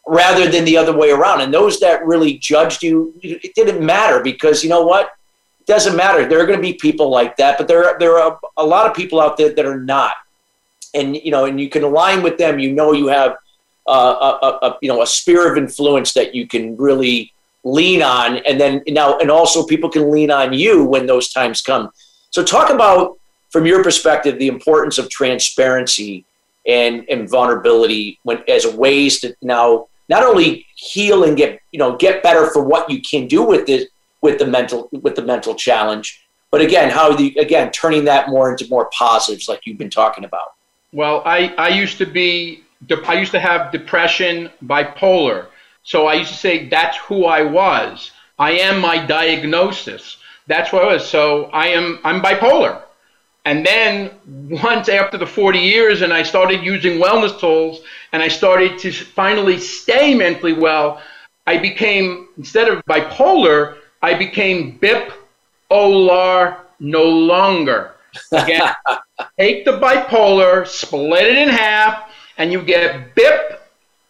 rather 0.08 0.50
than 0.50 0.66
the 0.66 0.78
other 0.78 0.96
way 0.96 1.12
around. 1.12 1.42
And 1.42 1.54
those 1.54 1.80
that 1.80 2.06
really 2.06 2.38
judged 2.38 2.84
you, 2.84 3.14
it 3.22 3.56
didn't 3.56 3.84
matter 3.84 4.22
because 4.22 4.64
you 4.64 4.70
know 4.70 4.86
what? 4.86 5.12
It 5.60 5.66
doesn't 5.66 5.96
matter. 5.96 6.28
There 6.28 6.40
are 6.40 6.46
going 6.46 6.60
to 6.60 6.62
be 6.62 6.74
people 6.74 7.10
like 7.10 7.38
that, 7.38 7.58
but 7.58 7.68
there 7.68 7.86
are, 7.86 7.98
there 7.98 8.20
are 8.20 8.40
a 8.58 8.66
lot 8.66 8.88
of 8.90 8.96
people 8.96 9.20
out 9.20 9.36
there 9.36 9.54
that 9.54 9.66
are 9.66 9.80
not. 9.80 10.14
And 10.94 11.16
you 11.16 11.32
know, 11.32 11.46
and 11.46 11.60
you 11.60 11.70
can 11.70 11.84
align 11.84 12.22
with 12.22 12.38
them. 12.38 12.60
You 12.60 12.72
know, 12.72 12.94
you 12.94 13.08
have 13.08 13.36
uh, 13.88 14.38
a, 14.42 14.66
a, 14.66 14.78
you 14.82 14.88
know 14.88 15.02
a 15.02 15.08
sphere 15.08 15.52
of 15.52 15.58
influence 15.58 16.14
that 16.14 16.34
you 16.34 16.48
can 16.48 16.78
really 16.78 17.34
lean 17.66 18.02
on, 18.02 18.38
and 18.38 18.62
then 18.62 18.82
now 18.88 19.18
and 19.18 19.30
also 19.30 19.66
people 19.66 19.90
can 19.90 20.10
lean 20.10 20.32
on 20.32 20.54
you 20.54 20.86
when 20.86 21.06
those 21.06 21.34
times 21.34 21.62
come. 21.62 21.92
So, 22.30 22.46
talk 22.46 22.70
about 22.70 23.18
from 23.56 23.65
your 23.65 23.82
perspective 23.82 24.38
the 24.38 24.50
importance 24.50 24.98
of 24.98 25.10
transparency 25.10 26.26
and, 26.68 27.06
and 27.10 27.30
vulnerability 27.30 28.20
when 28.24 28.44
as 28.50 28.68
ways 28.68 29.22
to 29.22 29.34
now 29.41 29.88
not 30.10 30.24
only 30.26 30.68
heal 30.76 31.24
and 31.24 31.38
get 31.38 31.62
you 31.72 31.80
know 31.80 31.96
get 31.96 32.22
better 32.22 32.48
for 32.52 32.62
what 32.62 32.89
you 32.89 33.02
can 33.02 33.30
do 33.30 33.41
with 33.46 33.70
it 33.70 33.88
with 34.20 34.39
the 34.39 34.46
mental 34.46 34.89
with 34.91 35.15
the 35.15 35.22
mental 35.22 35.56
challenge 35.56 36.28
but 36.52 36.60
again 36.60 36.89
how 36.89 37.15
the 37.15 37.34
again 37.38 37.72
turning 37.72 38.04
that 38.04 38.28
more 38.28 38.52
into 38.52 38.68
more 38.68 38.89
positives 38.89 39.48
like 39.48 39.62
you've 39.63 39.78
been 39.78 39.89
talking 39.89 40.26
about. 40.26 40.56
Well 40.91 41.22
i 41.26 41.54
i 41.58 41.70
used 41.70 41.98
to 42.00 42.06
be 42.06 42.62
i 43.08 43.13
used 43.13 43.32
to 43.32 43.39
have 43.39 43.72
depression 43.72 44.52
bipolar. 44.65 45.46
So 45.84 46.08
i 46.08 46.15
used 46.15 46.32
to 46.32 46.38
say 46.38 46.68
that's 46.68 46.98
who 46.98 47.24
i 47.24 47.41
was. 47.41 48.12
I 48.38 48.52
am 48.52 48.82
my 48.82 48.98
diagnosis. 49.06 50.18
That's 50.46 50.74
what 50.74 50.84
i 50.84 50.88
was. 50.88 51.08
So 51.08 51.46
i 51.54 51.68
am 51.68 52.00
i'm 52.04 52.22
bipolar 52.22 52.82
and 53.46 53.66
then 53.66 54.12
once 54.50 54.90
after 54.90 55.18
the 55.18 55.28
40 55.28 55.60
years, 55.60 56.02
and 56.02 56.12
I 56.12 56.24
started 56.24 56.64
using 56.64 57.00
wellness 57.00 57.40
tools, 57.40 57.82
and 58.12 58.22
I 58.22 58.28
started 58.28 58.80
to 58.80 58.92
finally 58.92 59.60
stay 59.60 60.16
mentally 60.16 60.54
well, 60.54 61.02
I 61.46 61.58
became, 61.58 62.30
instead 62.38 62.68
of 62.68 62.84
bipolar, 62.86 63.78
I 64.02 64.16
became 64.16 64.80
bipolar 64.80 66.58
no 66.80 67.04
longer. 67.04 67.94
Again, 68.32 68.74
take 69.40 69.64
the 69.64 69.80
bipolar, 69.80 70.68
split 70.68 71.26
it 71.26 71.38
in 71.38 71.50
half, 71.50 72.12
and 72.38 72.52
you 72.52 72.64
get 72.64 73.14
bip 73.14 73.64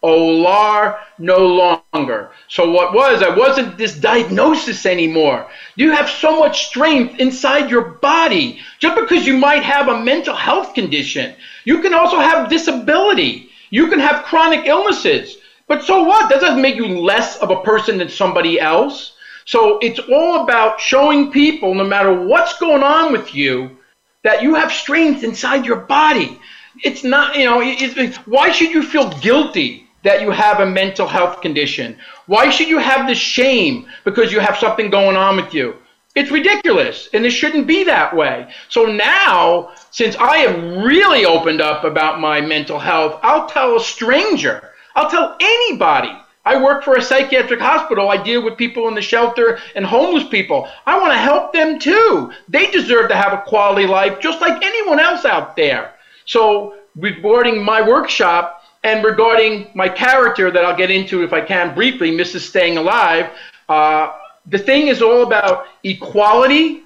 Olar 0.05 0.99
no 1.17 1.81
longer. 1.93 2.29
So 2.47 2.69
what 2.69 2.93
was, 2.93 3.23
I 3.23 3.35
wasn't 3.35 3.75
this 3.75 3.95
diagnosis 3.95 4.85
anymore. 4.85 5.47
You 5.75 5.91
have 5.93 6.07
so 6.07 6.39
much 6.39 6.67
strength 6.67 7.19
inside 7.19 7.71
your 7.71 7.81
body. 7.81 8.59
Just 8.79 8.99
because 8.99 9.25
you 9.25 9.35
might 9.35 9.63
have 9.63 9.87
a 9.87 10.03
mental 10.03 10.35
health 10.35 10.75
condition, 10.75 11.33
you 11.63 11.81
can 11.81 11.95
also 11.95 12.17
have 12.17 12.49
disability. 12.49 13.49
You 13.71 13.87
can 13.87 13.99
have 13.99 14.25
chronic 14.25 14.67
illnesses. 14.67 15.37
But 15.67 15.83
so 15.83 16.03
what? 16.03 16.29
That 16.29 16.41
doesn't 16.41 16.61
make 16.61 16.75
you 16.75 16.87
less 16.87 17.37
of 17.37 17.49
a 17.49 17.63
person 17.63 17.97
than 17.97 18.09
somebody 18.09 18.59
else. 18.59 19.13
So 19.45 19.79
it's 19.79 19.99
all 19.99 20.43
about 20.43 20.79
showing 20.79 21.31
people, 21.31 21.73
no 21.73 21.83
matter 21.83 22.13
what's 22.13 22.59
going 22.59 22.83
on 22.83 23.11
with 23.11 23.33
you, 23.33 23.77
that 24.23 24.43
you 24.43 24.53
have 24.53 24.71
strength 24.71 25.23
inside 25.23 25.65
your 25.65 25.81
body. 25.81 26.39
It's 26.83 27.03
not, 27.03 27.35
you 27.35 27.45
know, 27.45 27.61
it, 27.63 28.15
why 28.27 28.51
should 28.51 28.71
you 28.71 28.83
feel 28.83 29.09
guilty 29.19 29.84
that 30.05 30.21
you 30.21 30.31
have 30.31 30.59
a 30.59 30.65
mental 30.65 31.07
health 31.07 31.41
condition? 31.41 31.97
Why 32.27 32.49
should 32.49 32.69
you 32.69 32.77
have 32.77 33.07
the 33.07 33.15
shame 33.15 33.87
because 34.05 34.31
you 34.31 34.39
have 34.39 34.57
something 34.57 34.89
going 34.89 35.17
on 35.17 35.35
with 35.35 35.53
you? 35.53 35.75
It's 36.15 36.31
ridiculous, 36.31 37.09
and 37.13 37.25
it 37.25 37.31
shouldn't 37.31 37.67
be 37.67 37.83
that 37.83 38.15
way. 38.15 38.47
So 38.69 38.85
now, 38.85 39.71
since 39.91 40.15
I 40.15 40.37
have 40.37 40.85
really 40.85 41.25
opened 41.25 41.59
up 41.59 41.83
about 41.83 42.21
my 42.21 42.39
mental 42.39 42.79
health, 42.79 43.19
I'll 43.21 43.49
tell 43.49 43.75
a 43.75 43.81
stranger, 43.81 44.69
I'll 44.95 45.09
tell 45.09 45.35
anybody. 45.41 46.15
I 46.45 46.61
work 46.61 46.83
for 46.83 46.95
a 46.95 47.01
psychiatric 47.01 47.59
hospital. 47.59 48.09
I 48.09 48.21
deal 48.21 48.43
with 48.43 48.55
people 48.55 48.87
in 48.87 48.93
the 48.93 49.01
shelter 49.01 49.57
and 49.75 49.83
homeless 49.83 50.27
people. 50.27 50.69
I 50.85 50.99
want 50.99 51.11
to 51.11 51.17
help 51.17 51.51
them 51.51 51.79
too. 51.79 52.31
They 52.47 52.69
deserve 52.69 53.09
to 53.09 53.15
have 53.15 53.33
a 53.33 53.41
quality 53.41 53.87
life 53.87 54.19
just 54.19 54.41
like 54.41 54.63
anyone 54.63 54.99
else 54.99 55.25
out 55.25 55.55
there. 55.55 55.95
So, 56.25 56.75
regarding 56.95 57.63
my 57.63 57.81
workshop, 57.81 58.61
and 58.85 59.03
regarding 59.03 59.67
my 59.73 59.89
character, 59.89 60.51
that 60.51 60.63
I'll 60.63 60.77
get 60.77 60.91
into 60.91 61.23
if 61.23 61.33
I 61.33 61.41
can 61.41 61.73
briefly, 61.73 62.11
Mrs. 62.11 62.41
Staying 62.41 62.77
Alive, 62.77 63.31
uh, 63.67 64.11
the 64.45 64.59
thing 64.59 64.89
is 64.89 65.01
all 65.01 65.23
about 65.23 65.65
equality, 65.83 66.83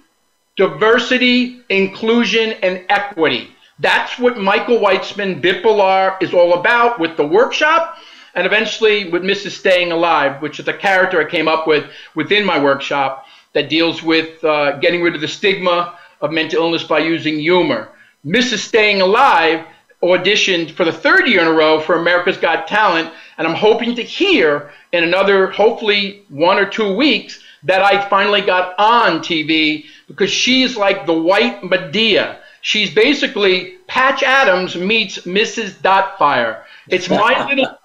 diversity, 0.55 1.61
inclusion, 1.67 2.53
and 2.63 2.85
equity. 2.87 3.49
That's 3.79 4.17
what 4.17 4.37
Michael 4.37 4.79
Weitzman 4.79 5.41
Bipolar 5.41 6.15
is 6.21 6.33
all 6.33 6.53
about 6.53 7.01
with 7.01 7.17
the 7.17 7.27
workshop 7.27 7.97
and 8.33 8.47
eventually 8.47 9.09
with 9.09 9.23
Mrs. 9.23 9.51
Staying 9.51 9.91
Alive, 9.91 10.41
which 10.41 10.57
is 10.61 10.69
a 10.69 10.73
character 10.73 11.19
I 11.19 11.29
came 11.29 11.49
up 11.49 11.67
with 11.67 11.91
within 12.15 12.45
my 12.45 12.63
workshop 12.63 13.25
that 13.51 13.67
deals 13.67 14.01
with 14.01 14.41
uh, 14.45 14.77
getting 14.77 15.01
rid 15.01 15.15
of 15.15 15.21
the 15.21 15.27
stigma 15.27 15.99
of 16.21 16.31
mental 16.31 16.63
illness 16.63 16.83
by 16.83 16.99
using 16.99 17.39
humor. 17.39 17.89
Mrs. 18.25 18.59
Staying 18.59 19.01
Alive 19.01 19.65
auditioned 20.01 20.71
for 20.71 20.85
the 20.85 20.91
third 20.91 21.27
year 21.27 21.41
in 21.41 21.47
a 21.47 21.51
row 21.51 21.79
for 21.79 21.99
America's 21.99 22.37
Got 22.37 22.67
Talent, 22.67 23.11
and 23.37 23.47
I'm 23.47 23.55
hoping 23.55 23.95
to 23.95 24.03
hear 24.03 24.71
in 24.91 25.03
another, 25.03 25.47
hopefully, 25.47 26.23
one 26.29 26.57
or 26.57 26.65
two 26.65 26.95
weeks 26.95 27.41
that 27.63 27.81
I 27.81 28.07
finally 28.07 28.41
got 28.41 28.75
on 28.79 29.19
TV 29.19 29.85
because 30.07 30.31
she's 30.31 30.77
like 30.77 31.05
the 31.05 31.13
white 31.13 31.61
Madea. 31.61 32.37
She's 32.61 32.93
basically 32.93 33.75
Patch 33.87 34.23
Adams 34.23 34.75
meets 34.75 35.19
Mrs. 35.19 35.71
Doubtfire. 35.81 36.63
It's 36.87 37.09
my 37.09 37.47
little 37.49 37.77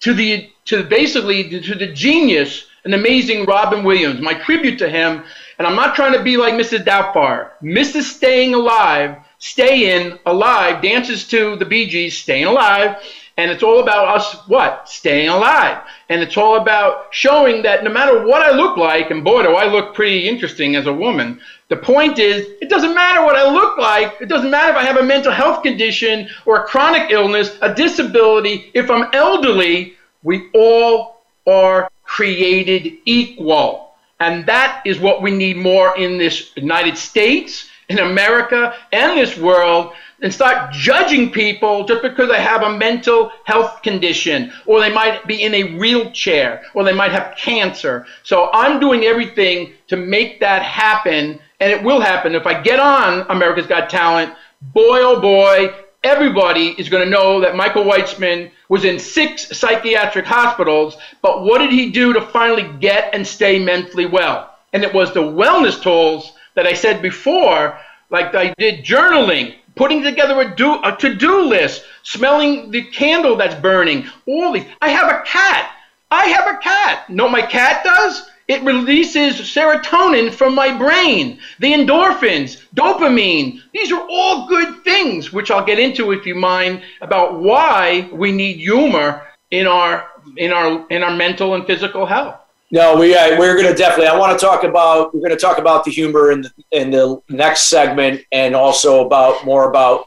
to 0.00 0.14
the 0.14 0.48
to 0.66 0.84
basically 0.84 1.48
to 1.48 1.74
the 1.74 1.92
genius 1.92 2.66
and 2.84 2.94
amazing 2.94 3.44
Robin 3.44 3.84
Williams. 3.84 4.20
My 4.20 4.34
tribute 4.34 4.78
to 4.78 4.88
him, 4.88 5.24
and 5.58 5.66
I'm 5.66 5.76
not 5.76 5.96
trying 5.96 6.12
to 6.12 6.22
be 6.22 6.36
like 6.36 6.54
Mrs. 6.54 6.84
Doubtfire. 6.84 7.50
Mrs. 7.62 8.02
Staying 8.02 8.54
Alive 8.54 9.16
Staying 9.38 10.18
Alive 10.26 10.82
dances 10.82 11.26
to 11.28 11.56
the 11.56 11.64
Bee 11.64 11.88
Gees, 11.88 12.18
Staying 12.18 12.46
Alive. 12.46 12.96
And 13.38 13.52
it's 13.52 13.62
all 13.62 13.80
about 13.80 14.08
us, 14.08 14.34
what? 14.48 14.88
Staying 14.88 15.28
alive. 15.28 15.80
And 16.08 16.20
it's 16.20 16.36
all 16.36 16.56
about 16.56 17.06
showing 17.12 17.62
that 17.62 17.84
no 17.84 17.90
matter 17.90 18.26
what 18.26 18.42
I 18.42 18.50
look 18.50 18.76
like, 18.76 19.12
and 19.12 19.22
boy, 19.22 19.44
do 19.44 19.54
I 19.54 19.66
look 19.66 19.94
pretty 19.94 20.28
interesting 20.28 20.74
as 20.74 20.88
a 20.88 20.92
woman. 20.92 21.40
The 21.68 21.76
point 21.76 22.18
is, 22.18 22.48
it 22.60 22.68
doesn't 22.68 22.96
matter 22.96 23.24
what 23.24 23.36
I 23.36 23.48
look 23.48 23.78
like. 23.78 24.16
It 24.20 24.26
doesn't 24.28 24.50
matter 24.50 24.72
if 24.72 24.76
I 24.76 24.82
have 24.82 24.96
a 24.96 25.04
mental 25.04 25.30
health 25.30 25.62
condition 25.62 26.28
or 26.46 26.56
a 26.56 26.64
chronic 26.64 27.12
illness, 27.12 27.56
a 27.62 27.72
disability. 27.72 28.72
If 28.74 28.90
I'm 28.90 29.08
elderly, 29.12 29.94
we 30.24 30.50
all 30.52 31.20
are 31.46 31.88
created 32.02 32.98
equal. 33.04 33.94
And 34.18 34.46
that 34.46 34.82
is 34.84 34.98
what 34.98 35.22
we 35.22 35.30
need 35.30 35.58
more 35.58 35.96
in 35.96 36.18
this 36.18 36.50
United 36.56 36.98
States 36.98 37.70
in 37.88 37.98
America 38.00 38.74
and 38.92 39.18
this 39.18 39.36
world 39.36 39.92
and 40.20 40.32
start 40.32 40.72
judging 40.72 41.30
people 41.30 41.84
just 41.84 42.02
because 42.02 42.28
they 42.28 42.42
have 42.42 42.62
a 42.62 42.76
mental 42.76 43.30
health 43.44 43.82
condition 43.82 44.52
or 44.66 44.80
they 44.80 44.92
might 44.92 45.26
be 45.26 45.42
in 45.42 45.54
a 45.54 45.76
wheelchair 45.78 46.62
or 46.74 46.84
they 46.84 46.92
might 46.92 47.12
have 47.12 47.36
cancer. 47.36 48.06
So 48.24 48.50
I'm 48.52 48.80
doing 48.80 49.04
everything 49.04 49.72
to 49.88 49.96
make 49.96 50.40
that 50.40 50.62
happen 50.62 51.38
and 51.60 51.72
it 51.72 51.82
will 51.82 52.00
happen. 52.00 52.34
If 52.34 52.46
I 52.46 52.60
get 52.60 52.80
on 52.80 53.26
America's 53.30 53.66
Got 53.66 53.90
Talent, 53.90 54.34
boy 54.60 55.00
oh 55.00 55.20
boy, 55.20 55.74
everybody 56.04 56.68
is 56.78 56.88
going 56.88 57.04
to 57.04 57.10
know 57.10 57.40
that 57.40 57.56
Michael 57.56 57.84
Weitzman 57.84 58.50
was 58.68 58.84
in 58.84 58.98
six 58.98 59.56
psychiatric 59.56 60.26
hospitals, 60.26 60.96
but 61.22 61.44
what 61.44 61.58
did 61.58 61.72
he 61.72 61.90
do 61.90 62.12
to 62.12 62.20
finally 62.20 62.70
get 62.80 63.14
and 63.14 63.26
stay 63.26 63.58
mentally 63.58 64.06
well? 64.06 64.56
And 64.72 64.84
it 64.84 64.92
was 64.92 65.14
the 65.14 65.22
wellness 65.22 65.80
tools 65.82 66.32
that 66.58 66.66
I 66.66 66.72
said 66.72 67.00
before, 67.00 67.78
like 68.10 68.34
I 68.34 68.52
did 68.58 68.84
journaling, 68.84 69.54
putting 69.76 70.02
together 70.02 70.40
a, 70.40 70.56
do, 70.56 70.82
a 70.82 70.96
to-do 70.96 71.42
list, 71.42 71.84
smelling 72.02 72.72
the 72.72 72.82
candle 72.82 73.36
that's 73.36 73.54
burning, 73.54 74.08
all 74.26 74.50
these. 74.50 74.64
I 74.82 74.88
have 74.88 75.08
a 75.08 75.22
cat. 75.24 75.70
I 76.10 76.24
have 76.24 76.52
a 76.52 76.58
cat. 76.58 77.08
Know 77.10 77.28
my 77.28 77.42
cat 77.42 77.84
does? 77.84 78.28
It 78.48 78.60
releases 78.64 79.34
serotonin 79.36 80.32
from 80.34 80.56
my 80.56 80.76
brain, 80.76 81.38
the 81.60 81.72
endorphins, 81.72 82.60
dopamine. 82.74 83.60
These 83.72 83.92
are 83.92 84.04
all 84.10 84.48
good 84.48 84.82
things, 84.82 85.32
which 85.32 85.52
I'll 85.52 85.64
get 85.64 85.78
into 85.78 86.10
if 86.10 86.26
you 86.26 86.34
mind, 86.34 86.82
about 87.02 87.38
why 87.38 88.10
we 88.12 88.32
need 88.32 88.56
humor 88.56 89.22
in 89.52 89.68
our 89.68 90.08
in 90.36 90.50
our 90.50 90.84
in 90.90 91.04
our 91.04 91.14
mental 91.14 91.54
and 91.54 91.64
physical 91.64 92.04
health. 92.04 92.40
No, 92.70 92.96
we 92.96 93.14
uh, 93.14 93.38
we're 93.38 93.54
going 93.54 93.66
to 93.66 93.74
definitely. 93.74 94.08
I 94.08 94.16
want 94.16 94.38
to 94.38 94.44
talk 94.44 94.62
about. 94.62 95.14
We're 95.14 95.20
going 95.20 95.30
to 95.30 95.40
talk 95.40 95.58
about 95.58 95.84
the 95.84 95.90
humor 95.90 96.32
in 96.32 96.42
the, 96.42 96.50
in 96.72 96.90
the 96.90 97.22
next 97.30 97.70
segment, 97.70 98.22
and 98.30 98.54
also 98.54 99.06
about 99.06 99.46
more 99.46 99.70
about 99.70 100.04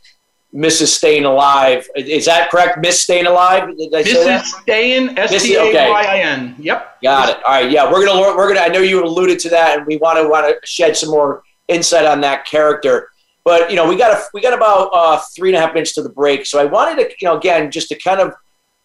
Mrs. 0.54 0.88
Staying 0.88 1.26
Alive. 1.26 1.90
Is 1.96 2.26
that 2.26 2.52
correct? 2.52 2.78
Miss 2.80 3.02
Staying 3.02 3.26
Alive? 3.26 3.76
Did 3.76 3.96
I 3.96 4.04
that? 4.04 4.46
Staying. 4.46 5.18
S 5.18 5.42
T 5.42 5.56
A 5.56 5.90
Y 5.90 6.06
I 6.08 6.20
N. 6.20 6.56
Yep. 6.60 7.02
Got 7.02 7.30
it. 7.30 7.44
All 7.44 7.52
right. 7.52 7.72
Yeah, 7.72 7.92
we're 7.92 8.06
gonna 8.06 8.20
we're 8.36 8.48
gonna. 8.48 8.60
I 8.60 8.68
know 8.68 8.82
you 8.82 9.04
alluded 9.04 9.40
to 9.40 9.50
that, 9.50 9.80
and 9.80 9.88
we 9.88 9.98
want 9.98 10.20
to 10.20 10.30
want 10.30 10.46
to 10.46 10.68
shed 10.68 10.96
some 10.96 11.10
more 11.10 11.42
insight 11.68 12.06
on 12.06 12.22
that 12.22 12.46
character. 12.46 13.10
But 13.44 13.72
you 13.72 13.76
know, 13.76 13.90
we 13.90 13.98
got 13.98 14.16
a, 14.16 14.22
we 14.36 14.42
got 14.42 14.54
about 14.54 14.92
uh, 14.94 15.20
three 15.36 15.50
and 15.50 15.58
a 15.58 15.62
half 15.62 15.74
minutes 15.74 15.94
to 15.94 16.04
the 16.04 16.10
break, 16.10 16.46
so 16.46 16.60
I 16.60 16.66
wanted 16.66 17.02
to 17.02 17.10
you 17.20 17.28
know 17.28 17.38
again 17.38 17.72
just 17.72 17.90
to 17.90 17.98
kind 17.98 18.22
of 18.22 18.34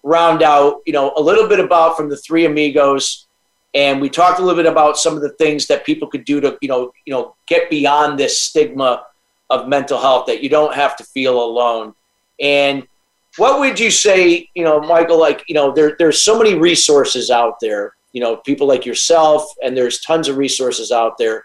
round 0.03 0.43
out 0.43 0.81
you 0.87 0.95
know 0.95 1.13
a 1.17 1.21
little 1.21 1.47
bit 1.47 1.61
about 1.61 1.97
from 1.97 2.09
the 2.09 2.17
three 2.17 2.47
amigos 2.47 3.26
and 3.77 4.01
we 4.01 4.09
talked 4.09 4.41
a 4.41 4.43
little 4.43 4.61
bit 4.61 4.71
about 4.71 4.97
some 4.97 5.17
of 5.17 5.23
the 5.23 5.29
things 5.35 5.67
that 5.67 5.85
people 5.85 6.09
could 6.09 6.25
do 6.25 6.41
to 6.41 6.59
you 6.61 6.69
know 6.69 6.93
you 7.05 7.13
know 7.13 7.37
get 7.47 7.71
beyond 7.71 8.19
this 8.19 8.43
stigma 8.43 9.05
of 9.51 9.69
mental 9.69 10.01
health 10.01 10.27
that 10.27 10.43
you 10.43 10.49
don't 10.49 10.75
have 10.75 10.97
to 10.97 11.05
feel 11.05 11.41
alone. 11.41 11.95
And 12.41 12.89
what 13.37 13.61
would 13.61 13.79
you 13.79 13.91
say 13.91 14.49
you 14.55 14.65
know 14.65 14.81
michael 14.81 15.21
like 15.21 15.45
you 15.47 15.55
know 15.55 15.71
there, 15.71 15.95
there's 15.99 16.21
so 16.23 16.37
many 16.39 16.55
resources 16.55 17.31
out 17.31 17.61
there 17.61 17.95
you 18.13 18.21
know 18.21 18.37
people 18.39 18.67
like 18.67 18.87
yourself 18.87 19.45
and 19.63 19.77
there's 19.77 20.01
tons 20.01 20.27
of 20.27 20.37
resources 20.39 20.91
out 20.91 21.19
there. 21.19 21.45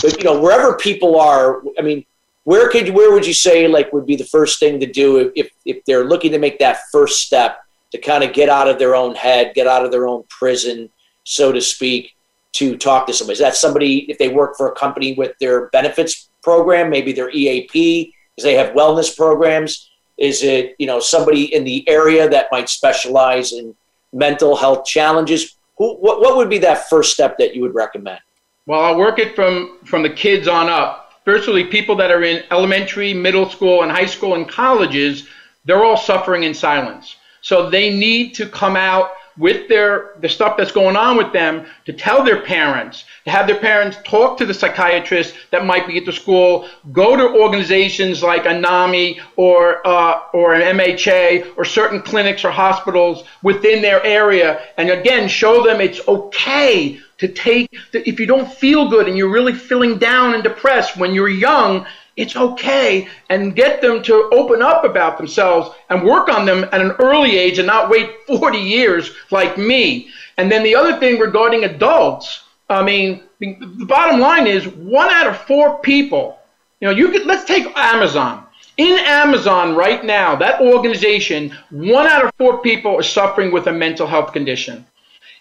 But 0.00 0.16
you 0.16 0.24
know 0.24 0.40
wherever 0.40 0.76
people 0.76 1.20
are 1.20 1.62
i 1.78 1.82
mean 1.82 2.06
where 2.44 2.70
could 2.70 2.88
where 2.90 3.12
would 3.12 3.26
you 3.26 3.34
say 3.34 3.68
like 3.68 3.92
would 3.92 4.06
be 4.06 4.16
the 4.16 4.24
first 4.36 4.58
thing 4.60 4.78
to 4.80 4.86
do 4.86 5.32
if 5.34 5.50
if 5.66 5.84
they're 5.84 6.04
looking 6.04 6.32
to 6.32 6.38
make 6.38 6.58
that 6.60 6.78
first 6.90 7.22
step 7.26 7.60
to 7.90 7.98
kind 7.98 8.24
of 8.24 8.32
get 8.32 8.48
out 8.48 8.68
of 8.68 8.78
their 8.78 8.94
own 8.94 9.14
head 9.14 9.52
get 9.54 9.66
out 9.66 9.84
of 9.84 9.90
their 9.90 10.06
own 10.06 10.24
prison 10.30 10.88
so 11.24 11.52
to 11.52 11.60
speak, 11.60 12.14
to 12.52 12.76
talk 12.76 13.06
to 13.06 13.12
somebody? 13.12 13.34
Is 13.34 13.38
that 13.40 13.56
somebody, 13.56 14.10
if 14.10 14.18
they 14.18 14.28
work 14.28 14.56
for 14.56 14.68
a 14.68 14.74
company 14.74 15.14
with 15.14 15.36
their 15.38 15.66
benefits 15.68 16.28
program, 16.42 16.90
maybe 16.90 17.12
their 17.12 17.30
EAP, 17.30 18.14
because 18.34 18.44
they 18.44 18.54
have 18.54 18.74
wellness 18.74 19.16
programs? 19.16 19.90
Is 20.18 20.42
it, 20.42 20.76
you 20.78 20.86
know, 20.86 21.00
somebody 21.00 21.54
in 21.54 21.64
the 21.64 21.88
area 21.88 22.28
that 22.28 22.48
might 22.52 22.68
specialize 22.68 23.52
in 23.52 23.74
mental 24.12 24.56
health 24.56 24.84
challenges? 24.84 25.56
Who, 25.78 25.94
what, 25.96 26.20
what 26.20 26.36
would 26.36 26.50
be 26.50 26.58
that 26.58 26.88
first 26.88 27.12
step 27.12 27.38
that 27.38 27.54
you 27.54 27.62
would 27.62 27.74
recommend? 27.74 28.20
Well, 28.66 28.80
I'll 28.80 28.98
work 28.98 29.18
it 29.18 29.34
from, 29.34 29.78
from 29.84 30.02
the 30.02 30.10
kids 30.10 30.46
on 30.46 30.68
up. 30.68 31.12
Firstly, 31.24 31.64
people 31.64 31.96
that 31.96 32.10
are 32.10 32.22
in 32.22 32.44
elementary, 32.50 33.14
middle 33.14 33.48
school, 33.48 33.82
and 33.82 33.90
high 33.90 34.06
school 34.06 34.34
and 34.34 34.48
colleges, 34.48 35.26
they're 35.64 35.84
all 35.84 35.96
suffering 35.96 36.44
in 36.44 36.54
silence. 36.54 37.16
So 37.40 37.70
they 37.70 37.96
need 37.96 38.34
to 38.34 38.48
come 38.48 38.76
out 38.76 39.12
with 39.38 39.68
their 39.68 40.12
the 40.20 40.28
stuff 40.28 40.56
that's 40.56 40.72
going 40.72 40.96
on 40.96 41.16
with 41.16 41.32
them 41.32 41.66
to 41.84 41.92
tell 41.92 42.22
their 42.22 42.42
parents 42.42 43.04
to 43.24 43.30
have 43.30 43.46
their 43.46 43.58
parents 43.58 43.96
talk 44.04 44.36
to 44.36 44.44
the 44.44 44.52
psychiatrist 44.52 45.34
that 45.50 45.64
might 45.64 45.86
be 45.86 45.98
at 45.98 46.04
the 46.04 46.12
school 46.12 46.68
go 46.92 47.16
to 47.16 47.40
organizations 47.40 48.22
like 48.22 48.44
a 48.44 48.58
NAMI 48.58 49.20
or 49.36 49.86
uh, 49.86 50.20
or 50.32 50.54
an 50.54 50.76
mha 50.76 51.54
or 51.56 51.64
certain 51.64 52.02
clinics 52.02 52.44
or 52.44 52.50
hospitals 52.50 53.24
within 53.42 53.80
their 53.80 54.04
area 54.04 54.60
and 54.76 54.90
again 54.90 55.28
show 55.28 55.62
them 55.64 55.80
it's 55.80 56.06
okay 56.08 57.00
to 57.18 57.28
take 57.28 57.68
if 57.92 58.18
you 58.18 58.26
don't 58.26 58.52
feel 58.52 58.88
good 58.88 59.08
and 59.08 59.16
you're 59.16 59.30
really 59.30 59.54
feeling 59.54 59.96
down 59.98 60.34
and 60.34 60.42
depressed 60.42 60.96
when 60.96 61.14
you're 61.14 61.28
young 61.28 61.86
it's 62.16 62.36
okay 62.36 63.08
and 63.30 63.56
get 63.56 63.80
them 63.80 64.02
to 64.02 64.28
open 64.32 64.62
up 64.62 64.84
about 64.84 65.16
themselves 65.16 65.70
and 65.88 66.04
work 66.04 66.28
on 66.28 66.44
them 66.44 66.64
at 66.64 66.80
an 66.80 66.92
early 66.92 67.36
age 67.36 67.58
and 67.58 67.66
not 67.66 67.90
wait 67.90 68.10
40 68.26 68.58
years 68.58 69.12
like 69.30 69.56
me. 69.56 70.08
And 70.36 70.50
then 70.50 70.62
the 70.62 70.74
other 70.74 70.98
thing 70.98 71.18
regarding 71.18 71.64
adults, 71.64 72.44
I 72.68 72.82
mean, 72.82 73.22
the 73.40 73.86
bottom 73.86 74.20
line 74.20 74.46
is 74.46 74.68
one 74.68 75.08
out 75.10 75.26
of 75.26 75.36
four 75.38 75.78
people, 75.80 76.38
you 76.80 76.88
know, 76.88 76.94
you 76.94 77.10
could, 77.10 77.26
let's 77.26 77.44
take 77.44 77.66
Amazon. 77.76 78.44
In 78.76 78.98
Amazon 79.00 79.76
right 79.76 80.02
now, 80.04 80.34
that 80.36 80.60
organization, 80.60 81.54
one 81.70 82.06
out 82.06 82.24
of 82.24 82.30
four 82.38 82.62
people 82.62 82.96
are 82.96 83.02
suffering 83.02 83.52
with 83.52 83.66
a 83.66 83.72
mental 83.72 84.06
health 84.06 84.32
condition. 84.32 84.86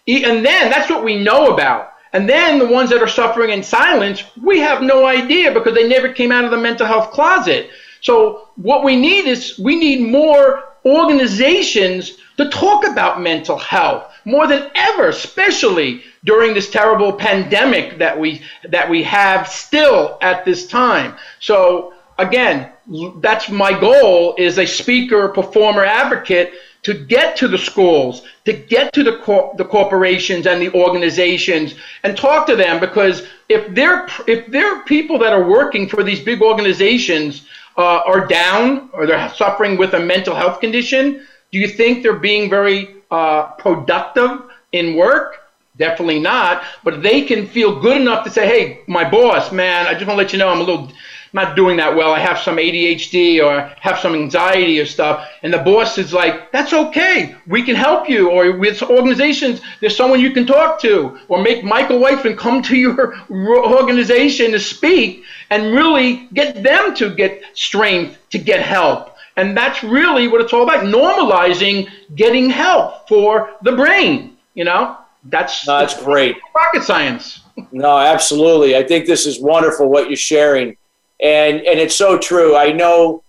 And 0.08 0.46
then 0.46 0.70
that's 0.70 0.90
what 0.90 1.04
we 1.04 1.24
know 1.24 1.54
about. 1.54 1.94
And 2.14 2.28
then 2.28 2.60
the 2.60 2.68
ones 2.68 2.90
that 2.90 3.02
are 3.02 3.08
suffering 3.08 3.52
in 3.52 3.64
silence, 3.64 4.24
we 4.42 4.60
have 4.60 4.82
no 4.82 5.06
idea 5.06 5.52
because 5.52 5.74
they 5.74 5.88
never 5.88 6.12
came 6.12 6.32
out 6.32 6.44
of 6.44 6.52
the 6.52 6.58
mental 6.58 6.86
health 6.86 7.12
closet. 7.12 7.70
So 8.02 8.50
what 8.56 8.84
we 8.84 8.96
need 8.96 9.26
is 9.26 9.58
we 9.58 9.78
need 9.78 10.02
more 10.02 10.66
organizations 10.86 12.18
to 12.38 12.50
talk 12.50 12.86
about 12.86 13.22
mental 13.22 13.58
health 13.58 14.12
more 14.26 14.48
than 14.48 14.70
ever, 14.76 15.10
especially 15.10 16.04
during 16.24 16.54
this 16.54 16.70
terrible 16.70 17.14
pandemic 17.14 17.98
that 17.98 18.20
we 18.20 18.42
that 18.70 18.90
we 18.90 19.04
have 19.04 19.48
still 19.48 20.18
at 20.22 20.46
this 20.46 20.68
time. 20.68 21.16
So 21.40 21.94
again, 22.18 22.72
that's 23.18 23.50
my 23.50 23.80
goal 23.80 24.36
is 24.38 24.58
a 24.58 24.66
speaker, 24.66 25.30
performer, 25.30 25.84
advocate 25.86 26.54
to 26.84 26.94
get 26.94 27.36
to 27.38 27.48
the 27.48 27.58
schools, 27.58 28.24
to 28.46 28.54
get 28.54 28.92
to 28.94 29.04
the, 29.04 29.18
cor- 29.18 29.54
the 29.58 29.66
corporations 29.66 30.48
and 30.48 30.62
the 30.62 30.74
organizations 30.74 31.76
and 32.04 32.18
talk 32.18 32.48
to 32.48 32.56
them 32.56 32.80
because 32.80 33.28
if 33.50 33.74
they're, 33.76 34.08
if 34.28 34.48
they're 34.48 34.82
people 34.84 35.20
that 35.20 35.32
are 35.32 35.48
working 35.48 35.88
for 35.88 36.04
these 36.04 36.20
big 36.22 36.42
organizations 36.42 37.48
uh, 37.78 38.02
are 38.06 38.26
down 38.26 38.90
or 38.94 39.06
they're 39.06 39.30
suffering 39.34 39.78
with 39.78 39.94
a 39.94 40.00
mental 40.00 40.36
health 40.36 40.60
condition, 40.60 41.26
do 41.52 41.60
you 41.60 41.68
think 41.68 42.02
they're 42.02 42.14
being 42.14 42.50
very 42.50 42.96
uh, 43.12 43.44
productive 43.54 44.50
in 44.72 44.96
work? 44.96 45.38
Definitely 45.78 46.20
not. 46.20 46.64
But 46.84 47.02
they 47.04 47.24
can 47.24 47.48
feel 47.48 47.80
good 47.80 48.02
enough 48.02 48.24
to 48.26 48.30
say, 48.30 48.48
hey, 48.48 48.82
my 48.88 49.10
boss, 49.10 49.52
man, 49.52 49.88
I 49.88 49.94
just 49.94 50.06
want 50.06 50.18
to 50.18 50.24
let 50.24 50.34
you 50.34 50.40
know 50.40 50.50
I'm 50.50 50.62
a 50.62 50.64
little 50.64 50.92
not 51.34 51.56
doing 51.56 51.78
that 51.78 51.96
well. 51.96 52.12
I 52.14 52.20
have 52.20 52.40
some 52.40 52.58
ADHD 52.58 53.44
or 53.44 53.74
have 53.80 54.00
some 54.00 54.14
anxiety 54.14 54.80
or 54.80 54.86
stuff. 54.86 55.28
And 55.44 55.54
the 55.54 55.60
boss 55.60 55.98
is 55.98 56.14
like, 56.14 56.52
that's 56.52 56.74
okay. 56.74 57.36
We 57.48 57.64
can 57.64 57.76
help 57.76 58.10
you. 58.10 58.30
Or 58.30 58.52
with 58.58 58.82
organizations, 58.82 59.62
there's 59.80 59.96
someone 59.96 60.20
you 60.20 60.32
can 60.32 60.46
talk 60.46 60.82
to. 60.82 61.18
Or 61.30 61.42
make 61.42 61.64
Michael 61.64 62.00
Weitzman 62.00 62.38
come 62.38 62.62
to 62.64 62.76
your 62.76 63.16
organization 63.32 64.52
to 64.52 64.60
speak 64.60 65.24
and 65.50 65.74
really 65.74 66.28
get 66.34 66.64
them 66.64 66.96
to 66.96 67.14
get 67.16 67.44
strength 67.54 68.18
to 68.32 68.38
get 68.38 68.62
help. 68.62 69.16
And 69.38 69.56
that's 69.56 69.84
really 69.84 70.28
what 70.28 70.42
it's 70.42 70.52
all 70.52 70.64
about 70.64 70.84
normalizing 70.84 71.90
getting 72.16 72.50
help 72.50 73.08
for 73.08 73.52
the 73.62 73.72
brain. 73.72 74.38
You 74.54 74.66
know, 74.66 74.98
that's, 75.24 75.66
no, 75.66 75.80
that's 75.80 76.02
great. 76.04 76.36
Rocket 76.54 76.84
science. 76.84 77.40
no, 77.72 77.98
absolutely. 77.98 78.76
I 78.76 78.84
think 78.84 79.06
this 79.06 79.26
is 79.26 79.40
wonderful 79.40 79.90
what 79.90 80.10
you're 80.10 80.18
sharing 80.18 80.76
and 81.22 81.58
and 81.58 81.80
it's 81.80 81.96
so 81.96 82.18
true. 82.18 82.56
I 82.56 82.72
know 82.72 83.24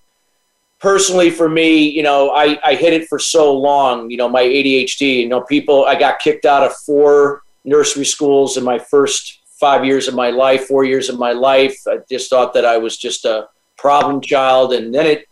personally 0.82 1.30
for 1.30 1.48
me, 1.48 1.88
you 1.88 2.02
know, 2.02 2.30
I, 2.30 2.58
I 2.64 2.74
hit 2.74 2.92
it 2.92 3.08
for 3.08 3.20
so 3.20 3.56
long, 3.56 4.10
you 4.10 4.16
know, 4.16 4.28
my 4.28 4.42
ADHD, 4.42 5.18
you 5.20 5.28
know, 5.28 5.40
people, 5.42 5.84
I 5.84 5.94
got 5.94 6.18
kicked 6.18 6.44
out 6.44 6.64
of 6.64 6.74
four 6.78 7.42
nursery 7.64 8.04
schools 8.04 8.56
in 8.56 8.64
my 8.64 8.80
first 8.80 9.42
five 9.60 9.84
years 9.84 10.08
of 10.08 10.14
my 10.14 10.30
life, 10.30 10.66
four 10.66 10.84
years 10.84 11.08
of 11.08 11.20
my 11.20 11.30
life. 11.30 11.78
I 11.86 11.98
just 12.10 12.28
thought 12.28 12.52
that 12.54 12.64
I 12.64 12.78
was 12.78 12.96
just 12.96 13.24
a 13.24 13.48
problem 13.78 14.20
child. 14.20 14.72
And 14.72 14.92
then 14.92 15.06
it 15.06 15.28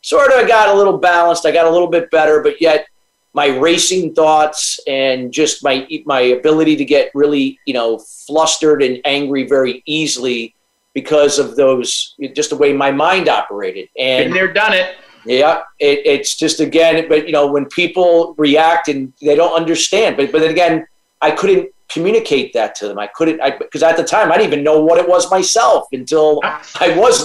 sort 0.00 0.32
of 0.32 0.48
got 0.48 0.68
a 0.68 0.74
little 0.74 0.98
balanced. 0.98 1.46
I 1.46 1.52
got 1.52 1.66
a 1.66 1.70
little 1.70 1.86
bit 1.86 2.10
better, 2.10 2.42
but 2.42 2.60
yet 2.60 2.88
my 3.34 3.46
racing 3.46 4.16
thoughts 4.16 4.80
and 4.88 5.32
just 5.32 5.62
my, 5.62 5.86
my 6.06 6.20
ability 6.22 6.74
to 6.74 6.84
get 6.84 7.12
really, 7.14 7.60
you 7.66 7.74
know, 7.74 7.98
flustered 7.98 8.82
and 8.82 9.00
angry 9.04 9.46
very 9.46 9.80
easily 9.86 10.56
because 11.00 11.38
of 11.38 11.54
those 11.54 12.16
just 12.34 12.50
the 12.50 12.56
way 12.56 12.72
my 12.72 12.90
mind 12.90 13.28
operated. 13.28 13.88
And 13.96 14.26
Been 14.26 14.34
there, 14.34 14.52
done 14.52 14.72
it. 14.72 14.96
Yeah, 15.24 15.62
it, 15.78 16.00
it's 16.04 16.36
just 16.36 16.58
again, 16.58 17.06
but 17.08 17.26
you 17.26 17.32
know, 17.32 17.46
when 17.46 17.66
people 17.66 18.34
react 18.36 18.88
and 18.88 19.12
they 19.20 19.36
don't 19.36 19.54
understand, 19.54 20.16
but 20.16 20.32
but 20.32 20.40
then 20.40 20.50
again, 20.50 20.86
I 21.20 21.30
couldn't 21.30 21.70
communicate 21.88 22.52
that 22.54 22.74
to 22.76 22.88
them. 22.88 22.98
I 22.98 23.08
couldn't, 23.08 23.40
because 23.58 23.82
at 23.82 23.96
the 23.96 24.04
time 24.04 24.32
I 24.32 24.36
didn't 24.36 24.52
even 24.52 24.64
know 24.64 24.80
what 24.82 24.98
it 24.98 25.08
was 25.08 25.30
myself 25.30 25.86
until 25.92 26.40
ah. 26.42 26.62
I 26.80 26.96
was 26.96 27.16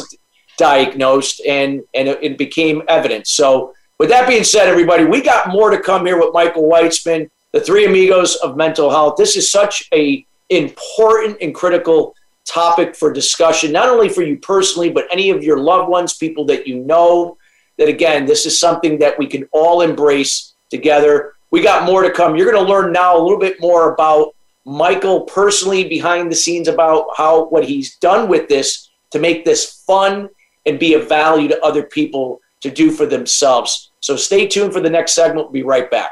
diagnosed 0.57 1.41
and 1.47 1.82
and 1.95 2.07
it, 2.09 2.19
it 2.21 2.38
became 2.38 2.84
evident. 2.88 3.26
So, 3.28 3.74
with 3.99 4.09
that 4.09 4.28
being 4.28 4.43
said, 4.43 4.67
everybody, 4.67 5.05
we 5.05 5.21
got 5.21 5.49
more 5.49 5.69
to 5.69 5.80
come 5.80 6.05
here 6.05 6.19
with 6.19 6.34
Michael 6.34 6.69
Weitzman, 6.69 7.30
the 7.53 7.61
three 7.61 7.86
amigos 7.86 8.36
of 8.38 8.55
mental 8.55 8.89
health. 8.89 9.15
This 9.17 9.36
is 9.36 9.49
such 9.49 9.88
a 9.93 10.26
important 10.49 11.38
and 11.41 11.55
critical 11.55 12.15
topic 12.46 12.96
for 12.96 13.12
discussion, 13.12 13.72
not 13.72 13.89
only 13.89 14.10
for 14.10 14.22
you 14.24 14.38
personally, 14.38 14.89
but 14.89 15.08
any 15.12 15.30
of 15.30 15.44
your 15.44 15.60
loved 15.60 15.89
ones, 15.89 16.14
people 16.14 16.46
that 16.46 16.68
you 16.68 16.80
know. 16.80 17.38
That 17.78 17.89
again, 17.89 18.26
this 18.26 18.46
is 18.46 18.60
something 18.60 19.00
that 19.00 19.18
we 19.18 19.26
can 19.26 19.50
all 19.52 19.82
embrace 19.82 20.54
together. 20.70 21.34
We 21.50 21.62
got 21.62 21.86
more 21.86 22.04
to 22.04 22.12
come. 22.12 22.36
You're 22.36 22.52
going 22.52 22.64
to 22.64 22.72
learn 22.72 22.91
now 22.91 23.18
a 23.18 23.22
little 23.22 23.39
bit 23.39 23.60
more 23.60 23.94
about 23.94 24.36
Michael 24.66 25.22
personally 25.22 25.88
behind 25.88 26.32
the 26.32 26.36
scenes 26.36 26.68
about 26.68 27.08
how 27.18 27.46
what 27.46 27.66
he's 27.66 27.98
done 27.98 28.30
with 28.30 28.48
this 28.48 28.89
to 29.12 29.20
make 29.20 29.44
this 29.44 29.84
fun 29.86 30.30
and 30.66 30.80
be 30.80 30.94
of 30.94 31.10
value 31.10 31.48
to 31.48 31.60
other 31.62 31.84
people 31.84 32.39
to 32.62 32.72
do 32.72 32.91
for 32.91 33.06
themselves. 33.06 33.91
So 34.00 34.16
stay 34.16 34.48
tuned 34.48 34.74
for 34.74 34.80
the 34.80 34.89
next 34.89 35.14
segment. 35.14 35.48
We'll 35.48 35.52
be 35.52 35.64
right 35.64 35.89
back. 35.89 36.12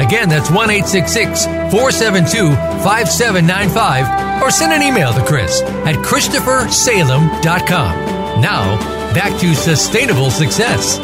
Again, 0.00 0.28
that's 0.28 0.50
1 0.50 0.70
866 0.70 1.44
472 1.44 2.54
5795. 2.82 4.42
Or 4.42 4.50
send 4.50 4.72
an 4.72 4.82
email 4.82 5.12
to 5.12 5.24
Chris 5.24 5.62
at 5.62 5.94
ChristopherSalem.com. 5.96 8.40
Now, 8.40 8.78
back 9.14 9.38
to 9.40 9.54
Sustainable 9.54 10.30
Success. 10.30 10.98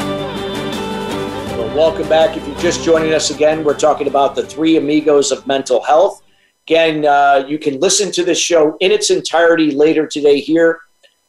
Well, 1.55 1.77
welcome 1.77 2.09
back. 2.09 2.37
If 2.37 2.47
you're 2.47 2.59
just 2.59 2.83
joining 2.83 3.13
us 3.13 3.31
again, 3.31 3.63
we're 3.63 3.79
talking 3.79 4.09
about 4.09 4.35
the 4.35 4.45
three 4.45 4.77
amigos 4.77 5.31
of 5.31 5.47
mental 5.47 5.83
health. 5.83 6.23
Again, 6.67 7.07
uh, 7.07 7.45
you 7.47 7.59
can 7.59 7.79
listen 7.81 8.11
to 8.13 8.25
this 8.25 8.39
show 8.39 8.77
in 8.81 8.91
its 8.91 9.11
entirety 9.11 9.71
later 9.71 10.07
today 10.07 10.41
here 10.41 10.81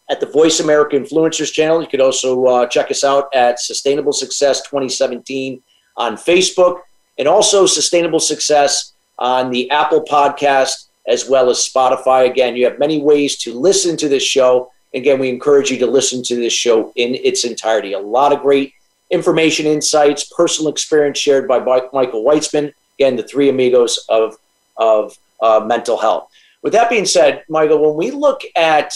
at 0.09 0.19
the 0.19 0.25
Voice 0.25 0.59
America 0.59 0.97
Influencers 0.97 1.53
channel. 1.53 1.81
You 1.81 1.87
could 1.87 2.01
also 2.01 2.45
uh, 2.45 2.65
check 2.65 2.89
us 2.89 3.03
out 3.03 3.33
at 3.33 3.59
Sustainable 3.59 4.13
Success 4.13 4.61
2017 4.63 5.61
on 5.97 6.15
Facebook 6.15 6.79
and 7.19 7.27
also 7.27 7.65
Sustainable 7.65 8.19
Success 8.19 8.93
on 9.19 9.51
the 9.51 9.69
Apple 9.69 10.03
Podcast 10.03 10.87
as 11.07 11.29
well 11.29 11.49
as 11.49 11.57
Spotify. 11.57 12.29
Again, 12.29 12.55
you 12.55 12.65
have 12.65 12.79
many 12.79 13.01
ways 13.01 13.37
to 13.39 13.53
listen 13.53 13.97
to 13.97 14.07
this 14.07 14.23
show. 14.23 14.71
Again, 14.93 15.19
we 15.19 15.29
encourage 15.29 15.69
you 15.69 15.77
to 15.79 15.87
listen 15.87 16.23
to 16.23 16.35
this 16.35 16.53
show 16.53 16.91
in 16.95 17.15
its 17.15 17.43
entirety. 17.43 17.93
A 17.93 17.99
lot 17.99 18.31
of 18.31 18.41
great 18.41 18.73
information, 19.11 19.65
insights, 19.65 20.31
personal 20.35 20.71
experience 20.71 21.19
shared 21.19 21.47
by 21.47 21.59
Michael 21.59 22.23
Weitzman. 22.23 22.73
Again, 22.97 23.15
the 23.15 23.23
three 23.23 23.49
amigos 23.49 24.05
of, 24.09 24.37
of 24.77 25.17
uh, 25.41 25.59
mental 25.65 25.97
health. 25.97 26.29
With 26.61 26.73
that 26.73 26.89
being 26.89 27.05
said, 27.05 27.43
Michael, 27.49 27.85
when 27.85 27.95
we 27.95 28.11
look 28.11 28.41
at 28.55 28.93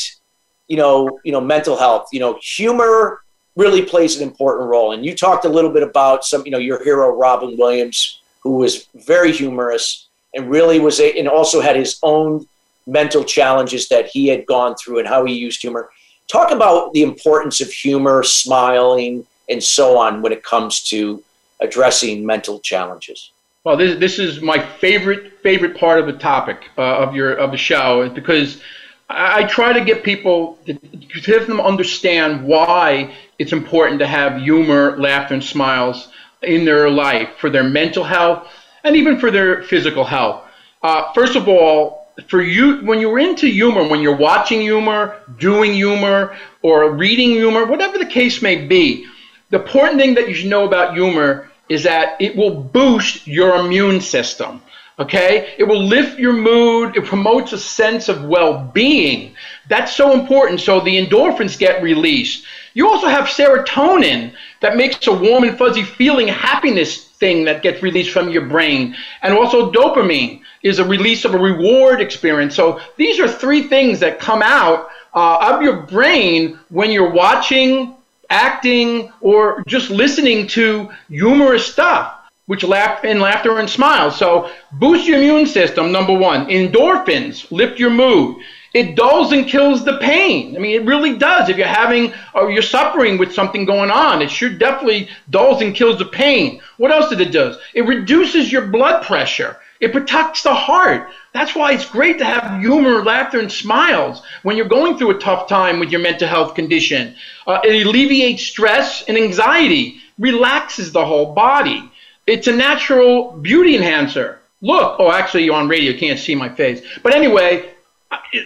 you 0.68 0.78
know 0.78 1.20
you 1.24 1.32
know 1.32 1.42
mental 1.42 1.78
health, 1.78 2.10
you 2.12 2.20
know 2.20 2.38
humor 2.42 3.23
really 3.56 3.84
plays 3.84 4.18
an 4.18 4.24
important 4.24 4.70
role. 4.70 4.94
And 4.94 5.06
you 5.06 5.16
talked 5.16 5.46
a 5.46 5.50
little 5.50 5.72
bit 5.72 5.84
about 5.84 6.26
some 6.26 6.44
you 6.46 6.52
know 6.52 6.58
your 6.58 6.84
hero 6.84 7.16
Robin 7.16 7.58
Williams, 7.58 8.20
who 8.42 8.58
was 8.58 8.88
very 8.96 9.32
humorous 9.32 10.08
and 10.34 10.50
really 10.50 10.80
was 10.80 11.00
a, 11.00 11.18
and 11.18 11.28
also 11.28 11.62
had 11.62 11.76
his 11.76 12.00
own 12.04 12.48
mental 12.86 13.24
challenges 13.24 13.88
that 13.90 14.08
he 14.08 14.28
had 14.28 14.46
gone 14.46 14.76
through 14.76 15.00
and 15.00 15.08
how 15.08 15.24
he 15.26 15.34
used 15.34 15.62
humor. 15.62 15.90
Talk 16.28 16.52
about 16.52 16.94
the 16.94 17.04
importance 17.04 17.62
of 17.62 17.72
humor, 17.72 18.24
smiling, 18.24 19.26
and 19.50 19.64
so 19.64 19.98
on 19.98 20.22
when 20.22 20.32
it 20.32 20.44
comes 20.44 20.82
to 20.90 21.24
addressing 21.60 22.26
mental 22.26 22.60
challenges. 22.60 23.32
Well, 23.64 23.78
this, 23.78 23.98
this 24.00 24.20
is 24.20 24.42
my 24.42 24.60
favorite 24.60 25.34
favorite 25.42 25.78
part 25.78 26.00
of 26.00 26.06
the 26.06 26.14
topic 26.14 26.70
uh, 26.78 26.98
of 26.98 27.16
your 27.16 27.34
of 27.36 27.52
the 27.52 27.58
show 27.58 28.10
because 28.10 28.62
I, 29.10 29.44
try 29.44 29.74
to 29.74 29.84
get 29.84 30.04
people 30.04 30.58
to, 30.66 30.74
to 30.74 31.32
have 31.38 31.48
them 31.48 31.60
understand 31.60 32.46
why 32.46 33.14
it's 33.38 33.54
important 33.54 34.00
to 34.00 34.08
have 34.08 34.42
humor, 34.42 34.98
laughter, 34.98 35.36
and 35.36 35.44
smiles 35.44 36.10
in 36.42 36.66
their 36.66 36.90
life 36.90 37.30
for 37.38 37.50
their 37.50 37.64
mental 37.64 38.04
health 38.04 38.48
and 38.84 38.96
even 38.96 39.20
for 39.20 39.32
their 39.32 39.64
physical 39.64 40.04
health. 40.04 40.44
Uh, 40.82 41.12
first 41.14 41.36
of 41.36 41.48
all, 41.48 42.08
for 42.28 42.42
you, 42.42 42.80
when 42.86 43.00
you're 43.00 43.20
into 43.20 43.48
humor, 43.48 43.88
when 43.88 44.02
you're 44.02 44.16
watching 44.16 44.62
humor, 44.62 45.20
doing 45.40 45.74
humor, 45.74 46.36
or 46.62 46.92
reading 46.92 47.32
humor, 47.32 47.66
whatever 47.66 47.98
the 47.98 48.06
case 48.06 48.42
may 48.42 48.68
be, 48.68 49.06
the 49.50 49.62
important 49.62 50.00
thing 50.00 50.14
that 50.16 50.28
you 50.28 50.36
should 50.36 50.50
know 50.50 50.66
about 50.66 50.94
humor 50.94 51.50
is 51.70 51.84
that 51.84 52.22
it 52.22 52.36
will 52.36 52.52
boost 52.52 53.26
your 53.28 53.56
immune 53.56 54.02
system. 54.02 54.62
Okay? 55.00 55.54
It 55.58 55.64
will 55.64 55.84
lift 55.84 56.20
your 56.20 56.34
mood. 56.34 56.96
It 56.96 57.06
promotes 57.06 57.54
a 57.54 57.58
sense 57.58 58.10
of 58.10 58.26
well 58.26 58.70
being. 58.74 59.36
That's 59.68 59.96
so 59.96 60.12
important. 60.20 60.62
So 60.62 60.80
the 60.80 61.04
endorphins 61.04 61.58
get 61.58 61.82
released. 61.82 62.46
You 62.74 62.90
also 62.90 63.08
have 63.08 63.26
serotonin 63.26 64.34
that 64.62 64.78
makes 64.78 65.06
a 65.08 65.14
warm 65.14 65.44
and 65.44 65.58
fuzzy 65.58 65.84
feeling, 65.84 66.28
happiness 66.28 67.06
thing 67.06 67.46
that 67.46 67.62
gets 67.62 67.84
released 67.84 68.12
from 68.12 68.30
your 68.30 68.46
brain. 68.46 68.96
And 69.22 69.34
also 69.34 69.72
dopamine 69.72 70.42
is 70.64 70.80
a 70.80 70.86
release 70.86 71.26
of 71.26 71.34
a 71.34 71.40
reward 71.40 72.02
experience. 72.02 72.56
So 72.56 72.80
these 72.98 73.20
are 73.20 73.28
three 73.28 73.64
things 73.64 74.00
that 74.00 74.20
come 74.20 74.42
out 74.42 74.90
uh, 75.14 75.54
of 75.54 75.62
your 75.62 75.84
brain 75.84 76.60
when 76.70 76.92
you're 76.92 77.12
watching 77.12 77.96
acting, 78.34 79.12
or 79.22 79.64
just 79.68 79.90
listening 79.90 80.48
to 80.48 80.90
humorous 81.08 81.72
stuff, 81.72 82.20
which 82.54 82.64
laugh 82.64 83.04
and 83.04 83.20
laughter 83.20 83.58
and 83.58 83.68
smiles. 83.68 84.16
So 84.16 84.48
boost 84.74 85.08
your 85.08 85.18
immune 85.18 85.48
system, 85.48 85.92
number 85.92 86.14
one. 86.14 86.46
Endorphins 86.50 87.50
lift 87.50 87.80
your 87.80 87.90
mood. 87.90 88.44
It 88.76 88.96
dulls 88.96 89.32
and 89.32 89.48
kills 89.48 89.84
the 89.84 89.98
pain. 89.98 90.56
I 90.56 90.60
mean, 90.60 90.80
it 90.80 90.86
really 90.86 91.18
does. 91.18 91.50
If 91.50 91.58
you're 91.58 91.66
having 91.66 92.14
or 92.36 92.52
you're 92.52 92.62
suffering 92.62 93.18
with 93.18 93.34
something 93.34 93.66
going 93.66 93.90
on, 93.90 94.22
it 94.22 94.30
sure 94.30 94.52
definitely 94.52 95.10
dulls 95.32 95.64
and 95.64 95.74
kills 95.74 95.98
the 95.98 96.06
pain. 96.06 96.62
What 96.78 96.92
else 96.92 97.10
did 97.10 97.22
it 97.22 97.32
do? 97.32 97.56
It 97.74 97.88
reduces 97.88 98.52
your 98.52 98.68
blood 98.68 99.04
pressure. 99.04 99.58
It 99.80 99.92
protects 99.92 100.44
the 100.44 100.54
heart. 100.54 101.10
That's 101.34 101.56
why 101.56 101.72
it's 101.72 101.90
great 101.90 102.20
to 102.20 102.26
have 102.26 102.62
humor, 102.62 103.04
laughter, 103.04 103.40
and 103.40 103.52
smiles 103.52 104.22
when 104.44 104.58
you're 104.58 104.68
going 104.68 105.00
through 105.00 105.18
a 105.18 105.20
tough 105.20 105.48
time 105.48 105.80
with 105.80 105.90
your 105.90 106.02
mental 106.02 106.28
health 106.28 106.54
condition. 106.54 107.16
Uh, 107.48 107.62
it 107.64 107.88
alleviates 107.88 108.44
stress 108.44 109.02
and 109.08 109.18
anxiety, 109.18 109.98
relaxes 110.20 110.92
the 110.92 111.04
whole 111.04 111.34
body. 111.34 111.90
It's 112.26 112.48
a 112.48 112.52
natural 112.52 113.34
beauty 113.34 113.76
enhancer. 113.76 114.40
Look, 114.62 114.96
oh, 115.00 115.12
actually, 115.12 115.44
you're 115.44 115.56
on 115.56 115.68
radio, 115.68 115.92
you 115.92 116.00
can't 116.00 116.20
see 116.20 116.36
my 116.36 116.50
face. 116.50 116.82
But 117.02 117.14
anyway, 117.14 117.70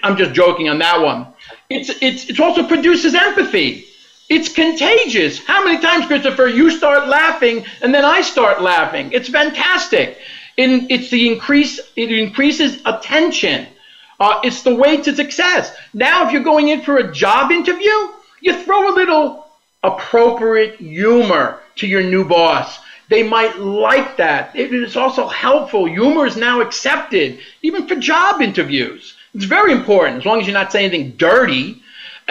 I'm 0.04 0.18
just 0.18 0.34
joking 0.34 0.68
on 0.70 0.80
that 0.80 1.02
one. 1.02 1.28
It's, 1.70 1.90
it's, 2.02 2.30
it 2.30 2.40
also 2.40 2.68
produces 2.68 3.14
empathy. 3.14 3.86
It's 4.30 4.50
contagious. 4.50 5.44
How 5.46 5.64
many 5.64 5.80
times, 5.80 6.08
Christopher, 6.08 6.48
you 6.48 6.72
start 6.72 7.08
laughing 7.08 7.66
and 7.82 7.94
then 7.94 8.04
I 8.04 8.22
start 8.22 8.62
laughing? 8.62 9.12
It's 9.14 9.30
fantastic. 9.30 10.18
In, 10.58 10.88
it's 10.90 11.10
the 11.10 11.28
increase, 11.28 11.80
it 11.96 12.12
increases 12.12 12.82
attention. 12.86 13.68
Uh, 14.20 14.40
it's 14.44 14.64
the 14.64 14.74
way 14.74 14.98
to 15.02 15.16
success. 15.16 15.76
Now, 15.94 16.26
if 16.26 16.34
you're 16.34 16.44
going 16.44 16.70
in 16.70 16.82
for 16.82 16.98
a 16.98 17.14
job 17.14 17.52
interview, 17.52 17.94
you 18.42 18.62
throw 18.64 18.92
a 18.92 18.96
little 18.96 19.46
appropriate 19.84 20.78
humor 20.78 21.60
to 21.76 21.88
your 21.88 22.02
new 22.02 22.26
boss. 22.28 22.80
They 23.10 23.24
might 23.24 23.58
like 23.60 24.18
that. 24.18 24.56
It 24.56 24.74
is 24.74 24.98
also 24.98 25.28
helpful. 25.28 25.86
Humor 25.86 26.26
is 26.26 26.36
now 26.36 26.62
accepted, 26.62 27.40
even 27.62 27.88
for 27.88 27.96
job 27.96 28.42
interviews. 28.42 29.16
It's 29.34 29.46
very 29.46 29.72
important, 29.72 30.20
as 30.20 30.26
long 30.26 30.42
as 30.42 30.48
you're 30.48 30.54
not 30.54 30.72
saying 30.72 30.92
anything 30.92 31.12
dirty. 31.18 31.82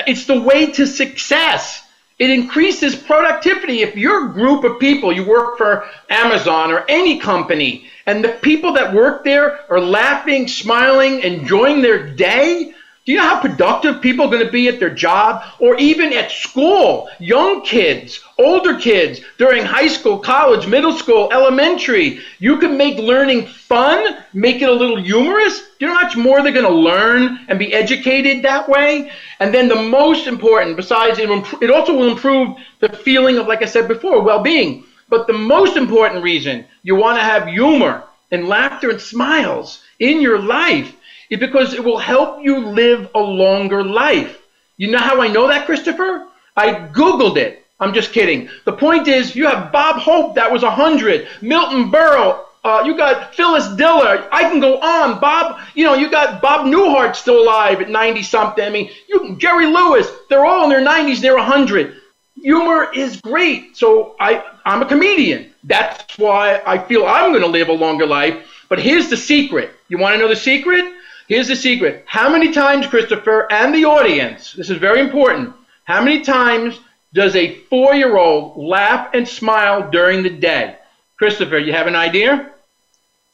It's 0.06 0.26
the 0.26 0.40
way 0.40 0.72
to 0.72 0.86
success. 0.86 1.82
It 2.18 2.30
increases 2.30 2.94
productivity. 2.94 3.82
If 3.82 3.96
your 3.96 4.28
group 4.28 4.64
of 4.64 4.78
people, 4.78 5.12
you 5.12 5.24
work 5.26 5.58
for 5.58 5.86
Amazon 6.08 6.72
or 6.72 6.84
any 6.88 7.18
company, 7.18 7.88
and 8.06 8.24
the 8.24 8.30
people 8.30 8.72
that 8.74 8.94
work 8.94 9.24
there 9.24 9.60
are 9.70 9.80
laughing, 9.80 10.48
smiling, 10.48 11.20
enjoying 11.20 11.82
their 11.82 12.08
day, 12.08 12.72
Do 13.06 13.12
you 13.12 13.18
know 13.18 13.28
how 13.28 13.40
productive 13.40 14.02
people 14.02 14.26
are 14.26 14.30
going 14.32 14.44
to 14.44 14.50
be 14.50 14.66
at 14.66 14.80
their 14.80 14.92
job 14.92 15.44
or 15.60 15.76
even 15.76 16.12
at 16.12 16.32
school? 16.32 17.08
Young 17.20 17.62
kids, 17.62 18.20
older 18.36 18.80
kids, 18.80 19.20
during 19.38 19.64
high 19.64 19.86
school, 19.86 20.18
college, 20.18 20.66
middle 20.66 20.92
school, 20.92 21.28
elementary. 21.32 22.18
You 22.40 22.58
can 22.58 22.76
make 22.76 22.98
learning 22.98 23.46
fun, 23.46 24.24
make 24.32 24.60
it 24.60 24.68
a 24.68 24.72
little 24.72 25.00
humorous. 25.00 25.60
Do 25.78 25.86
you 25.86 25.86
know 25.86 25.94
how 25.98 26.02
much 26.02 26.16
more 26.16 26.42
they're 26.42 26.50
going 26.50 26.66
to 26.66 26.74
learn 26.74 27.46
and 27.46 27.60
be 27.60 27.72
educated 27.72 28.42
that 28.42 28.68
way? 28.68 29.12
And 29.38 29.54
then 29.54 29.68
the 29.68 29.80
most 29.80 30.26
important, 30.26 30.76
besides 30.76 31.20
it, 31.20 31.30
it 31.62 31.70
also 31.70 31.96
will 31.96 32.10
improve 32.10 32.56
the 32.80 32.88
feeling 32.88 33.38
of, 33.38 33.46
like 33.46 33.62
I 33.62 33.66
said 33.66 33.86
before, 33.86 34.20
well 34.20 34.42
being. 34.42 34.82
But 35.08 35.28
the 35.28 35.32
most 35.32 35.76
important 35.76 36.24
reason 36.24 36.64
you 36.82 36.96
want 36.96 37.18
to 37.18 37.24
have 37.24 37.46
humor 37.46 38.02
and 38.32 38.48
laughter 38.48 38.90
and 38.90 39.00
smiles 39.00 39.84
in 40.00 40.20
your 40.20 40.40
life 40.40 40.92
because 41.30 41.74
it 41.74 41.84
will 41.84 41.98
help 41.98 42.42
you 42.42 42.58
live 42.58 43.10
a 43.14 43.20
longer 43.20 43.82
life. 43.82 44.42
You 44.76 44.90
know 44.90 44.98
how 44.98 45.20
I 45.20 45.28
know 45.28 45.48
that, 45.48 45.66
Christopher? 45.66 46.26
I 46.56 46.74
Googled 46.74 47.36
it. 47.36 47.64
I'm 47.78 47.92
just 47.92 48.12
kidding. 48.12 48.48
The 48.64 48.72
point 48.72 49.08
is, 49.08 49.36
you 49.36 49.46
have 49.46 49.70
Bob 49.70 49.96
Hope, 49.96 50.34
that 50.36 50.50
was 50.50 50.62
100. 50.62 51.28
Milton 51.42 51.90
Berle, 51.90 52.42
uh, 52.64 52.82
you 52.84 52.96
got 52.96 53.34
Phyllis 53.34 53.68
Diller. 53.76 54.26
I 54.32 54.42
can 54.42 54.60
go 54.60 54.80
on. 54.80 55.20
Bob, 55.20 55.60
you 55.74 55.84
know, 55.84 55.94
you 55.94 56.10
got 56.10 56.40
Bob 56.40 56.66
Newhart 56.66 57.14
still 57.14 57.42
alive 57.42 57.80
at 57.80 57.90
90 57.90 58.22
something. 58.22 58.64
I 58.64 58.70
mean, 58.70 58.90
you, 59.08 59.36
Jerry 59.38 59.66
Lewis, 59.66 60.08
they're 60.28 60.44
all 60.44 60.64
in 60.64 60.70
their 60.70 60.84
90s, 60.84 61.20
they're 61.20 61.36
100. 61.36 61.94
Humor 62.42 62.92
is 62.94 63.20
great. 63.20 63.76
So 63.76 64.16
I, 64.18 64.44
I'm 64.64 64.82
a 64.82 64.86
comedian. 64.86 65.52
That's 65.64 66.18
why 66.18 66.62
I 66.66 66.78
feel 66.78 67.06
I'm 67.06 67.30
going 67.30 67.42
to 67.42 67.48
live 67.48 67.68
a 67.68 67.72
longer 67.72 68.06
life. 68.06 68.64
But 68.68 68.80
here's 68.80 69.10
the 69.10 69.16
secret. 69.16 69.70
You 69.88 69.98
want 69.98 70.14
to 70.14 70.18
know 70.18 70.28
the 70.28 70.36
secret? 70.36 70.84
Here's 71.28 71.48
the 71.48 71.56
secret. 71.56 72.04
How 72.06 72.30
many 72.30 72.52
times, 72.52 72.86
Christopher, 72.86 73.50
and 73.50 73.74
the 73.74 73.84
audience, 73.84 74.52
this 74.52 74.70
is 74.70 74.78
very 74.78 75.00
important, 75.00 75.54
how 75.84 76.02
many 76.02 76.22
times 76.22 76.78
does 77.14 77.34
a 77.34 77.56
four 77.70 77.94
year 77.94 78.16
old 78.16 78.56
laugh 78.56 79.10
and 79.12 79.26
smile 79.26 79.90
during 79.90 80.22
the 80.22 80.30
day? 80.30 80.76
Christopher, 81.18 81.58
you 81.58 81.72
have 81.72 81.86
an 81.86 81.96
idea? 81.96 82.52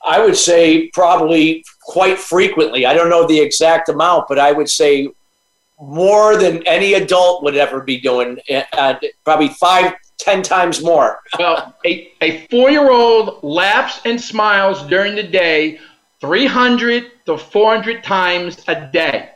I 0.04 0.24
would 0.24 0.36
say 0.36 0.88
probably 0.88 1.64
quite 1.82 2.18
frequently. 2.18 2.86
I 2.86 2.94
don't 2.94 3.10
know 3.10 3.26
the 3.26 3.40
exact 3.40 3.88
amount, 3.88 4.26
but 4.28 4.38
I 4.38 4.52
would 4.52 4.68
say 4.68 5.08
more 5.80 6.36
than 6.36 6.66
any 6.66 6.94
adult 6.94 7.42
would 7.42 7.56
ever 7.56 7.80
be 7.80 8.00
doing. 8.00 8.38
Uh, 8.72 8.94
probably 9.24 9.48
five, 9.48 9.94
ten 10.18 10.42
times 10.42 10.82
more. 10.82 11.20
well, 11.38 11.74
a, 11.84 12.12
a 12.20 12.46
four 12.48 12.70
year 12.70 12.90
old 12.90 13.42
laughs 13.42 14.00
and 14.04 14.20
smiles 14.20 14.82
during 14.88 15.14
the 15.14 15.22
day 15.22 15.78
300 16.20 17.11
to 17.26 17.38
400 17.38 18.02
times 18.02 18.62
a 18.68 18.88
day. 18.92 19.30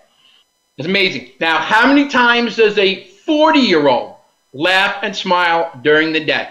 It's 0.77 0.87
amazing. 0.87 1.31
Now, 1.41 1.59
how 1.59 1.87
many 1.87 2.09
times 2.09 2.57
does 2.57 2.77
a 2.79 3.05
40 3.05 3.59
year 3.59 3.89
old 3.89 4.17
laugh 4.53 4.99
and 5.03 5.17
smile 5.17 5.71
during 5.83 6.13
the 6.13 6.25
day? 6.25 6.51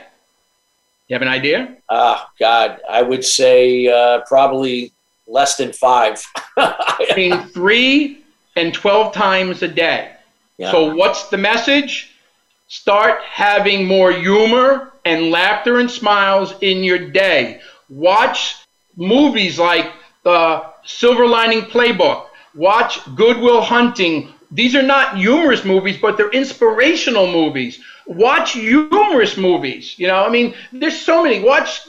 You 1.08 1.14
have 1.14 1.22
an 1.22 1.28
idea? 1.28 1.78
Oh, 1.90 2.26
God. 2.40 2.80
I 2.90 3.04
would 3.04 3.24
say 3.24 3.88
uh, 3.88 4.22
probably 4.28 4.92
less 5.28 5.58
than 5.58 5.72
five. 5.72 6.24
Between 6.98 7.44
three 7.50 8.24
and 8.56 8.74
12 8.74 9.14
times 9.14 9.62
a 9.62 9.68
day. 9.68 10.12
Yeah. 10.58 10.72
So, 10.72 10.96
what's 10.96 11.28
the 11.30 11.38
message? 11.38 12.12
Start 12.68 13.22
having 13.22 13.86
more 13.86 14.12
humor 14.12 14.94
and 15.04 15.30
laughter 15.30 15.80
and 15.80 15.92
smiles 15.92 16.56
in 16.62 16.84
your 16.84 16.98
day. 16.98 17.62
Watch 17.90 18.56
movies 18.96 19.60
like 19.60 19.92
the 20.24 20.66
Silver 20.86 21.28
Lining 21.28 21.62
Playbook. 21.64 22.28
Watch 22.54 23.00
Good 23.16 23.38
Will 23.38 23.62
Hunting. 23.62 24.34
These 24.52 24.76
are 24.76 24.84
not 24.84 25.18
humorous 25.18 25.66
movies, 25.66 25.98
but 25.98 26.18
they're 26.18 26.30
inspirational 26.30 27.28
movies. 27.28 27.82
Watch 28.08 28.54
humorous 28.54 29.36
movies. 29.36 29.98
You 29.98 30.08
know, 30.08 30.24
I 30.24 30.30
mean, 30.30 30.54
there's 30.72 31.00
so 31.00 31.24
many. 31.24 31.44
Watch 31.44 31.88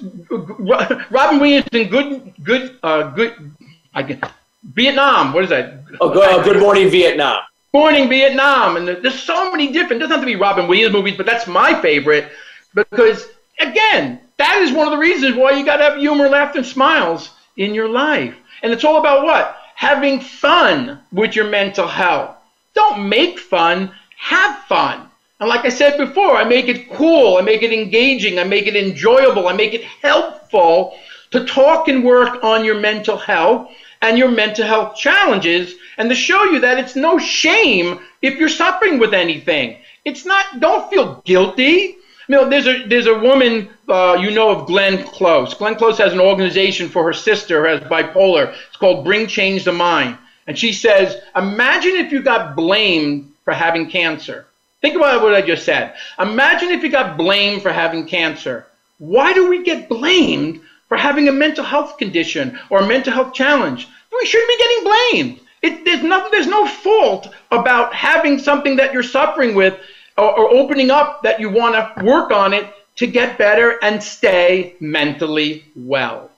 Robin 1.10 1.38
Williams 1.38 1.68
in 1.72 1.88
Good, 1.88 2.34
Good, 2.42 2.78
uh, 2.82 3.10
Good. 3.10 3.52
I 3.94 4.02
get 4.02 4.30
Vietnam. 4.64 5.32
What 5.32 5.44
is 5.44 5.50
that? 5.50 5.84
Oh, 6.00 6.12
good, 6.12 6.28
uh, 6.28 6.42
good 6.42 6.58
Morning 6.60 6.90
Vietnam. 6.90 7.40
Morning 7.72 8.08
Vietnam, 8.08 8.76
and 8.78 8.88
there's 8.88 9.22
so 9.22 9.50
many 9.50 9.70
different. 9.70 10.00
Doesn't 10.00 10.12
have 10.12 10.20
to 10.20 10.26
be 10.26 10.36
Robin 10.36 10.66
Williams 10.66 10.94
movies, 10.94 11.16
but 11.16 11.26
that's 11.26 11.46
my 11.46 11.80
favorite 11.82 12.30
because 12.74 13.28
again, 13.58 14.20
that 14.38 14.56
is 14.62 14.72
one 14.72 14.86
of 14.86 14.92
the 14.92 14.98
reasons 14.98 15.36
why 15.36 15.52
you 15.52 15.64
got 15.64 15.76
to 15.78 15.84
have 15.84 15.98
humor, 15.98 16.28
laughter, 16.28 16.58
and 16.58 16.66
smiles 16.66 17.30
in 17.56 17.74
your 17.74 17.88
life. 17.88 18.34
And 18.66 18.72
it's 18.72 18.82
all 18.82 18.98
about 18.98 19.22
what? 19.22 19.56
Having 19.76 20.18
fun 20.18 20.98
with 21.12 21.36
your 21.36 21.44
mental 21.44 21.86
health. 21.86 22.34
Don't 22.74 23.08
make 23.08 23.38
fun, 23.38 23.92
have 24.18 24.58
fun. 24.64 25.08
And 25.38 25.48
like 25.48 25.64
I 25.64 25.68
said 25.68 25.96
before, 25.96 26.36
I 26.36 26.42
make 26.42 26.66
it 26.66 26.90
cool, 26.90 27.36
I 27.36 27.42
make 27.42 27.62
it 27.62 27.72
engaging, 27.72 28.40
I 28.40 28.42
make 28.42 28.66
it 28.66 28.74
enjoyable, 28.74 29.46
I 29.46 29.52
make 29.52 29.72
it 29.72 29.84
helpful 29.84 30.98
to 31.30 31.44
talk 31.44 31.86
and 31.86 32.04
work 32.04 32.42
on 32.42 32.64
your 32.64 32.80
mental 32.80 33.16
health 33.16 33.70
and 34.02 34.18
your 34.18 34.32
mental 34.32 34.66
health 34.66 34.96
challenges 34.96 35.76
and 35.96 36.08
to 36.08 36.16
show 36.16 36.42
you 36.46 36.58
that 36.58 36.80
it's 36.80 36.96
no 36.96 37.20
shame 37.20 38.00
if 38.20 38.36
you're 38.36 38.48
suffering 38.48 38.98
with 38.98 39.14
anything. 39.14 39.76
It's 40.04 40.24
not, 40.24 40.58
don't 40.58 40.90
feel 40.90 41.22
guilty. 41.24 41.98
You 42.28 42.34
know, 42.36 42.48
there's 42.48 42.66
a 42.66 42.86
there's 42.86 43.06
a 43.06 43.18
woman 43.18 43.70
uh, 43.88 44.18
you 44.20 44.32
know 44.32 44.50
of 44.50 44.66
Glenn 44.66 45.04
Close. 45.04 45.54
Glenn 45.54 45.76
Close 45.76 45.98
has 45.98 46.12
an 46.12 46.20
organization 46.20 46.88
for 46.88 47.04
her 47.04 47.12
sister 47.12 47.62
who 47.62 47.68
has 47.68 47.80
bipolar. 47.88 48.52
It's 48.68 48.76
called 48.76 49.04
Bring 49.04 49.26
Change 49.28 49.64
to 49.64 49.72
Mind. 49.72 50.18
And 50.46 50.58
she 50.58 50.72
says, 50.72 51.16
imagine 51.34 51.96
if 51.96 52.12
you 52.12 52.22
got 52.22 52.56
blamed 52.56 53.32
for 53.44 53.52
having 53.52 53.90
cancer. 53.90 54.46
Think 54.80 54.96
about 54.96 55.22
what 55.22 55.34
I 55.34 55.42
just 55.42 55.64
said. 55.64 55.94
Imagine 56.18 56.70
if 56.70 56.82
you 56.82 56.90
got 56.90 57.16
blamed 57.16 57.62
for 57.62 57.72
having 57.72 58.06
cancer. 58.06 58.66
Why 58.98 59.32
do 59.32 59.48
we 59.48 59.62
get 59.64 59.88
blamed 59.88 60.60
for 60.88 60.96
having 60.96 61.28
a 61.28 61.32
mental 61.32 61.64
health 61.64 61.98
condition 61.98 62.58
or 62.70 62.80
a 62.80 62.86
mental 62.86 63.12
health 63.12 63.34
challenge? 63.34 63.88
We 64.12 64.26
shouldn't 64.26 64.48
be 64.48 64.58
getting 64.58 64.84
blamed. 64.84 65.40
It, 65.62 65.84
there's, 65.84 66.02
nothing, 66.02 66.30
there's 66.30 66.46
no 66.46 66.66
fault 66.66 67.28
about 67.50 67.92
having 67.92 68.38
something 68.38 68.76
that 68.76 68.92
you're 68.92 69.02
suffering 69.02 69.54
with 69.54 69.78
or, 70.16 70.38
or 70.38 70.50
opening 70.50 70.90
up 70.90 71.22
that 71.22 71.40
you 71.40 71.50
want 71.50 71.74
to 71.74 72.04
work 72.04 72.30
on 72.30 72.52
it 72.52 72.72
to 72.96 73.06
get 73.06 73.38
better 73.38 73.78
and 73.82 74.02
stay 74.02 74.74
mentally 74.80 75.64
well. 75.76 76.30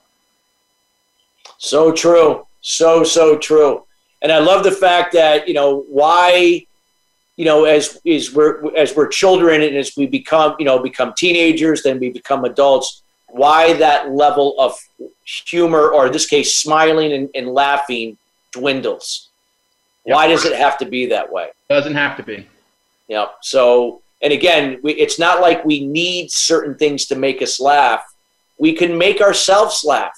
So 1.57 1.91
true. 1.91 2.45
So, 2.61 3.03
so 3.03 3.37
true. 3.37 3.85
And 4.21 4.31
I 4.31 4.39
love 4.39 4.63
the 4.63 4.71
fact 4.71 5.13
that, 5.13 5.47
you 5.47 5.53
know, 5.53 5.85
why, 5.89 6.65
you 7.37 7.45
know, 7.45 7.63
as, 7.63 8.01
as 8.05 8.33
we're, 8.33 8.75
as 8.75 8.95
we're 8.95 9.07
children 9.07 9.61
and 9.61 9.75
as 9.77 9.95
we 9.95 10.05
become, 10.07 10.55
you 10.59 10.65
know, 10.65 10.79
become 10.79 11.13
teenagers, 11.15 11.83
then 11.83 11.99
we 11.99 12.09
become 12.09 12.43
adults, 12.43 13.01
why 13.29 13.73
that 13.73 14.11
level 14.11 14.55
of 14.59 14.77
humor, 15.45 15.89
or 15.89 16.07
in 16.07 16.11
this 16.11 16.25
case, 16.25 16.57
smiling 16.57 17.13
and, 17.13 17.29
and 17.33 17.47
laughing 17.47 18.17
dwindles. 18.51 19.29
Yep. 20.05 20.15
Why 20.15 20.27
does 20.27 20.43
it 20.43 20.57
have 20.57 20.77
to 20.79 20.85
be 20.85 21.05
that 21.05 21.31
way? 21.31 21.49
Doesn't 21.69 21.95
have 21.95 22.17
to 22.17 22.23
be. 22.23 22.45
Yeah. 23.09 23.25
So, 23.41 24.01
and 24.21 24.31
again, 24.31 24.79
we, 24.81 24.93
it's 24.93 25.19
not 25.19 25.41
like 25.41 25.65
we 25.65 25.85
need 25.85 26.31
certain 26.31 26.75
things 26.75 27.07
to 27.07 27.15
make 27.15 27.41
us 27.41 27.59
laugh. 27.59 28.03
We 28.57 28.73
can 28.73 28.97
make 28.97 29.19
ourselves 29.19 29.83
laugh. 29.83 30.17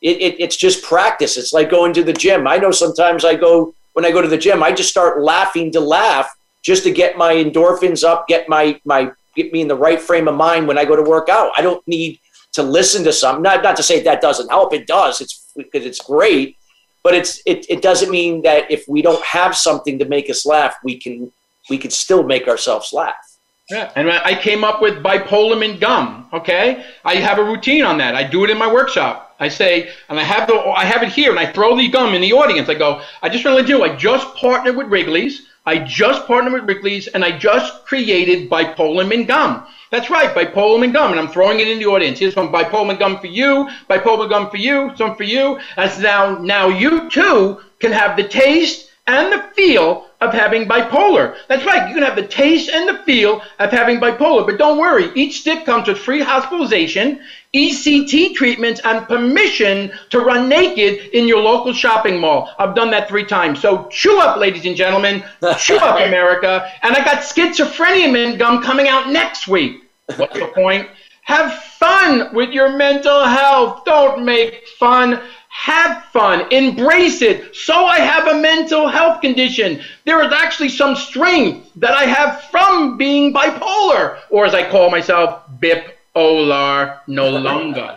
It, 0.00 0.20
it, 0.20 0.40
it's 0.40 0.56
just 0.56 0.82
practice. 0.82 1.36
It's 1.36 1.52
like 1.52 1.70
going 1.70 1.92
to 1.92 2.02
the 2.02 2.12
gym. 2.12 2.48
I 2.48 2.56
know 2.56 2.72
sometimes 2.72 3.24
I 3.24 3.36
go, 3.36 3.74
when 3.92 4.04
I 4.04 4.10
go 4.10 4.22
to 4.22 4.28
the 4.28 4.38
gym, 4.38 4.62
I 4.62 4.72
just 4.72 4.90
start 4.90 5.22
laughing 5.22 5.70
to 5.72 5.80
laugh 5.80 6.34
just 6.62 6.82
to 6.84 6.90
get 6.90 7.18
my 7.18 7.34
endorphins 7.34 8.02
up, 8.02 8.26
get 8.26 8.48
my, 8.48 8.80
my, 8.84 9.12
get 9.36 9.52
me 9.52 9.60
in 9.60 9.68
the 9.68 9.76
right 9.76 10.00
frame 10.00 10.26
of 10.26 10.34
mind 10.34 10.66
when 10.66 10.78
I 10.78 10.84
go 10.84 10.96
to 10.96 11.02
work 11.02 11.28
out. 11.28 11.52
I 11.56 11.62
don't 11.62 11.86
need 11.86 12.18
to 12.52 12.62
listen 12.62 13.04
to 13.04 13.12
something. 13.12 13.42
Not, 13.42 13.62
not 13.62 13.76
to 13.76 13.82
say 13.82 14.02
that 14.02 14.20
doesn't 14.20 14.48
help. 14.48 14.72
It 14.72 14.86
does. 14.86 15.20
It's 15.20 15.52
because 15.56 15.84
it's 15.84 16.00
great, 16.00 16.56
but 17.02 17.14
it's, 17.14 17.42
it, 17.44 17.66
it 17.68 17.82
doesn't 17.82 18.10
mean 18.10 18.42
that 18.42 18.70
if 18.70 18.88
we 18.88 19.02
don't 19.02 19.24
have 19.24 19.54
something 19.56 19.98
to 19.98 20.06
make 20.06 20.30
us 20.30 20.46
laugh, 20.46 20.76
we 20.82 20.98
can 20.98 21.32
we 21.72 21.78
could 21.78 21.92
still 22.06 22.22
make 22.22 22.46
ourselves 22.48 22.92
laugh. 22.92 23.24
Yeah, 23.70 23.90
and 23.96 24.10
I 24.10 24.34
came 24.34 24.62
up 24.62 24.82
with 24.82 25.02
bipolar 25.02 25.58
and 25.64 25.80
gum. 25.80 26.28
Okay, 26.30 26.84
I 27.02 27.14
have 27.14 27.38
a 27.38 27.44
routine 27.52 27.84
on 27.90 27.96
that. 27.96 28.14
I 28.14 28.24
do 28.24 28.44
it 28.44 28.50
in 28.50 28.58
my 28.58 28.70
workshop. 28.70 29.34
I 29.40 29.48
say, 29.48 29.88
and 30.10 30.20
I 30.20 30.22
have 30.22 30.46
the, 30.48 30.54
I 30.54 30.84
have 30.84 31.02
it 31.02 31.08
here, 31.08 31.30
and 31.30 31.40
I 31.40 31.50
throw 31.50 31.74
the 31.74 31.88
gum 31.88 32.12
in 32.12 32.20
the 32.20 32.34
audience. 32.34 32.68
I 32.68 32.74
go, 32.74 33.00
I 33.22 33.30
just 33.30 33.42
want 33.42 33.56
to 33.56 33.60
let 33.62 33.68
you 33.70 33.82
I 33.82 33.96
just 33.96 34.34
partnered 34.34 34.76
with 34.76 34.88
Wrigley's. 34.88 35.48
I 35.64 35.78
just 35.78 36.26
partnered 36.26 36.52
with 36.52 36.64
Wrigley's, 36.68 37.06
and 37.06 37.24
I 37.24 37.38
just 37.38 37.86
created 37.86 38.50
bipolar 38.50 39.26
gum. 39.26 39.66
That's 39.90 40.10
right, 40.10 40.34
bipolar 40.34 40.92
gum, 40.92 41.12
and 41.12 41.20
I'm 41.20 41.28
throwing 41.28 41.60
it 41.60 41.68
in 41.68 41.78
the 41.78 41.86
audience. 41.86 42.18
Here's 42.18 42.34
some 42.34 42.52
bipolar 42.52 42.98
gum 42.98 43.18
for 43.18 43.28
you, 43.28 43.70
bipolar 43.88 44.28
gum 44.28 44.50
for 44.50 44.58
you, 44.58 44.92
some 44.96 45.16
for 45.16 45.24
you. 45.24 45.58
As 45.78 45.98
now, 45.98 46.36
now 46.36 46.68
you 46.68 47.08
too 47.08 47.60
can 47.78 47.92
have 47.92 48.18
the 48.18 48.28
taste 48.28 48.91
and 49.12 49.32
the 49.32 49.42
feel 49.54 50.06
of 50.20 50.32
having 50.32 50.66
bipolar. 50.66 51.36
That's 51.48 51.64
right, 51.66 51.88
you 51.88 51.94
can 51.94 52.02
have 52.02 52.16
the 52.16 52.26
taste 52.26 52.70
and 52.70 52.88
the 52.88 53.02
feel 53.02 53.42
of 53.58 53.70
having 53.70 54.00
bipolar. 54.00 54.46
But 54.46 54.58
don't 54.58 54.78
worry, 54.78 55.10
each 55.14 55.40
stick 55.40 55.66
comes 55.66 55.88
with 55.88 55.98
free 55.98 56.20
hospitalization, 56.20 57.20
ECT 57.54 58.34
treatments, 58.34 58.80
and 58.84 59.06
permission 59.06 59.92
to 60.10 60.20
run 60.20 60.48
naked 60.48 61.10
in 61.12 61.26
your 61.28 61.42
local 61.42 61.72
shopping 61.72 62.18
mall. 62.18 62.50
I've 62.58 62.74
done 62.74 62.90
that 62.92 63.08
three 63.08 63.24
times. 63.24 63.60
So 63.60 63.88
chew 63.90 64.18
up, 64.18 64.38
ladies 64.38 64.64
and 64.64 64.76
gentlemen. 64.76 65.22
chew 65.58 65.76
up, 65.76 66.00
America. 66.06 66.70
And 66.82 66.96
I 66.96 67.04
got 67.04 67.22
schizophrenia 67.22 68.10
mint 68.10 68.38
gum 68.38 68.62
coming 68.62 68.88
out 68.88 69.10
next 69.10 69.48
week. 69.48 69.82
What's 70.16 70.38
the 70.38 70.48
point? 70.48 70.88
Have 71.24 71.54
fun 71.54 72.34
with 72.34 72.50
your 72.50 72.76
mental 72.76 73.24
health. 73.24 73.84
Don't 73.84 74.24
make 74.24 74.66
fun. 74.78 75.20
Have 75.52 76.06
fun. 76.06 76.50
Embrace 76.50 77.20
it. 77.20 77.54
So 77.54 77.84
I 77.84 77.98
have 77.98 78.26
a 78.26 78.40
mental 78.40 78.88
health 78.88 79.20
condition. 79.20 79.82
There 80.06 80.24
is 80.24 80.32
actually 80.32 80.70
some 80.70 80.96
strength 80.96 81.70
that 81.76 81.92
I 81.92 82.04
have 82.04 82.44
from 82.44 82.96
being 82.96 83.34
bipolar, 83.34 84.18
or 84.30 84.46
as 84.46 84.54
I 84.54 84.68
call 84.68 84.90
myself, 84.90 85.42
bipolar 85.60 87.00
no 87.06 87.28
longer. 87.28 87.94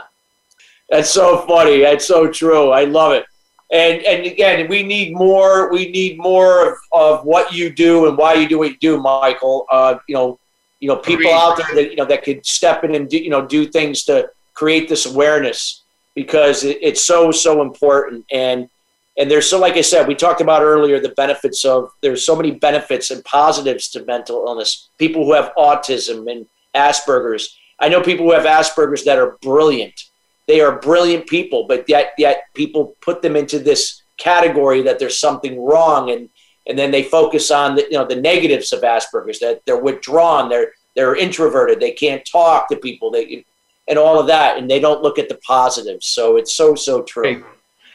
That's 0.90 1.10
so 1.10 1.44
funny. 1.44 1.80
That's 1.80 2.06
so 2.06 2.30
true. 2.30 2.70
I 2.70 2.84
love 2.84 3.12
it. 3.14 3.24
And 3.72 4.02
and 4.04 4.24
again, 4.24 4.68
we 4.68 4.84
need 4.84 5.12
more. 5.12 5.72
We 5.72 5.90
need 5.90 6.18
more 6.18 6.70
of, 6.70 6.78
of 6.92 7.24
what 7.24 7.52
you 7.52 7.70
do 7.70 8.06
and 8.06 8.16
why 8.16 8.34
you 8.34 8.48
do 8.48 8.58
what 8.58 8.70
you 8.70 8.78
do, 8.78 9.00
Michael. 9.00 9.66
Uh, 9.72 9.98
you 10.06 10.14
know, 10.14 10.38
you 10.78 10.86
know, 10.86 10.96
people 10.96 11.32
out 11.32 11.56
there 11.56 11.74
that 11.74 11.90
you 11.90 11.96
know 11.96 12.04
that 12.04 12.22
could 12.22 12.46
step 12.46 12.84
in 12.84 12.94
and 12.94 13.10
do, 13.10 13.18
you 13.18 13.28
know 13.28 13.44
do 13.44 13.66
things 13.66 14.04
to 14.04 14.30
create 14.54 14.88
this 14.88 15.06
awareness 15.06 15.79
because 16.20 16.64
it, 16.64 16.76
it's 16.82 17.02
so 17.02 17.30
so 17.30 17.62
important 17.62 18.22
and 18.30 18.68
and 19.16 19.30
there's 19.30 19.48
so 19.48 19.58
like 19.58 19.78
I 19.78 19.80
said 19.80 20.06
we 20.06 20.14
talked 20.14 20.42
about 20.42 20.60
earlier 20.60 21.00
the 21.00 21.16
benefits 21.24 21.64
of 21.64 21.90
there's 22.02 22.26
so 22.26 22.36
many 22.36 22.50
benefits 22.50 23.10
and 23.10 23.24
positives 23.24 23.88
to 23.92 24.04
mental 24.04 24.44
illness. 24.46 24.90
People 24.98 25.24
who 25.24 25.32
have 25.32 25.52
autism 25.56 26.30
and 26.30 26.46
Asperger's. 26.74 27.56
I 27.78 27.88
know 27.88 28.02
people 28.02 28.26
who 28.26 28.32
have 28.32 28.44
Asperger's 28.44 29.04
that 29.04 29.18
are 29.18 29.38
brilliant. 29.40 29.98
They 30.46 30.60
are 30.60 30.78
brilliant 30.78 31.26
people, 31.26 31.66
but 31.66 31.88
yet 31.88 32.12
yet 32.18 32.42
people 32.52 32.96
put 33.00 33.22
them 33.22 33.34
into 33.34 33.58
this 33.58 34.02
category 34.18 34.82
that 34.82 34.98
there's 34.98 35.18
something 35.18 35.64
wrong 35.64 36.10
and 36.10 36.28
and 36.66 36.78
then 36.78 36.90
they 36.90 37.02
focus 37.02 37.50
on 37.50 37.76
the 37.76 37.84
you 37.84 37.96
know 37.96 38.06
the 38.06 38.20
negatives 38.20 38.74
of 38.74 38.82
Asperger's 38.82 39.40
that 39.40 39.62
they're 39.64 39.86
withdrawn, 39.88 40.50
they're 40.50 40.72
they're 40.94 41.16
introverted, 41.16 41.80
they 41.80 41.92
can't 41.92 42.28
talk 42.30 42.68
to 42.68 42.76
people, 42.76 43.10
they 43.10 43.46
and 43.90 43.98
all 43.98 44.18
of 44.18 44.28
that, 44.28 44.56
and 44.56 44.70
they 44.70 44.80
don't 44.80 45.02
look 45.02 45.18
at 45.18 45.28
the 45.28 45.34
positives. 45.46 46.06
So 46.06 46.36
it's 46.36 46.54
so 46.54 46.74
so 46.74 47.02
true. 47.02 47.44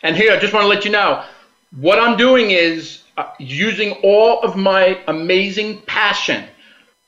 And 0.03 0.15
here, 0.15 0.31
I 0.31 0.37
just 0.37 0.53
want 0.53 0.65
to 0.65 0.67
let 0.67 0.85
you 0.85 0.91
know 0.91 1.23
what 1.79 1.97
I'm 1.97 2.17
doing 2.17 2.51
is 2.51 3.01
uh, 3.17 3.31
using 3.39 3.93
all 4.03 4.41
of 4.41 4.55
my 4.55 4.99
amazing 5.07 5.81
passion. 5.83 6.45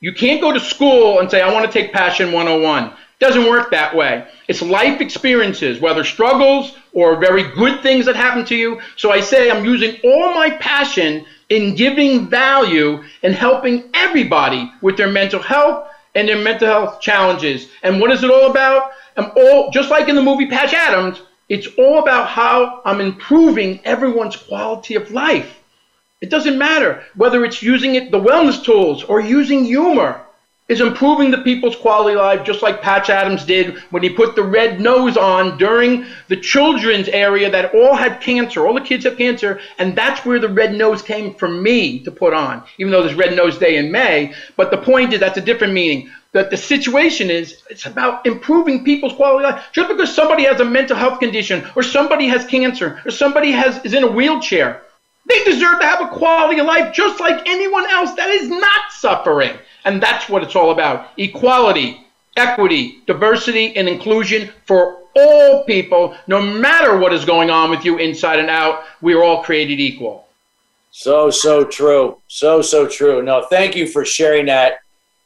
You 0.00 0.12
can't 0.12 0.40
go 0.40 0.52
to 0.52 0.60
school 0.60 1.20
and 1.20 1.30
say 1.30 1.40
I 1.40 1.52
want 1.52 1.66
to 1.66 1.72
take 1.72 1.92
passion 1.92 2.32
101. 2.32 2.92
Doesn't 3.18 3.48
work 3.48 3.70
that 3.72 3.94
way. 3.96 4.26
It's 4.46 4.62
life 4.62 5.00
experiences, 5.00 5.80
whether 5.80 6.04
struggles 6.04 6.76
or 6.92 7.16
very 7.16 7.42
good 7.54 7.82
things 7.82 8.06
that 8.06 8.14
happen 8.14 8.44
to 8.46 8.54
you. 8.54 8.80
So 8.96 9.10
I 9.10 9.20
say 9.20 9.50
I'm 9.50 9.64
using 9.64 9.96
all 10.04 10.34
my 10.34 10.50
passion 10.50 11.26
in 11.48 11.74
giving 11.74 12.28
value 12.28 13.02
and 13.22 13.34
helping 13.34 13.90
everybody 13.94 14.70
with 14.82 14.96
their 14.96 15.10
mental 15.10 15.40
health 15.40 15.88
and 16.18 16.28
their 16.28 16.42
mental 16.42 16.66
health 16.66 17.00
challenges. 17.00 17.68
And 17.84 18.00
what 18.00 18.10
is 18.10 18.24
it 18.24 18.30
all 18.30 18.50
about? 18.50 18.90
I'm 19.16 19.30
all 19.36 19.70
just 19.70 19.88
like 19.88 20.08
in 20.08 20.16
the 20.16 20.22
movie 20.22 20.48
Patch 20.48 20.74
Adams, 20.74 21.22
it's 21.48 21.68
all 21.78 22.00
about 22.00 22.28
how 22.28 22.82
I'm 22.84 23.00
improving 23.00 23.80
everyone's 23.84 24.34
quality 24.34 24.96
of 24.96 25.12
life. 25.12 25.60
It 26.20 26.28
doesn't 26.28 26.58
matter 26.58 27.04
whether 27.14 27.44
it's 27.44 27.62
using 27.62 27.94
it 27.94 28.10
the 28.10 28.18
wellness 28.20 28.64
tools 28.64 29.04
or 29.04 29.20
using 29.20 29.64
humor 29.64 30.20
is 30.68 30.82
improving 30.82 31.30
the 31.30 31.38
people's 31.38 31.74
quality 31.76 32.14
of 32.14 32.20
life, 32.20 32.44
just 32.44 32.62
like 32.62 32.82
Patch 32.82 33.08
Adams 33.08 33.44
did 33.46 33.78
when 33.90 34.02
he 34.02 34.10
put 34.10 34.36
the 34.36 34.42
red 34.42 34.80
nose 34.80 35.16
on 35.16 35.56
during 35.56 36.04
the 36.28 36.36
children's 36.36 37.08
area 37.08 37.50
that 37.50 37.74
all 37.74 37.94
had 37.94 38.20
cancer. 38.20 38.66
All 38.66 38.74
the 38.74 38.82
kids 38.82 39.04
have 39.04 39.16
cancer, 39.16 39.60
and 39.78 39.96
that's 39.96 40.26
where 40.26 40.38
the 40.38 40.48
red 40.48 40.74
nose 40.74 41.00
came 41.00 41.32
from 41.34 41.62
me 41.62 42.00
to 42.00 42.10
put 42.10 42.34
on, 42.34 42.62
even 42.76 42.92
though 42.92 43.02
there's 43.02 43.16
Red 43.16 43.34
Nose 43.34 43.56
Day 43.56 43.76
in 43.76 43.90
May. 43.90 44.34
But 44.56 44.70
the 44.70 44.76
point 44.76 45.14
is, 45.14 45.20
that's 45.20 45.38
a 45.38 45.42
different 45.42 45.72
meaning. 45.72 46.10
That 46.32 46.50
the 46.50 46.58
situation 46.58 47.30
is, 47.30 47.62
it's 47.70 47.86
about 47.86 48.26
improving 48.26 48.84
people's 48.84 49.14
quality 49.14 49.46
of 49.46 49.54
life. 49.54 49.64
Just 49.72 49.88
because 49.88 50.14
somebody 50.14 50.44
has 50.44 50.60
a 50.60 50.64
mental 50.66 50.96
health 50.96 51.18
condition, 51.18 51.66
or 51.74 51.82
somebody 51.82 52.28
has 52.28 52.44
cancer, 52.44 53.00
or 53.06 53.10
somebody 53.10 53.52
has 53.52 53.82
is 53.86 53.94
in 53.94 54.04
a 54.04 54.10
wheelchair, 54.10 54.82
they 55.28 55.44
deserve 55.44 55.80
to 55.80 55.86
have 55.86 56.00
a 56.00 56.08
quality 56.08 56.60
of 56.60 56.66
life 56.66 56.94
just 56.94 57.20
like 57.20 57.46
anyone 57.48 57.88
else 57.90 58.14
that 58.14 58.30
is 58.30 58.48
not 58.48 58.92
suffering. 58.92 59.56
And 59.84 60.02
that's 60.02 60.28
what 60.28 60.42
it's 60.42 60.56
all 60.56 60.70
about 60.70 61.10
equality, 61.16 62.06
equity, 62.36 63.02
diversity, 63.06 63.76
and 63.76 63.88
inclusion 63.88 64.50
for 64.66 64.98
all 65.14 65.64
people, 65.64 66.16
no 66.26 66.40
matter 66.40 66.98
what 66.98 67.12
is 67.12 67.24
going 67.24 67.50
on 67.50 67.70
with 67.70 67.84
you 67.84 67.98
inside 67.98 68.38
and 68.38 68.50
out. 68.50 68.84
We 69.00 69.14
are 69.14 69.22
all 69.22 69.42
created 69.42 69.80
equal. 69.80 70.26
So, 70.90 71.30
so 71.30 71.64
true. 71.64 72.20
So, 72.28 72.62
so 72.62 72.88
true. 72.88 73.22
No, 73.22 73.46
thank 73.48 73.76
you 73.76 73.86
for 73.86 74.04
sharing 74.04 74.46
that. 74.46 74.80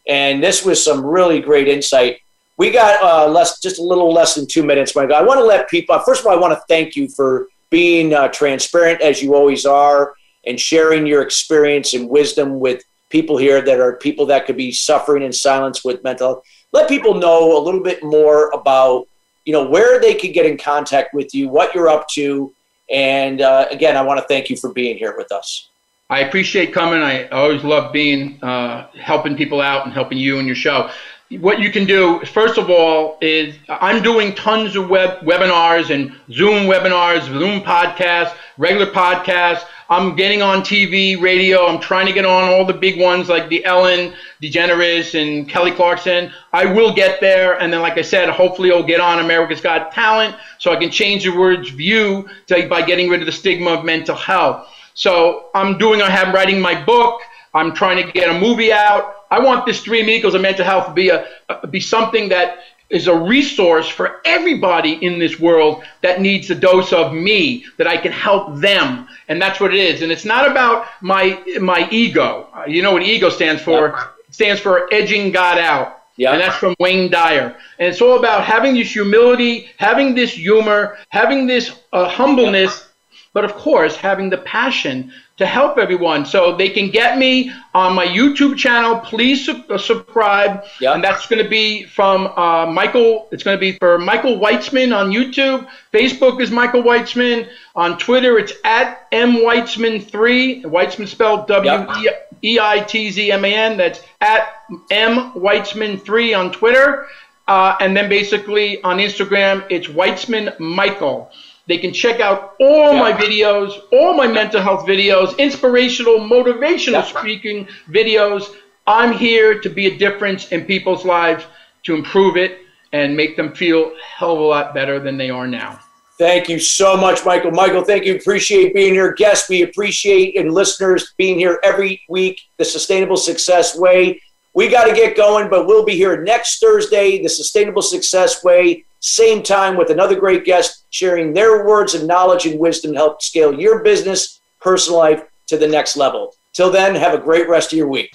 And 0.08 0.42
this 0.42 0.64
was 0.64 0.84
some 0.84 1.04
really 1.04 1.40
great 1.40 1.68
insight. 1.68 2.18
We 2.56 2.70
got 2.70 3.02
uh, 3.02 3.30
less, 3.30 3.60
just 3.60 3.78
a 3.78 3.82
little 3.82 4.12
less 4.12 4.34
than 4.34 4.46
two 4.46 4.62
minutes, 4.62 4.94
my 4.94 5.06
guy. 5.06 5.18
I 5.18 5.22
want 5.22 5.38
to 5.38 5.44
let 5.44 5.68
people, 5.70 5.98
first 6.00 6.20
of 6.20 6.26
all, 6.26 6.32
I 6.32 6.36
want 6.36 6.52
to 6.52 6.62
thank 6.68 6.96
you 6.96 7.08
for 7.08 7.48
being 7.72 8.12
uh, 8.12 8.28
transparent 8.28 9.00
as 9.00 9.20
you 9.22 9.34
always 9.34 9.66
are 9.66 10.14
and 10.46 10.60
sharing 10.60 11.06
your 11.06 11.22
experience 11.22 11.94
and 11.94 12.08
wisdom 12.08 12.60
with 12.60 12.84
people 13.08 13.36
here 13.36 13.62
that 13.62 13.80
are 13.80 13.96
people 13.96 14.26
that 14.26 14.46
could 14.46 14.56
be 14.56 14.70
suffering 14.70 15.22
in 15.22 15.32
silence 15.32 15.84
with 15.84 16.04
mental 16.04 16.28
health. 16.28 16.44
Let 16.72 16.88
people 16.88 17.14
know 17.14 17.58
a 17.58 17.60
little 17.60 17.82
bit 17.82 18.04
more 18.04 18.50
about, 18.50 19.06
you 19.44 19.52
know, 19.52 19.66
where 19.68 20.00
they 20.00 20.14
could 20.14 20.34
get 20.34 20.46
in 20.46 20.56
contact 20.56 21.14
with 21.14 21.34
you, 21.34 21.48
what 21.48 21.74
you're 21.74 21.88
up 21.88 22.06
to. 22.08 22.54
And 22.90 23.40
uh, 23.40 23.66
again, 23.70 23.96
I 23.96 24.02
want 24.02 24.20
to 24.20 24.26
thank 24.26 24.50
you 24.50 24.56
for 24.56 24.72
being 24.72 24.98
here 24.98 25.14
with 25.16 25.32
us. 25.32 25.68
I 26.10 26.20
appreciate 26.20 26.74
coming. 26.74 27.00
I 27.00 27.26
always 27.28 27.64
love 27.64 27.90
being 27.90 28.42
uh, 28.44 28.88
helping 29.00 29.34
people 29.34 29.62
out 29.62 29.86
and 29.86 29.94
helping 29.94 30.18
you 30.18 30.38
and 30.38 30.46
your 30.46 30.56
show. 30.56 30.90
What 31.38 31.60
you 31.60 31.70
can 31.70 31.86
do, 31.86 32.20
first 32.26 32.58
of 32.58 32.68
all, 32.68 33.16
is 33.20 33.54
I'm 33.68 34.02
doing 34.02 34.34
tons 34.34 34.76
of 34.76 34.90
web 34.90 35.20
webinars 35.20 35.90
and 35.90 36.12
Zoom 36.30 36.66
webinars, 36.66 37.24
Zoom 37.26 37.62
podcasts, 37.62 38.34
regular 38.58 38.90
podcasts. 38.90 39.64
I'm 39.88 40.16
getting 40.16 40.42
on 40.42 40.60
TV, 40.62 41.20
radio. 41.20 41.66
I'm 41.66 41.80
trying 41.80 42.06
to 42.06 42.12
get 42.12 42.24
on 42.24 42.48
all 42.48 42.64
the 42.64 42.74
big 42.74 43.00
ones 43.00 43.28
like 43.28 43.48
the 43.48 43.64
Ellen 43.64 44.14
DeGeneres 44.42 45.20
and 45.20 45.48
Kelly 45.48 45.70
Clarkson. 45.70 46.32
I 46.52 46.66
will 46.66 46.92
get 46.94 47.20
there, 47.20 47.58
and 47.60 47.72
then, 47.72 47.80
like 47.80 47.98
I 47.98 48.02
said, 48.02 48.28
hopefully 48.28 48.72
I'll 48.72 48.82
get 48.82 49.00
on 49.00 49.18
America's 49.20 49.60
Got 49.60 49.92
Talent, 49.92 50.36
so 50.58 50.72
I 50.72 50.76
can 50.76 50.90
change 50.90 51.24
the 51.24 51.30
words 51.30 51.70
"view" 51.70 52.28
to, 52.48 52.68
by 52.68 52.82
getting 52.82 53.08
rid 53.08 53.20
of 53.20 53.26
the 53.26 53.32
stigma 53.32 53.70
of 53.70 53.84
mental 53.84 54.16
health. 54.16 54.68
So 54.94 55.50
I'm 55.54 55.78
doing. 55.78 56.02
I 56.02 56.10
have 56.10 56.34
writing 56.34 56.60
my 56.60 56.82
book. 56.84 57.20
I'm 57.54 57.74
trying 57.74 58.04
to 58.04 58.12
get 58.12 58.34
a 58.34 58.38
movie 58.38 58.72
out. 58.72 59.21
I 59.32 59.40
want 59.40 59.64
this 59.64 59.80
Three 59.80 60.02
Amigos 60.02 60.34
of 60.34 60.42
Mental 60.42 60.62
Health 60.62 60.88
to 60.88 60.92
be 60.92 61.08
a 61.08 61.26
be 61.70 61.80
something 61.80 62.28
that 62.28 62.58
is 62.90 63.06
a 63.06 63.16
resource 63.16 63.88
for 63.88 64.20
everybody 64.26 64.92
in 65.02 65.18
this 65.18 65.40
world 65.40 65.82
that 66.02 66.20
needs 66.20 66.50
a 66.50 66.54
dose 66.54 66.92
of 66.92 67.14
me 67.14 67.64
that 67.78 67.86
I 67.86 67.96
can 67.96 68.12
help 68.12 68.58
them. 68.58 69.08
And 69.28 69.40
that's 69.40 69.58
what 69.58 69.72
it 69.72 69.80
is. 69.80 70.02
And 70.02 70.12
it's 70.12 70.26
not 70.26 70.50
about 70.50 70.86
my 71.00 71.42
my 71.58 71.88
ego. 71.90 72.46
You 72.66 72.82
know 72.82 72.92
what 72.92 73.04
ego 73.04 73.30
stands 73.30 73.62
for? 73.62 73.98
It 74.28 74.34
stands 74.34 74.60
for 74.60 74.92
edging 74.92 75.32
God 75.32 75.56
out. 75.56 76.02
Yeah. 76.18 76.32
And 76.32 76.40
that's 76.42 76.56
from 76.56 76.76
Wayne 76.78 77.10
Dyer. 77.10 77.56
And 77.78 77.88
it's 77.88 78.02
all 78.02 78.18
about 78.18 78.44
having 78.44 78.74
this 78.74 78.92
humility, 78.92 79.70
having 79.78 80.14
this 80.14 80.32
humor, 80.32 80.98
having 81.08 81.46
this 81.46 81.72
uh, 81.94 82.06
humbleness, 82.06 82.91
but 83.32 83.44
of 83.44 83.54
course, 83.54 83.96
having 83.96 84.30
the 84.30 84.38
passion 84.38 85.12
to 85.38 85.46
help 85.46 85.78
everyone. 85.78 86.26
So 86.26 86.56
they 86.56 86.68
can 86.68 86.90
get 86.90 87.18
me 87.18 87.50
on 87.74 87.94
my 87.94 88.06
YouTube 88.06 88.56
channel. 88.56 88.98
Please 89.00 89.46
su- 89.46 89.64
uh, 89.70 89.78
subscribe. 89.78 90.64
Yeah. 90.80 90.92
And 90.92 91.02
that's 91.02 91.26
going 91.26 91.42
to 91.42 91.48
be 91.48 91.84
from 91.84 92.26
uh, 92.26 92.66
Michael. 92.66 93.28
It's 93.32 93.42
going 93.42 93.56
to 93.56 93.60
be 93.60 93.72
for 93.78 93.98
Michael 93.98 94.38
Weitzman 94.38 94.94
on 94.96 95.10
YouTube. 95.10 95.66
Facebook 95.92 96.40
is 96.40 96.50
Michael 96.50 96.82
Weitzman. 96.82 97.48
On 97.74 97.96
Twitter, 97.96 98.38
it's 98.38 98.52
at 98.64 99.08
M 99.12 99.36
Weitzman3. 99.36 100.64
Weitzman 100.64 101.08
spelled 101.08 101.48
W 101.48 102.12
E 102.42 102.58
I 102.60 102.80
T 102.80 103.10
Z 103.10 103.32
M 103.32 103.44
A 103.44 103.54
N. 103.54 103.76
That's 103.78 104.00
at 104.20 104.48
M 104.90 105.32
Weitzman3 105.32 106.38
on 106.38 106.52
Twitter. 106.52 107.06
Uh, 107.48 107.76
and 107.80 107.96
then 107.96 108.08
basically 108.08 108.82
on 108.82 108.98
Instagram, 108.98 109.64
it's 109.70 109.88
Weitzman 109.88 110.58
Michael. 110.60 111.30
They 111.66 111.78
can 111.78 111.92
check 111.92 112.20
out 112.20 112.54
all 112.60 112.92
yeah. 112.92 112.98
my 112.98 113.12
videos, 113.12 113.80
all 113.92 114.14
my 114.14 114.26
mental 114.26 114.60
health 114.60 114.86
videos, 114.86 115.38
inspirational, 115.38 116.18
motivational 116.18 117.04
speaking 117.04 117.68
videos. 117.88 118.54
I'm 118.86 119.12
here 119.12 119.60
to 119.60 119.68
be 119.68 119.86
a 119.86 119.96
difference 119.96 120.50
in 120.50 120.64
people's 120.64 121.04
lives, 121.04 121.44
to 121.84 121.94
improve 121.94 122.36
it 122.36 122.58
and 122.92 123.16
make 123.16 123.36
them 123.36 123.54
feel 123.54 123.92
a 123.92 123.94
hell 124.16 124.32
of 124.32 124.40
a 124.40 124.42
lot 124.42 124.74
better 124.74 124.98
than 124.98 125.16
they 125.16 125.30
are 125.30 125.46
now. 125.46 125.78
Thank 126.18 126.48
you 126.48 126.58
so 126.58 126.96
much, 126.96 127.24
Michael. 127.24 127.50
Michael, 127.50 127.82
thank 127.82 128.04
you. 128.04 128.16
Appreciate 128.16 128.74
being 128.74 128.94
here. 128.94 129.12
Guests, 129.14 129.48
we 129.48 129.62
appreciate 129.62 130.36
and 130.36 130.52
listeners 130.52 131.14
being 131.16 131.38
here 131.38 131.58
every 131.64 132.02
week. 132.08 132.40
The 132.58 132.64
Sustainable 132.64 133.16
Success 133.16 133.76
Way. 133.76 134.20
We 134.54 134.68
got 134.68 134.84
to 134.84 134.94
get 134.94 135.16
going, 135.16 135.48
but 135.48 135.66
we'll 135.66 135.84
be 135.84 135.96
here 135.96 136.22
next 136.22 136.60
Thursday, 136.60 137.22
The 137.22 137.28
Sustainable 137.28 137.80
Success 137.80 138.44
Way, 138.44 138.84
same 139.00 139.42
time 139.42 139.78
with 139.78 139.88
another 139.88 140.14
great 140.14 140.44
guest 140.44 140.84
sharing 140.90 141.32
their 141.32 141.66
words 141.66 141.94
of 141.94 142.04
knowledge 142.04 142.44
and 142.44 142.60
wisdom 142.60 142.92
to 142.92 142.98
help 142.98 143.22
scale 143.22 143.58
your 143.58 143.82
business, 143.82 144.40
personal 144.60 144.98
life 144.98 145.22
to 145.46 145.56
the 145.56 145.66
next 145.66 145.96
level. 145.96 146.34
Till 146.52 146.70
then, 146.70 146.94
have 146.94 147.14
a 147.14 147.18
great 147.18 147.48
rest 147.48 147.72
of 147.72 147.78
your 147.78 147.88
week. 147.88 148.14